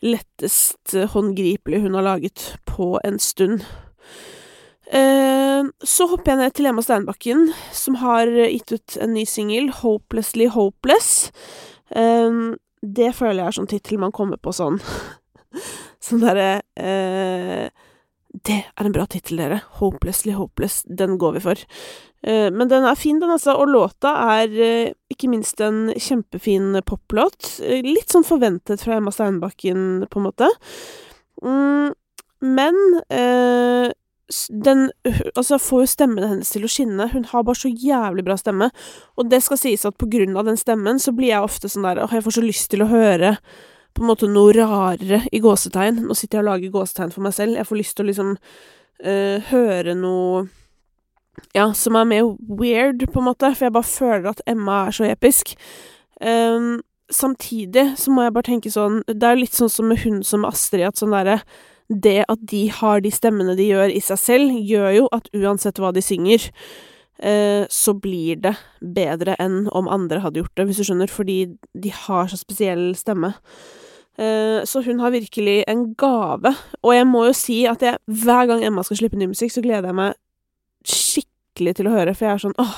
lettest 0.00 0.94
håndgripelige 1.12 1.84
hun 1.84 1.98
har 1.98 2.06
laget 2.06 2.46
på 2.70 2.94
en 3.04 3.18
stund. 3.20 3.66
Eh, 4.90 5.66
så 5.84 6.06
hopper 6.10 6.32
jeg 6.32 6.40
ned 6.40 6.56
til 6.56 6.70
Emma 6.70 6.82
Steinbakken, 6.86 7.50
som 7.76 7.98
har 8.00 8.30
gitt 8.30 8.72
ut 8.72 8.96
en 9.02 9.14
ny 9.14 9.26
singel, 9.28 9.68
'Hopelessly 9.74 10.48
Hopeless'. 10.48 11.30
Eh, 11.90 12.56
det 12.80 13.12
føler 13.14 13.42
jeg 13.42 13.46
er 13.50 13.58
sånn 13.58 13.70
tittel 13.70 14.00
man 14.00 14.14
kommer 14.14 14.40
på 14.40 14.54
sånn 14.56 14.80
Sånn 16.06 16.22
derre 16.22 16.62
uh, 16.80 17.66
Det 18.30 18.60
er 18.62 18.86
en 18.86 18.94
bra 18.94 19.06
tittel, 19.10 19.40
dere. 19.42 19.60
'Hopelessly 19.78 20.32
Hopeless'. 20.32 20.84
Den 20.86 21.18
går 21.18 21.32
vi 21.38 21.40
for. 21.40 21.66
men 22.22 22.68
den 22.68 22.84
er 22.84 22.94
fin, 22.94 23.18
den, 23.18 23.30
altså. 23.30 23.54
Og 23.56 23.68
låta 23.68 24.10
er 24.36 24.92
ikke 25.10 25.30
minst 25.32 25.60
en 25.60 25.88
kjempefin 25.96 26.76
poplåt. 26.84 27.58
litt 27.82 28.12
sånn 28.12 28.26
forventet 28.28 28.82
fra 28.84 28.98
Emma 28.98 29.10
Steinbakken, 29.10 30.06
på 30.10 30.20
en 30.20 30.26
måte. 30.28 30.50
Mm, 31.42 31.94
men 32.42 32.76
den 34.48 34.90
altså, 35.34 35.58
får 35.58 35.82
jo 35.82 35.90
stemmen 35.90 36.26
hennes 36.26 36.52
til 36.52 36.64
å 36.66 36.70
skinne. 36.70 37.08
Hun 37.12 37.26
har 37.32 37.44
bare 37.46 37.58
så 37.58 37.70
jævlig 37.70 38.24
bra 38.26 38.36
stemme. 38.38 38.70
Og 39.18 39.30
det 39.30 39.42
skal 39.44 39.60
sies 39.60 39.86
at 39.88 39.98
på 39.98 40.08
grunn 40.10 40.36
av 40.38 40.46
den 40.48 40.60
stemmen, 40.60 41.00
så 41.02 41.14
blir 41.16 41.32
jeg 41.32 41.46
ofte 41.46 41.70
sånn 41.70 41.86
der 41.88 42.02
åh, 42.04 42.14
jeg 42.14 42.26
får 42.26 42.38
så 42.38 42.44
lyst 42.44 42.70
til 42.72 42.84
å 42.84 42.90
høre 42.90 43.36
på 43.94 44.04
en 44.04 44.10
måte 44.10 44.28
noe 44.30 44.54
rarere 44.56 45.22
i 45.32 45.40
gåsetegn. 45.42 46.02
Nå 46.06 46.16
sitter 46.18 46.40
jeg 46.40 46.44
og 46.44 46.50
lager 46.50 46.74
gåsetegn 46.74 47.14
for 47.14 47.26
meg 47.26 47.36
selv. 47.36 47.58
Jeg 47.58 47.68
får 47.68 47.80
lyst 47.80 47.96
til 47.96 48.06
å 48.06 48.10
liksom 48.10 48.34
uh, 48.36 49.50
høre 49.50 49.96
noe 49.98 50.46
ja, 51.54 51.70
som 51.74 51.96
er 51.96 52.08
mer 52.08 52.28
weird, 52.60 53.06
på 53.12 53.20
en 53.20 53.28
måte, 53.30 53.50
for 53.54 53.66
jeg 53.66 53.74
bare 53.74 53.88
føler 53.88 54.30
at 54.32 54.42
Emma 54.50 54.84
er 54.86 54.96
så 54.96 55.06
episk. 55.08 55.54
Um, 56.20 56.80
samtidig 57.10 57.92
så 57.98 58.12
må 58.12 58.26
jeg 58.26 58.34
bare 58.36 58.46
tenke 58.50 58.70
sånn 58.70 58.98
Det 59.08 59.24
er 59.24 59.38
litt 59.38 59.54
sånn 59.56 59.70
som 59.72 59.88
med 59.88 60.02
hun 60.04 60.20
som 60.26 60.44
Astrid, 60.44 60.84
at 60.86 61.00
sånn 61.00 61.14
derre 61.16 61.40
det 61.90 62.22
at 62.30 62.38
de 62.46 62.68
har 62.70 63.00
de 63.02 63.10
stemmene 63.10 63.56
de 63.58 63.66
gjør 63.66 63.90
i 63.90 64.00
seg 64.04 64.18
selv, 64.20 64.54
gjør 64.62 64.92
jo 64.94 65.06
at 65.16 65.26
uansett 65.34 65.80
hva 65.82 65.90
de 65.90 66.02
synger, 66.04 66.44
eh, 67.18 67.64
så 67.66 67.94
blir 67.98 68.38
det 68.44 68.54
bedre 68.78 69.34
enn 69.42 69.64
om 69.74 69.90
andre 69.90 70.20
hadde 70.22 70.38
gjort 70.38 70.54
det, 70.54 70.68
hvis 70.68 70.78
du 70.78 70.86
skjønner, 70.86 71.10
fordi 71.10 71.38
de 71.74 71.90
har 72.04 72.30
så 72.30 72.38
spesiell 72.38 72.92
stemme. 72.94 73.32
Eh, 74.18 74.64
så 74.66 74.82
hun 74.84 75.00
har 75.00 75.14
virkelig 75.14 75.62
en 75.70 75.94
gave, 75.94 76.54
og 76.82 76.94
jeg 76.94 77.06
må 77.06 77.24
jo 77.28 77.36
si 77.36 77.62
at 77.70 77.82
jeg, 77.84 78.00
hver 78.06 78.50
gang 78.50 78.64
Emma 78.66 78.82
skal 78.84 78.98
slippe 79.02 79.20
ny 79.20 79.30
musikk, 79.30 79.52
så 79.54 79.62
gleder 79.64 79.92
jeg 79.92 79.98
meg 80.00 80.18
skikkelig 80.88 81.76
til 81.78 81.88
å 81.88 81.94
høre, 81.94 82.16
for 82.16 82.26
jeg 82.26 82.34
er 82.34 82.42
sånn 82.42 82.58
åh, 82.60 82.76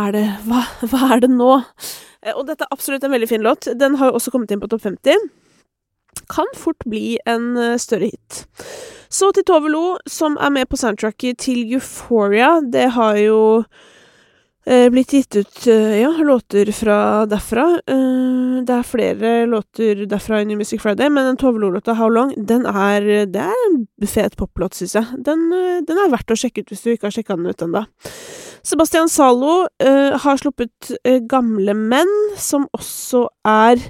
er 0.00 0.16
det 0.16 0.26
hva, 0.48 0.64
hva 0.90 1.14
er 1.14 1.24
det 1.24 1.30
nå? 1.32 1.54
Eh, 2.24 2.34
og 2.34 2.44
dette 2.50 2.66
er 2.66 2.74
absolutt 2.74 3.06
en 3.06 3.14
veldig 3.14 3.30
fin 3.30 3.44
låt. 3.44 3.70
Den 3.78 4.00
har 4.00 4.10
jo 4.10 4.18
også 4.18 4.34
kommet 4.34 4.52
inn 4.52 4.62
på 4.62 4.70
topp 4.72 4.84
50 4.88 5.32
kan 6.30 6.46
fort 6.56 6.84
bli 6.88 7.18
en 7.26 7.56
eh, 7.56 7.78
større 7.78 8.10
hit. 8.12 8.44
Så 9.10 9.30
til 9.32 9.44
Tove 9.46 9.70
Lo, 9.70 9.96
som 10.06 10.38
er 10.40 10.50
med 10.50 10.68
på 10.70 10.76
soundtracket 10.76 11.38
til 11.38 11.72
Euphoria. 11.72 12.60
Det 12.72 12.90
har 12.96 13.18
jo 13.20 13.40
blitt 14.64 15.12
gitt 15.12 15.36
ut 15.36 15.66
eh, 15.66 16.00
ja, 16.00 16.08
låter 16.08 16.72
fra 16.72 17.26
derfra. 17.28 17.66
Eh, 17.86 18.62
det 18.64 18.72
er 18.72 18.86
flere 18.88 19.32
låter 19.46 20.04
derfra 20.08 20.40
i 20.40 20.46
New 20.48 20.58
Music 20.58 20.80
Friday, 20.82 21.10
men 21.12 21.26
den 21.28 21.36
Tove 21.40 21.60
Lo-låta 21.60 21.92
How 21.98 22.08
Long, 22.08 22.32
den 22.36 22.64
er, 22.66 23.26
det 23.26 23.44
er 23.44 23.64
en 23.68 23.84
fet 24.08 24.36
poplåt, 24.40 24.78
syns 24.78 24.96
jeg. 24.96 25.20
Den, 25.26 25.46
eh, 25.52 25.82
den, 25.84 26.00
er 26.00 26.12
verdt 26.12 26.32
å 26.32 26.38
sjekke 26.38 26.64
ut 26.64 26.72
hvis 26.72 26.84
du 26.84 26.92
ikke 26.94 27.10
har 27.10 27.16
sjekka 27.16 27.36
den 27.36 27.50
ut 27.50 27.66
ennå. 27.66 27.84
Sebastian 28.64 29.12
Zalo 29.12 29.66
eh, 29.84 30.16
har 30.24 30.40
sluppet 30.40 30.94
Gamle 31.28 31.74
menn, 31.76 32.14
som 32.40 32.64
også 32.72 33.26
er 33.44 33.82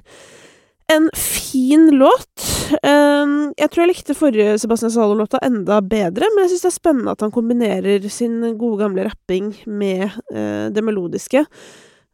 en 0.97 1.09
fin 1.19 1.89
låt. 1.99 2.51
Ehm, 2.83 3.53
jeg 3.59 3.71
tror 3.71 3.85
jeg 3.85 3.91
likte 3.93 4.17
forrige 4.19 4.59
Sebastian 4.63 4.93
Zalo-låta 4.95 5.41
enda 5.45 5.81
bedre, 5.85 6.29
men 6.33 6.45
jeg 6.45 6.55
syns 6.55 6.67
det 6.67 6.71
er 6.71 6.77
spennende 6.79 7.15
at 7.15 7.25
han 7.25 7.35
kombinerer 7.35 8.07
sin 8.13 8.39
gode, 8.59 8.79
gamle 8.83 9.09
rapping 9.09 9.53
med 9.67 10.07
eh, 10.33 10.71
det 10.75 10.85
melodiske. 10.85 11.45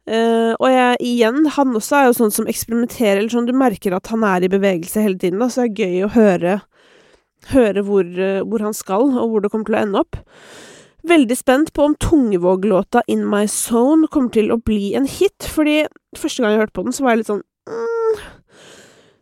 Uh, 0.09 0.57
og 0.57 0.65
jeg, 0.65 0.95
igjen, 1.05 1.43
han 1.55 1.75
også 1.77 1.95
er 1.95 2.07
jo 2.07 2.15
sånn 2.17 2.33
som 2.33 2.47
eksperimenterer, 2.49 3.19
eller 3.19 3.29
sånn 3.31 3.45
du 3.45 3.53
merker 3.53 3.93
at 3.93 4.09
han 4.09 4.25
er 4.25 4.41
i 4.43 4.49
bevegelse 4.49 5.03
hele 5.03 5.19
tiden, 5.21 5.37
da, 5.39 5.45
så 5.45 5.61
det 5.61 5.67
er 5.69 5.85
gøy 5.85 6.05
å 6.07 6.09
høre, 6.15 6.55
høre 7.53 7.83
hvor, 7.85 8.09
uh, 8.09 8.41
hvor, 8.41 8.65
han 8.65 8.75
skal, 8.75 9.05
og 9.13 9.29
hvor 9.29 9.45
det 9.45 9.51
kommer 9.53 9.69
til 9.69 9.77
å 9.77 9.83
ende 9.83 10.01
opp. 10.01 10.17
Veldig 11.07 11.37
spent 11.37 11.71
på 11.77 11.85
om 11.85 11.95
tungevåglåta 12.01 13.05
In 13.13 13.23
My 13.29 13.45
Zone 13.49 14.09
kommer 14.11 14.33
til 14.33 14.51
å 14.53 14.59
bli 14.61 14.91
en 14.97 15.05
hit, 15.09 15.45
fordi 15.45 15.83
første 16.17 16.43
gang 16.43 16.55
jeg 16.55 16.63
hørte 16.65 16.77
på 16.79 16.87
den, 16.89 16.97
så 16.97 17.05
var 17.05 17.13
jeg 17.13 17.21
litt 17.21 17.31
sånn 17.31 17.45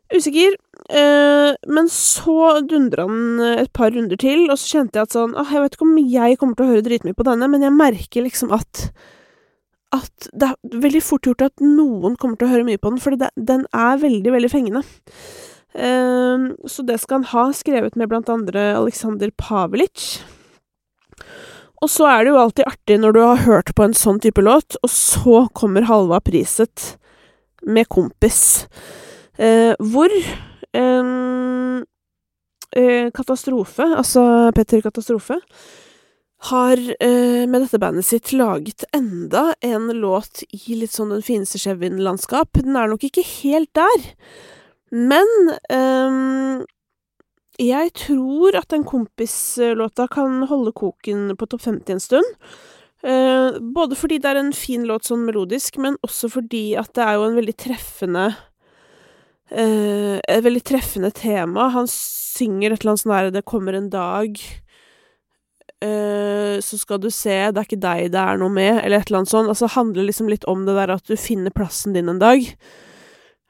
Usikker. 0.09 0.55
Uh, 0.89 1.53
men 1.69 1.89
så 1.93 2.59
dundra 2.65 3.05
den 3.05 3.43
et 3.59 3.71
par 3.75 3.93
runder 3.93 4.17
til, 4.19 4.47
og 4.49 4.57
så 4.57 4.79
kjente 4.79 4.97
jeg 4.97 5.05
at 5.05 5.13
sånn 5.13 5.35
ah, 5.37 5.51
Jeg 5.53 5.61
vet 5.61 5.75
ikke 5.75 5.85
om 5.85 5.99
jeg 6.01 6.39
kommer 6.41 6.57
til 6.57 6.65
å 6.65 6.71
høre 6.71 6.85
dritmye 6.87 7.17
på 7.17 7.25
denne, 7.27 7.49
men 7.51 7.65
jeg 7.65 7.75
merker 7.77 8.25
liksom 8.25 8.53
at 8.55 8.89
at 9.95 10.27
det 10.37 10.51
er 10.51 10.81
veldig 10.83 11.01
fort 11.01 11.25
gjort 11.25 11.47
at 11.47 11.63
noen 11.65 12.13
kommer 12.21 12.37
til 12.37 12.45
å 12.45 12.51
høre 12.51 12.65
mye 12.67 12.77
på 12.81 12.91
den, 12.93 13.01
for 13.01 13.15
den 13.17 13.63
er 13.73 14.01
veldig, 14.01 14.33
veldig 14.35 14.51
fengende. 14.51 14.83
Uh, 15.73 16.53
så 16.69 16.85
det 16.85 16.99
skal 17.01 17.21
han 17.21 17.29
ha, 17.31 17.47
skrevet 17.57 17.97
med 17.97 18.11
blant 18.11 18.29
andre 18.29 18.71
Aleksandr 18.77 19.33
Pavelic. 19.37 20.21
Og 21.79 21.89
så 21.91 22.09
er 22.11 22.25
det 22.25 22.33
jo 22.33 22.41
alltid 22.41 22.67
artig 22.67 22.99
når 22.99 23.15
du 23.15 23.21
har 23.23 23.45
hørt 23.45 23.73
på 23.75 23.85
en 23.85 23.95
sånn 23.97 24.19
type 24.21 24.43
låt, 24.43 24.77
og 24.83 24.91
så 24.91 25.45
kommer 25.55 25.87
Halva 25.89 26.19
Priset 26.23 26.95
med 27.63 27.87
Kompis. 27.91 28.67
Eh, 29.39 29.73
hvor 29.79 30.11
eh, 32.75 33.11
Katastrofe, 33.15 33.85
altså 33.95 34.51
Petter 34.55 34.81
Katastrofe, 34.83 35.39
har 36.49 36.79
eh, 37.03 37.47
med 37.47 37.61
dette 37.65 37.79
bandet 37.79 38.05
sitt 38.07 38.31
laget 38.35 38.83
enda 38.95 39.53
en 39.65 39.89
låt 39.99 40.43
i 40.55 40.75
litt 40.79 40.93
sånn 40.95 41.11
den 41.11 41.23
fineste 41.23 41.59
Chevin-landskap. 41.59 42.61
Den 42.63 42.77
er 42.79 42.87
nok 42.91 43.03
ikke 43.07 43.25
helt 43.41 43.71
der, 43.75 44.11
men 44.91 45.27
eh, 45.71 46.63
jeg 47.59 47.91
tror 48.05 48.55
at 48.55 48.69
den 48.71 48.85
kompislåta 48.87 50.07
kan 50.11 50.43
holde 50.47 50.71
koken 50.71 51.35
på 51.35 51.47
topp 51.51 51.65
50 51.67 51.95
en 51.95 52.03
stund. 52.03 52.29
Eh, 53.03 53.59
både 53.59 53.95
fordi 53.99 54.19
det 54.19 54.31
er 54.31 54.39
en 54.39 54.55
fin 54.55 54.83
låt 54.87 55.07
sånn 55.07 55.25
melodisk, 55.27 55.79
men 55.79 55.99
også 56.07 56.31
fordi 56.31 56.75
at 56.79 56.93
det 56.95 57.03
er 57.03 57.19
jo 57.19 57.27
en 57.27 57.39
veldig 57.39 57.57
treffende 57.59 58.29
et 59.49 60.43
veldig 60.45 60.61
treffende 60.61 61.09
tema. 61.15 61.69
Han 61.73 61.87
synger 61.89 62.73
et 62.73 62.83
eller 62.83 62.93
annet 62.93 63.01
sånn 63.01 63.15
herre 63.15 63.31
'Det 63.33 63.45
kommer 63.49 63.73
en 63.73 63.89
dag', 63.89 64.37
eh, 65.81 66.59
så 66.61 66.79
skal 66.79 66.99
du 66.99 67.09
se, 67.09 67.51
det 67.51 67.57
er 67.57 67.67
ikke 67.67 67.81
deg 67.81 68.11
det 68.13 68.21
er 68.21 68.39
noe 68.39 68.51
med, 68.53 68.81
eller 68.83 68.99
et 68.99 69.09
eller 69.09 69.21
annet 69.23 69.33
sånt. 69.33 69.51
Altså, 69.51 69.67
det 69.67 69.77
handler 69.77 70.07
liksom 70.09 70.31
litt 70.31 70.47
om 70.47 70.65
det 70.67 70.75
der 70.75 70.95
at 70.95 71.05
du 71.07 71.15
finner 71.15 71.55
plassen 71.55 71.95
din 71.95 72.09
en 72.09 72.19
dag. 72.21 72.45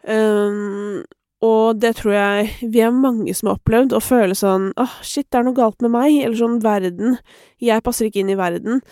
Um, 0.07 1.03
og 1.43 1.79
det 1.79 1.97
tror 1.99 2.13
jeg 2.13 2.71
vi 2.71 2.81
er 2.83 2.95
mange 2.95 3.33
som 3.35 3.49
har 3.49 3.59
opplevd, 3.59 3.95
å 3.95 4.03
føle 4.03 4.35
sånn 4.35 4.71
åh, 4.75 4.87
oh, 4.87 4.97
shit, 5.03 5.27
det 5.31 5.39
er 5.39 5.47
noe 5.47 5.57
galt 5.57 5.79
med 5.83 5.91
meg, 5.91 6.19
eller 6.23 6.39
sånn 6.39 6.59
verden, 6.63 7.17
jeg 7.63 7.83
passer 7.83 8.07
ikke 8.07 8.23
inn 8.23 8.33
i 8.33 8.39
verden. 8.39 8.83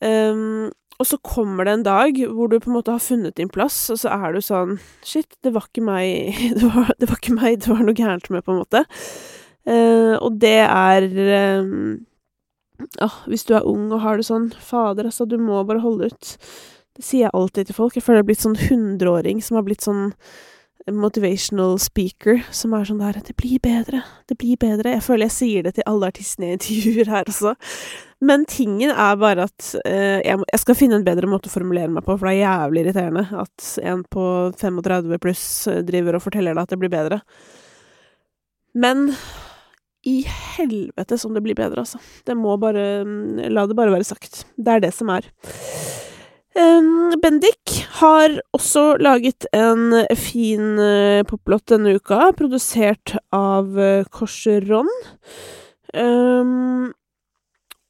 Um, 0.00 0.70
og 1.00 1.08
så 1.08 1.16
kommer 1.24 1.64
det 1.64 1.72
en 1.78 1.84
dag 1.86 2.18
hvor 2.28 2.50
du 2.50 2.58
på 2.60 2.68
en 2.68 2.76
måte 2.76 2.92
har 2.92 3.00
funnet 3.00 3.38
din 3.38 3.48
plass, 3.52 3.78
og 3.92 4.02
så 4.02 4.12
er 4.12 4.36
du 4.36 4.42
sånn 4.44 4.76
Shit, 5.06 5.32
det 5.44 5.54
var 5.54 5.70
ikke 5.70 5.84
meg 5.86 6.36
Det 6.58 6.68
var, 6.74 6.92
det 7.00 7.08
var 7.08 7.20
ikke 7.22 7.36
meg 7.38 7.62
det 7.64 7.72
var 7.72 7.80
noe 7.86 7.96
gærent 7.96 8.28
med, 8.32 8.44
på 8.44 8.52
en 8.52 8.60
måte. 8.60 8.84
Uh, 9.68 10.16
og 10.20 10.36
det 10.42 10.58
er 10.66 11.08
um, 11.60 12.02
Åh, 13.00 13.16
hvis 13.28 13.44
du 13.48 13.54
er 13.56 13.66
ung 13.68 13.90
og 13.92 14.00
har 14.04 14.20
det 14.20 14.28
sånn, 14.28 14.50
fader, 14.56 15.08
altså, 15.08 15.26
du 15.28 15.36
må 15.40 15.60
bare 15.68 15.82
holde 15.84 16.08
ut. 16.08 16.30
Det 16.96 17.04
sier 17.04 17.26
jeg 17.26 17.34
alltid 17.36 17.68
til 17.68 17.76
folk. 17.76 17.96
Jeg 17.96 18.04
føler 18.06 18.20
jeg 18.20 18.24
har 18.24 18.30
blitt 18.30 18.44
sånn 18.46 18.60
hundreåring 18.70 19.42
som 19.44 19.58
har 19.58 19.66
blitt 19.66 19.84
sånn 19.84 20.06
motivational 20.96 21.78
speaker, 21.80 22.40
som 22.50 22.74
er 22.74 22.84
sånn 22.84 23.00
der 23.00 23.20
'Det 23.20 23.36
blir 23.36 23.58
bedre. 23.60 24.02
Det 24.26 24.38
blir 24.38 24.56
bedre.' 24.56 24.94
Jeg 24.94 25.02
føler 25.02 25.26
jeg 25.26 25.36
sier 25.36 25.62
det 25.62 25.74
til 25.74 25.84
alle 25.86 26.06
artistene 26.06 26.46
jeg 26.46 26.58
intervjuer 26.58 27.06
her 27.06 27.24
også. 27.24 27.54
Men 28.20 28.44
tingen 28.44 28.90
er 28.90 29.16
bare 29.16 29.44
at 29.44 29.76
eh, 29.84 30.20
jeg, 30.20 30.38
jeg, 30.52 30.60
skal 30.60 30.74
finne 30.74 30.96
en 30.96 31.04
bedre 31.04 31.26
måte 31.26 31.48
å 31.48 31.52
formulere 31.52 31.88
meg 31.88 32.04
på, 32.04 32.18
for 32.18 32.26
det 32.26 32.36
er 32.36 32.44
jævlig 32.44 32.84
irriterende 32.84 33.24
at 33.32 33.78
en 33.82 34.04
på 34.04 34.52
35 34.60 35.18
pluss 35.18 35.68
driver 35.88 36.16
og 36.16 36.22
forteller 36.22 36.54
deg 36.54 36.62
at 36.62 36.70
det 36.70 36.78
blir 36.78 36.92
bedre. 36.92 37.20
Men 38.74 39.08
i 40.02 40.24
helvete 40.56 41.18
som 41.18 41.34
det 41.34 41.42
blir 41.44 41.56
bedre, 41.56 41.80
altså. 41.80 41.98
Det 42.24 42.36
må 42.36 42.56
bare 42.60 43.04
La 43.52 43.66
det 43.66 43.76
bare 43.76 43.92
være 43.92 44.04
sagt. 44.04 44.46
Det 44.56 44.76
er 44.76 44.80
det 44.80 44.94
som 44.96 45.12
er. 45.12 45.28
Bendik 47.20 47.74
har 48.00 48.38
også 48.56 48.96
laget 49.02 49.46
en 49.56 49.92
fin 50.18 50.78
uh, 50.80 51.22
poplåt 51.28 51.68
denne 51.72 51.96
uka, 51.98 52.30
produsert 52.36 53.16
av 53.34 53.76
uh, 53.76 54.06
Korseron. 54.12 54.88
Um, 55.94 56.90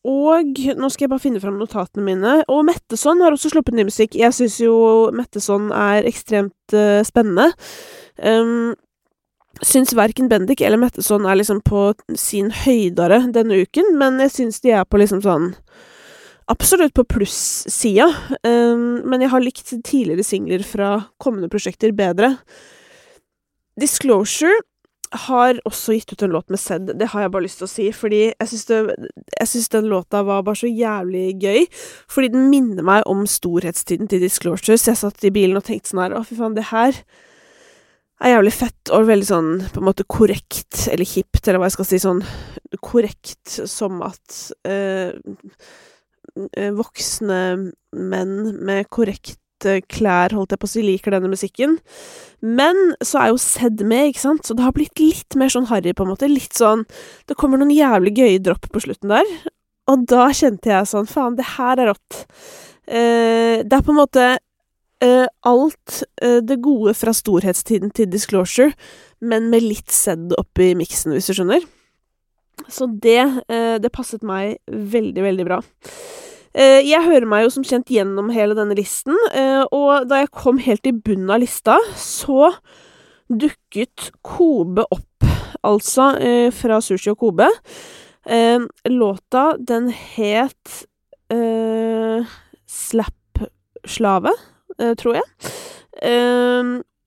og 0.09 0.57
nå 0.57 0.89
skal 0.89 1.05
jeg 1.05 1.13
bare 1.13 1.23
finne 1.23 1.41
fram 1.43 1.59
notatene 1.61 2.05
mine. 2.07 2.37
Og 2.49 2.65
Metteson 2.69 3.21
har 3.21 3.37
også 3.37 3.53
sluppet 3.53 3.77
ny 3.77 3.85
musikk. 3.89 4.17
Jeg 4.17 4.33
syns 4.37 4.57
jo 4.63 4.75
Metteson 5.15 5.69
er 5.77 6.09
ekstremt 6.09 6.77
uh, 6.77 7.03
spennende. 7.07 7.51
Um, 8.17 8.73
syns 9.61 9.93
verken 9.97 10.31
Bendik 10.31 10.63
eller 10.65 10.81
Metteson 10.81 11.29
er 11.29 11.37
liksom 11.37 11.61
på 11.67 11.91
sin 12.17 12.51
høydere 12.65 13.27
denne 13.35 13.61
uken, 13.65 13.95
men 14.01 14.21
jeg 14.25 14.37
syns 14.39 14.63
de 14.65 14.73
er 14.79 14.89
på 14.89 15.01
liksom 15.01 15.21
sånn 15.25 15.53
absolutt 16.51 16.95
på 16.97 17.07
plussida, 17.17 18.09
um, 18.43 19.03
men 19.07 19.23
jeg 19.23 19.33
har 19.33 19.45
likt 19.45 19.71
tidligere 19.87 20.27
singler 20.27 20.65
fra 20.67 20.97
kommende 21.23 21.51
prosjekter 21.53 21.95
bedre. 21.97 22.35
Disclosure 23.81 24.59
har 25.27 25.59
også 25.67 25.97
gitt 25.97 26.13
ut 26.13 26.23
en 26.23 26.35
låt 26.37 26.53
med 26.53 26.61
Zed, 26.63 26.93
det 26.99 27.09
har 27.11 27.25
jeg 27.25 27.33
bare 27.35 27.43
lyst 27.43 27.59
til 27.59 27.67
å 27.67 27.71
si, 27.71 27.87
fordi 27.95 28.21
jeg 28.29 28.51
syns, 28.51 29.71
den 29.73 29.89
låta 29.91 30.23
var 30.27 30.45
bare 30.47 30.61
så 30.61 30.71
jævlig 30.71 31.33
gøy, 31.43 31.67
fordi 32.11 32.31
den 32.37 32.47
minner 32.53 32.87
meg 32.87 33.09
om 33.11 33.25
storhetstiden 33.27 34.11
til 34.11 34.23
Disclosure, 34.23 34.79
så 34.79 34.93
jeg 34.93 35.01
satt 35.03 35.27
i 35.27 35.33
bilen 35.35 35.59
og 35.59 35.67
tenkte 35.67 35.91
sånn 35.91 36.05
her, 36.05 36.15
å 36.15 36.23
fy 36.27 36.39
faen, 36.39 36.55
det 36.55 36.69
her 36.71 37.03
er 38.21 38.37
jævlig 38.37 38.55
fett 38.55 38.93
og 38.95 39.09
veldig 39.09 39.27
sånn 39.27 39.53
på 39.73 39.83
en 39.83 39.89
måte 39.89 40.07
korrekt, 40.07 40.85
eller 40.93 41.09
hipt, 41.09 41.43
eller 41.43 41.59
hva 41.59 41.71
jeg 41.71 41.79
skal 41.79 41.91
si, 41.91 42.03
sånn 42.05 42.23
korrekt 42.79 43.59
som 43.67 43.99
at 44.07 44.43
uh, 44.69 45.11
voksne 46.77 47.41
menn 47.93 48.35
med 48.65 48.89
korrekte 48.93 49.81
klær, 49.93 50.33
holdt 50.33 50.55
jeg 50.55 50.61
på 50.63 50.69
å 50.69 50.73
si, 50.73 50.83
liker 50.85 51.15
denne 51.15 51.31
musikken. 51.33 51.77
Men 52.41 52.95
så 53.05 53.21
er 53.21 53.31
jo 53.33 53.41
Sed 53.43 53.83
med, 53.85 54.11
ikke 54.11 54.25
sant, 54.25 54.47
så 54.47 54.57
det 54.57 54.65
har 54.65 54.75
blitt 54.77 55.01
litt 55.03 55.37
mer 55.39 55.53
sånn 55.53 55.69
harry, 55.71 55.93
på 55.93 56.07
en 56.07 56.13
måte. 56.15 56.31
Litt 56.31 56.57
sånn 56.57 56.87
Det 57.29 57.37
kommer 57.39 57.61
noen 57.61 57.75
jævlig 57.75 58.17
gøye 58.17 58.45
dropp 58.45 58.71
på 58.73 58.85
slutten 58.87 59.13
der, 59.13 59.35
og 59.91 60.07
da 60.11 60.29
kjente 60.37 60.71
jeg 60.71 60.91
sånn 60.91 61.09
Faen, 61.11 61.37
det 61.39 61.49
her 61.57 61.81
er 61.81 61.93
rått. 61.93 62.23
Uh, 62.91 63.63
det 63.63 63.75
er 63.77 63.85
på 63.87 63.93
en 63.93 64.01
måte 64.01 64.25
uh, 65.05 65.27
alt 65.47 66.01
uh, 66.25 66.41
det 66.43 66.61
gode 66.63 66.95
fra 66.99 67.15
storhetstiden 67.17 67.93
til 67.95 68.09
Disclosure, 68.11 68.73
men 69.21 69.51
med 69.53 69.67
litt 69.67 69.93
sedd 69.95 70.35
oppi 70.39 70.73
miksen, 70.79 71.15
hvis 71.15 71.31
du 71.31 71.37
skjønner. 71.37 71.67
Så 72.69 72.85
det, 73.01 73.23
det 73.81 73.89
passet 73.89 74.21
meg 74.27 74.59
veldig, 74.69 75.23
veldig 75.25 75.45
bra. 75.49 75.59
Jeg 76.55 77.05
hører 77.07 77.29
meg 77.31 77.45
jo 77.45 77.51
som 77.55 77.65
kjent 77.67 77.91
gjennom 77.93 78.31
hele 78.35 78.57
denne 78.59 78.75
listen, 78.75 79.15
og 79.71 80.09
da 80.11 80.25
jeg 80.25 80.33
kom 80.35 80.59
helt 80.59 80.87
i 80.89 80.93
bunnen 80.97 81.31
av 81.31 81.39
lista, 81.45 81.77
så 81.95 82.51
dukket 83.31 84.11
Kobe 84.27 84.83
opp, 84.91 85.25
altså, 85.63 86.11
fra 86.57 86.81
Sushi 86.83 87.13
og 87.13 87.19
Kobe. 87.23 87.47
Låta, 88.91 89.45
den 89.63 89.93
het 89.95 90.87
Slap-slave, 92.67 94.35
tror 94.99 95.21
jeg. 95.21 95.27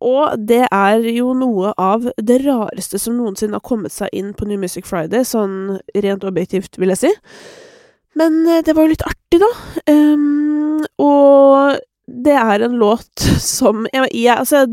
Og 0.03 0.23
det 0.39 0.63
er 0.69 1.03
jo 1.11 1.33
noe 1.35 1.75
av 1.79 2.07
det 2.15 2.39
rareste 2.47 2.99
som 2.99 3.19
noensinne 3.19 3.59
har 3.59 3.67
kommet 3.67 3.91
seg 3.95 4.07
inn 4.15 4.31
på 4.35 4.47
New 4.47 4.59
Music 4.59 4.87
Friday, 4.87 5.27
sånn 5.27 5.79
rent 5.99 6.23
objektivt, 6.27 6.79
vil 6.79 6.95
jeg 6.95 7.03
si. 7.03 7.13
Men 8.19 8.43
det 8.65 8.75
var 8.75 8.85
jo 8.85 8.93
litt 8.93 9.07
artig, 9.07 9.39
da. 9.41 9.49
Um, 9.89 10.83
og 11.01 11.79
det 12.05 12.35
er 12.35 12.63
en 12.65 12.75
låt 12.77 13.19
som 13.39 13.87
jeg, 13.93 14.09
jeg, 14.11 14.37
Altså, 14.37 14.65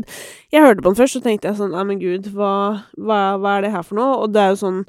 jeg 0.51 0.63
hørte 0.63 0.81
på 0.81 0.89
den 0.89 0.97
først, 0.99 1.17
så 1.17 1.23
tenkte 1.23 1.49
jeg 1.49 1.59
sånn 1.61 1.73
Nei, 1.75 1.83
men 1.87 2.01
gud, 2.01 2.31
hva, 2.35 2.53
hva, 2.99 3.19
hva, 3.39 3.55
er 3.55 3.65
det 3.65 3.73
her 3.75 3.85
for 3.87 3.99
noe? 3.99 4.17
Og 4.23 4.33
det 4.33 4.41
er 4.41 4.51
jo 4.51 4.61
sånn 4.61 4.81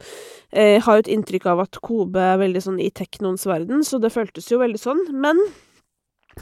Jeg 0.51 0.81
har 0.87 0.99
jo 0.99 1.05
et 1.05 1.13
inntrykk 1.17 1.47
av 1.53 1.63
at 1.67 1.79
Kobe 1.85 2.25
er 2.33 2.41
veldig 2.43 2.65
sånn 2.65 2.81
i 2.83 2.91
teknoens 2.91 3.47
verden, 3.49 3.85
så 3.87 4.01
det 4.03 4.13
føltes 4.13 4.51
jo 4.51 4.61
veldig 4.61 4.81
sånn. 4.81 5.05
Men 5.17 5.39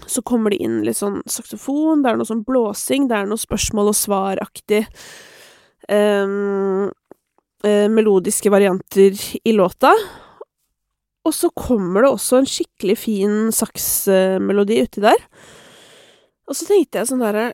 så 0.07 0.23
kommer 0.27 0.55
det 0.55 0.63
inn 0.65 0.81
litt 0.87 0.99
sånn 0.99 1.21
saksofon, 1.31 2.03
det 2.03 2.11
er 2.11 2.19
noe 2.19 2.27
sånn 2.29 2.43
blåsing, 2.47 3.09
det 3.11 3.21
er 3.21 3.31
noe 3.31 3.39
spørsmål 3.39 3.91
og 3.91 3.97
svar-aktig 3.99 4.85
um, 5.91 6.91
melodiske 7.63 8.51
varianter 8.51 9.19
i 9.43 9.55
låta. 9.55 9.93
Og 11.31 11.35
så 11.37 11.47
kommer 11.55 12.03
det 12.03 12.11
også 12.11 12.41
en 12.41 12.49
skikkelig 12.51 12.97
fin 12.99 13.35
saksmelodi 13.55 14.81
uti 14.83 14.99
der. 15.05 15.21
Og 16.51 16.55
så 16.59 16.67
tenkte 16.67 16.99
jeg 16.99 17.07
sånn 17.13 17.23
derre 17.23 17.53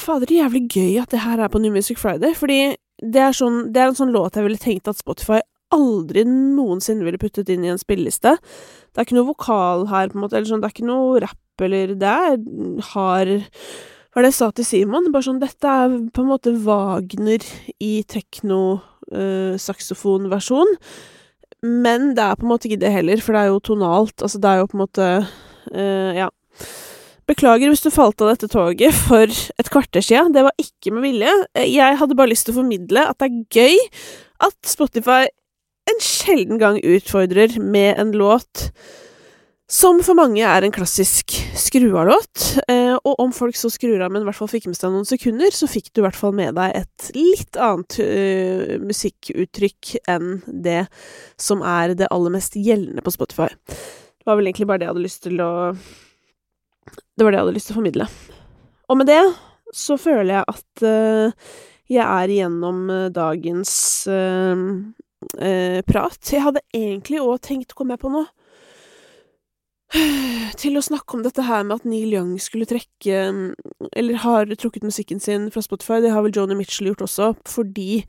Fader, 0.00 0.30
jævlig 0.30 0.70
gøy 0.72 0.94
at 1.02 1.10
det 1.12 1.20
her 1.20 1.36
er 1.42 1.50
på 1.52 1.60
New 1.60 1.72
Music 1.74 1.98
Friday, 2.00 2.32
fordi 2.32 2.78
det 3.02 3.20
er, 3.20 3.34
sånn, 3.36 3.68
det 3.74 3.80
er 3.82 3.88
en 3.90 3.98
sånn 3.98 4.14
låt 4.14 4.36
jeg 4.38 4.46
ville 4.46 4.62
tenkt 4.62 4.88
at 4.88 4.96
Spotify 4.96 5.42
aldri 5.74 6.22
noensinne 6.28 7.04
ville 7.04 7.20
puttet 7.20 7.50
inn 7.52 7.64
i 7.66 7.72
en 7.72 7.80
spilleliste. 7.80 8.32
Det 8.40 8.96
er 8.96 9.04
ikke 9.04 9.18
noe 9.18 9.32
vokal 9.34 9.78
her, 9.90 10.08
på 10.08 10.14
en 10.16 10.22
måte, 10.24 10.36
eller 10.38 10.48
sånn, 10.48 10.62
det 10.62 10.68
er 10.70 10.76
ikke 10.76 10.88
noe 10.88 11.20
rapp 11.26 11.38
eller 11.62 11.86
det 12.00 12.08
er 12.08 12.36
hard 12.92 13.32
Hva 14.12 14.18
er 14.18 14.22
det 14.24 14.32
jeg 14.32 14.40
sa 14.40 14.48
til 14.56 14.66
Simon? 14.66 15.12
Bare 15.12 15.26
sånn 15.28 15.42
Dette 15.42 15.66
er 15.68 15.88
på 16.12 16.20
en 16.24 16.32
måte 16.32 16.58
Wagner 16.64 17.42
i 17.80 18.04
tekno-saksofonversjon. 18.08 20.70
Uh, 20.72 20.78
men 21.62 22.12
det 22.16 22.24
er 22.24 22.38
på 22.38 22.46
en 22.46 22.52
måte 22.52 22.68
ikke 22.68 22.80
det 22.82 22.94
heller, 22.94 23.22
for 23.22 23.36
det 23.36 23.42
er 23.42 23.52
jo 23.52 23.60
tonalt. 23.62 24.16
Altså, 24.18 24.40
det 24.42 24.50
er 24.50 24.62
jo 24.62 24.70
på 24.70 24.78
en 24.78 24.84
måte 24.86 25.10
uh, 25.74 26.12
Ja. 26.18 26.30
Beklager 27.30 27.70
hvis 27.70 27.84
du 27.84 27.92
falt 27.94 28.20
av 28.20 28.32
dette 28.32 28.48
toget 28.50 28.96
for 29.06 29.30
et 29.30 29.68
kvarter 29.70 30.02
sia. 30.02 30.24
Det 30.34 30.42
var 30.42 30.58
ikke 30.58 30.90
med 30.90 31.04
vilje. 31.06 31.30
Jeg 31.70 31.98
hadde 32.00 32.16
bare 32.18 32.32
lyst 32.32 32.48
til 32.48 32.52
å 32.56 32.58
formidle 32.58 33.04
at 33.06 33.22
det 33.22 33.28
er 33.28 33.60
gøy 33.62 33.78
at 34.42 34.58
Spotify 34.66 35.30
en 35.90 36.02
sjelden 36.02 36.58
gang 36.58 36.80
utfordrer 36.82 37.54
med 37.62 37.94
en 38.02 38.10
låt 38.18 38.68
som 39.72 40.02
for 40.04 40.18
mange 40.18 40.42
er 40.44 40.66
en 40.66 40.74
klassisk 40.74 41.32
skru-av-låt. 41.56 42.58
Eh, 42.68 42.92
og 42.92 43.20
om 43.22 43.30
folk 43.32 43.56
så 43.56 43.70
skrur 43.72 44.02
av, 44.04 44.12
men 44.12 44.20
i 44.20 44.28
hvert 44.28 44.36
fall 44.36 44.50
fikk 44.52 44.66
med 44.68 44.76
seg 44.76 44.92
noen 44.92 45.08
sekunder, 45.08 45.54
så 45.54 45.68
fikk 45.70 45.88
du 45.92 46.02
i 46.02 46.04
hvert 46.04 46.18
fall 46.18 46.34
med 46.36 46.58
deg 46.58 46.76
et 46.82 47.08
litt 47.16 47.56
annet 47.56 47.96
uh, 48.04 48.74
musikkuttrykk 48.84 49.94
enn 50.12 50.42
det 50.44 50.82
som 51.40 51.64
er 51.64 51.96
det 51.96 52.10
aller 52.12 52.34
mest 52.34 52.58
gjeldende 52.58 53.04
på 53.04 53.14
Spotify. 53.14 53.48
Det 53.64 54.28
var 54.28 54.36
vel 54.38 54.50
egentlig 54.50 54.68
bare 54.68 54.82
det 54.82 54.86
jeg 54.86 54.92
hadde 54.92 55.06
lyst 55.06 55.24
til 55.24 55.40
å 55.40 55.52
Det 55.72 57.24
var 57.24 57.32
det 57.32 57.38
jeg 57.38 57.44
hadde 57.46 57.56
lyst 57.56 57.70
til 57.70 57.74
å 57.74 57.80
formidle. 57.80 58.10
Og 58.92 59.00
med 59.00 59.08
det 59.08 59.22
så 59.72 59.96
føler 59.96 60.34
jeg 60.34 60.44
at 60.52 60.84
uh, 60.84 61.56
jeg 61.88 62.04
er 62.04 62.36
igjennom 62.36 62.84
dagens 63.12 63.72
prat. 65.86 66.20
Jeg 66.28 66.44
hadde 66.44 66.62
egentlig 66.74 67.20
òg 67.22 67.40
tenkt, 67.44 67.74
kom 67.76 67.92
jeg 67.92 68.00
på 68.00 68.10
nå, 68.12 68.24
til 70.62 70.78
å 70.78 70.84
snakke 70.84 71.16
om 71.16 71.24
dette 71.24 71.44
her 71.44 71.64
med 71.66 71.80
at 71.80 71.88
Neil 71.88 72.14
Young 72.14 72.36
skulle 72.40 72.68
trekke 72.68 73.18
Eller 73.92 74.20
har 74.22 74.48
trukket 74.56 74.86
musikken 74.86 75.20
sin 75.20 75.50
fra 75.52 75.62
Spotify. 75.64 76.00
Det 76.00 76.12
har 76.14 76.24
vel 76.24 76.32
Joni 76.36 76.56
Mitchell 76.56 76.88
gjort 76.92 77.04
også, 77.08 77.32
fordi 77.48 78.04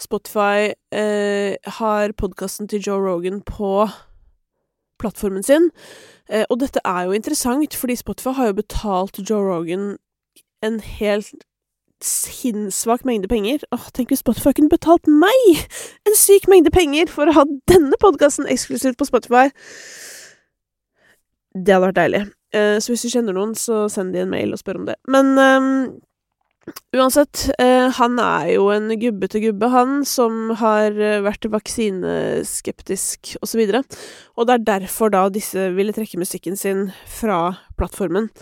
Spotify 0.00 0.74
eh, 0.92 1.56
har 1.78 2.12
podkasten 2.12 2.68
til 2.68 2.82
Joe 2.84 3.00
Rogan 3.00 3.40
på 3.42 3.88
plattformen 5.00 5.42
sin. 5.42 5.70
Eh, 6.30 6.44
og 6.50 6.60
dette 6.60 6.80
er 6.84 7.06
jo 7.08 7.16
interessant, 7.16 7.74
fordi 7.74 7.96
Spotify 7.96 8.36
har 8.36 8.46
jo 8.46 8.60
betalt 8.60 9.20
Joe 9.30 9.42
Rogan 9.42 9.96
en 10.62 10.80
helt 10.80 11.32
sinnssvak 12.04 13.04
mengde 13.04 13.28
penger. 13.28 13.64
Åh, 13.72 13.88
tenk 13.94 14.12
hvis 14.12 14.20
Spotify 14.20 14.52
kunne 14.52 14.72
betalt 14.72 15.08
meg 15.08 15.64
en 16.06 16.16
syk 16.16 16.48
mengde 16.48 16.70
penger 16.70 17.08
for 17.08 17.28
å 17.28 17.38
ha 17.38 17.46
denne 17.72 17.96
podkasten 18.00 18.48
eksklusivt 18.52 19.00
på 19.00 19.08
Spotify! 19.08 19.48
Det 21.56 21.72
hadde 21.72 21.86
vært 21.88 22.00
deilig. 22.00 22.26
Uh, 22.54 22.76
så 22.82 22.92
hvis 22.92 23.06
du 23.06 23.12
kjenner 23.12 23.36
noen, 23.36 23.54
så 23.58 23.86
send 23.92 24.12
de 24.14 24.22
en 24.22 24.32
mail 24.32 24.52
og 24.52 24.60
spør 24.60 24.82
om 24.82 24.90
det. 24.90 24.98
Men 25.12 25.32
um, 25.40 25.70
Uansett, 26.96 27.44
uh, 27.62 27.92
han 27.94 28.16
er 28.18 28.48
jo 28.56 28.70
en 28.74 28.90
gubbete 28.98 29.38
gubbe, 29.44 29.68
han, 29.70 30.00
som 30.08 30.50
har 30.58 30.96
eh, 30.98 31.20
vært 31.22 31.46
vaksineskeptisk 31.52 33.36
osv. 33.38 33.62
Og, 33.62 33.76
så 33.76 34.00
og 34.34 34.48
det 34.48 34.56
er 34.56 34.64
derfor 34.72 35.12
da 35.14 35.28
disse 35.30 35.68
ville 35.76 35.94
trekke 35.94 36.18
musikken 36.18 36.58
sin 36.58 36.88
fra 37.06 37.54
plattformen. 37.78 38.32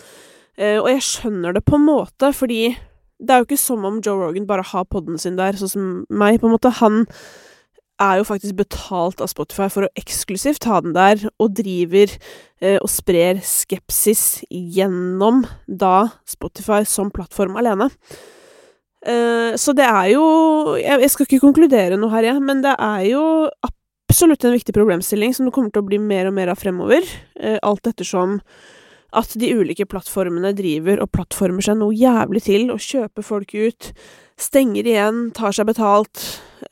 Uh, 0.57 0.79
og 0.81 0.89
jeg 0.89 1.05
skjønner 1.05 1.53
det 1.53 1.65
på 1.69 1.77
en 1.77 1.85
måte, 1.85 2.31
fordi 2.33 2.73
det 3.21 3.31
er 3.31 3.43
jo 3.43 3.47
ikke 3.47 3.61
som 3.61 3.85
om 3.85 4.01
Joe 4.01 4.17
Rogan 4.23 4.49
bare 4.49 4.65
har 4.73 4.89
poden 4.89 5.21
sin 5.21 5.37
der, 5.37 5.59
sånn 5.59 5.71
som 5.75 5.91
meg, 6.09 6.39
på 6.41 6.49
en 6.49 6.55
måte. 6.55 6.73
Han 6.81 7.03
er 8.01 8.19
jo 8.19 8.27
faktisk 8.27 8.57
betalt 8.59 9.21
av 9.23 9.29
Spotify 9.31 9.67
for 9.71 9.87
å 9.87 9.93
eksklusivt 9.99 10.67
ha 10.69 10.81
den 10.83 10.95
der, 10.95 11.21
og 11.39 11.55
driver 11.57 12.11
eh, 12.11 12.77
og 12.79 12.89
sprer 12.91 13.39
skepsis 13.45 14.43
gjennom 14.49 15.45
da 15.67 16.09
Spotify 16.27 16.83
som 16.89 17.13
plattform 17.13 17.55
alene. 17.59 17.89
Eh, 19.05 19.55
så 19.61 19.75
det 19.77 19.85
er 19.85 20.11
jo 20.15 20.25
jeg, 20.81 21.01
jeg, 21.03 21.11
skal 21.13 21.27
ikke 21.27 21.43
konkludere 21.43 21.99
noe 21.99 22.13
her, 22.15 22.31
jeg, 22.31 22.41
men 22.43 22.63
det 22.65 22.73
er 22.75 23.03
jo 23.11 23.25
absolutt 23.67 24.45
en 24.47 24.55
viktig 24.55 24.73
problemstilling 24.75 25.35
som 25.35 25.47
det 25.47 25.53
kommer 25.55 25.73
til 25.73 25.83
å 25.83 25.89
bli 25.89 26.01
mer 26.01 26.29
og 26.29 26.35
mer 26.37 26.51
av 26.53 26.59
fremover, 26.61 27.05
eh, 27.39 27.59
alt 27.61 27.87
ettersom 27.91 28.39
at 29.15 29.31
de 29.39 29.51
ulike 29.55 29.85
plattformene 29.87 30.51
driver 30.57 30.99
og 31.03 31.11
plattformer 31.15 31.63
seg 31.63 31.79
noe 31.79 31.95
jævlig 31.95 32.41
til 32.49 32.67
og 32.73 32.83
kjøper 32.83 33.23
folk 33.23 33.53
ut, 33.55 33.91
stenger 34.41 34.89
igjen, 34.89 35.29
tar 35.35 35.55
seg 35.55 35.69
betalt. 35.69 36.23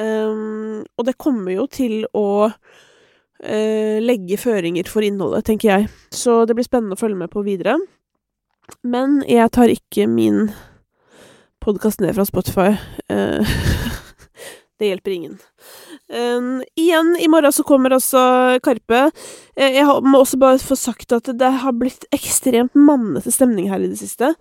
Um, 0.02 0.84
og 0.98 1.06
det 1.08 1.20
kommer 1.22 1.54
jo 1.54 1.68
til 1.70 2.04
å 2.18 2.28
uh, 2.50 3.98
legge 4.04 4.40
føringer 4.42 4.90
for 4.90 5.06
innholdet, 5.06 5.46
tenker 5.50 5.70
jeg. 5.70 5.90
Så 6.14 6.44
det 6.50 6.58
blir 6.58 6.68
spennende 6.68 6.98
å 6.98 7.02
følge 7.02 7.20
med 7.20 7.34
på 7.34 7.46
videre. 7.46 7.78
Men 8.82 9.22
jeg 9.28 9.52
tar 9.54 9.72
ikke 9.72 10.08
min 10.10 10.48
podkast 11.64 12.02
ned 12.04 12.16
fra 12.18 12.26
Spotify. 12.28 12.74
Uh, 13.12 13.56
det 14.80 14.92
hjelper 14.92 15.16
ingen. 15.16 15.40
Um, 16.14 16.60
igjen, 16.80 17.16
i 17.20 17.30
morgen 17.32 17.54
så 17.56 17.66
kommer 17.68 17.96
også 17.96 18.24
Karpe. 18.64 19.08
Uh, 19.60 19.70
jeg 19.70 19.88
må 20.06 20.24
også 20.24 20.40
bare 20.42 20.62
få 20.62 20.78
sagt 20.80 21.16
at 21.16 21.32
det 21.40 21.54
har 21.64 21.78
blitt 21.78 22.08
ekstremt 22.16 22.76
mannete 22.76 23.32
stemning 23.34 23.70
her 23.72 23.84
i 23.84 23.92
det 23.92 24.02
siste. 24.02 24.34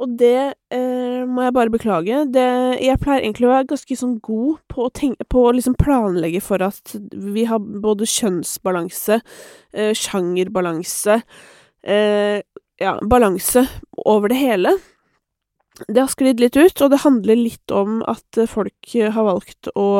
Og 0.00 0.14
det 0.20 0.54
uh, 0.72 1.22
må 1.28 1.44
jeg 1.44 1.54
bare 1.56 1.72
beklage. 1.72 2.22
Det, 2.32 2.46
jeg 2.80 3.00
pleier 3.02 3.24
egentlig 3.24 3.48
å 3.48 3.52
være 3.52 3.68
ganske 3.72 3.98
sånn 4.00 4.14
god 4.24 4.60
på 4.72 4.86
å, 4.86 4.92
tenke, 4.96 5.26
på 5.28 5.44
å 5.44 5.54
liksom 5.56 5.76
planlegge 5.80 6.40
for 6.44 6.64
at 6.64 6.94
vi 7.12 7.44
har 7.50 7.60
både 7.60 8.08
kjønnsbalanse, 8.08 9.20
uh, 9.76 9.92
sjangerbalanse 9.96 11.20
Ja, 12.80 12.90
balanse 13.08 13.62
over 14.08 14.28
det 14.32 14.36
hele. 14.40 14.74
Det 15.88 16.00
har 16.00 16.08
sklidd 16.12 16.40
litt 16.40 16.56
ut, 16.56 16.80
og 16.80 16.90
det 16.92 17.02
handler 17.04 17.36
litt 17.36 17.72
om 17.72 18.02
at 18.08 18.40
folk 18.48 18.94
har 18.96 19.28
valgt 19.28 19.68
å 19.76 19.90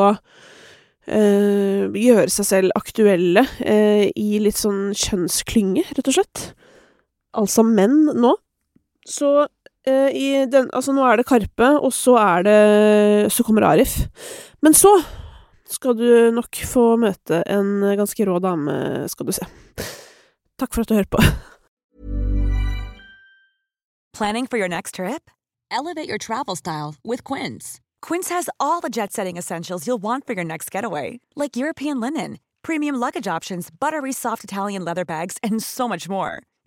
Uh, 1.09 1.89
gjøre 1.97 2.29
seg 2.29 2.45
selv 2.45 2.73
aktuelle 2.77 3.41
uh, 3.41 4.03
i 4.05 4.37
litt 4.39 4.59
sånn 4.59 4.91
kjønnsklynge, 4.93 5.81
rett 5.97 6.09
og 6.11 6.13
slett. 6.13 6.43
Altså 7.33 7.65
menn 7.65 8.05
nå. 8.21 8.35
Så 9.09 9.47
i 9.87 10.45
den 10.45 10.67
Altså, 10.77 10.93
nå 10.93 11.01
er 11.09 11.17
det 11.17 11.25
Karpe, 11.25 11.69
og 11.81 11.89
så 11.95 12.13
er 12.21 12.43
det 12.45 13.31
Så 13.33 13.41
kommer 13.43 13.65
Arif. 13.65 13.95
Men 14.61 14.77
så 14.77 14.91
skal 15.71 15.95
du 15.97 16.31
nok 16.35 16.59
få 16.67 16.97
møte 17.01 17.41
en 17.49 17.81
ganske 17.97 18.25
rå 18.27 18.37
dame, 18.43 19.07
skal 19.09 19.25
du 19.25 19.31
se. 19.33 19.47
Takk 20.59 20.75
for 20.75 20.83
at 20.83 20.91
du 20.91 20.97
hører 20.99 21.09
på. 21.09 21.21
Planning 24.13 24.47
for 24.47 24.57
your 24.57 24.67
next 24.67 24.95
trip? 24.95 25.31
Elevate 25.71 26.09
your 26.09 26.17
travel 26.17 26.55
style 26.55 26.95
with 27.03 27.23
Quince. 27.23 27.79
Quince 28.01 28.29
has 28.29 28.49
all 28.59 28.81
the 28.81 28.89
jet 28.89 29.13
setting 29.13 29.37
essentials 29.37 29.87
you'll 29.87 30.03
want 30.03 30.27
for 30.27 30.33
your 30.33 30.43
next 30.43 30.69
getaway, 30.69 31.19
like 31.35 31.55
European 31.55 32.01
linen, 32.01 32.37
premium 32.61 32.95
luggage 32.95 33.27
options, 33.27 33.69
buttery 33.71 34.11
soft 34.11 34.43
Italian 34.43 34.83
leather 34.83 35.05
bags, 35.05 35.37
and 35.41 35.63
so 35.63 35.87
much 35.87 36.09
more. 36.09 36.43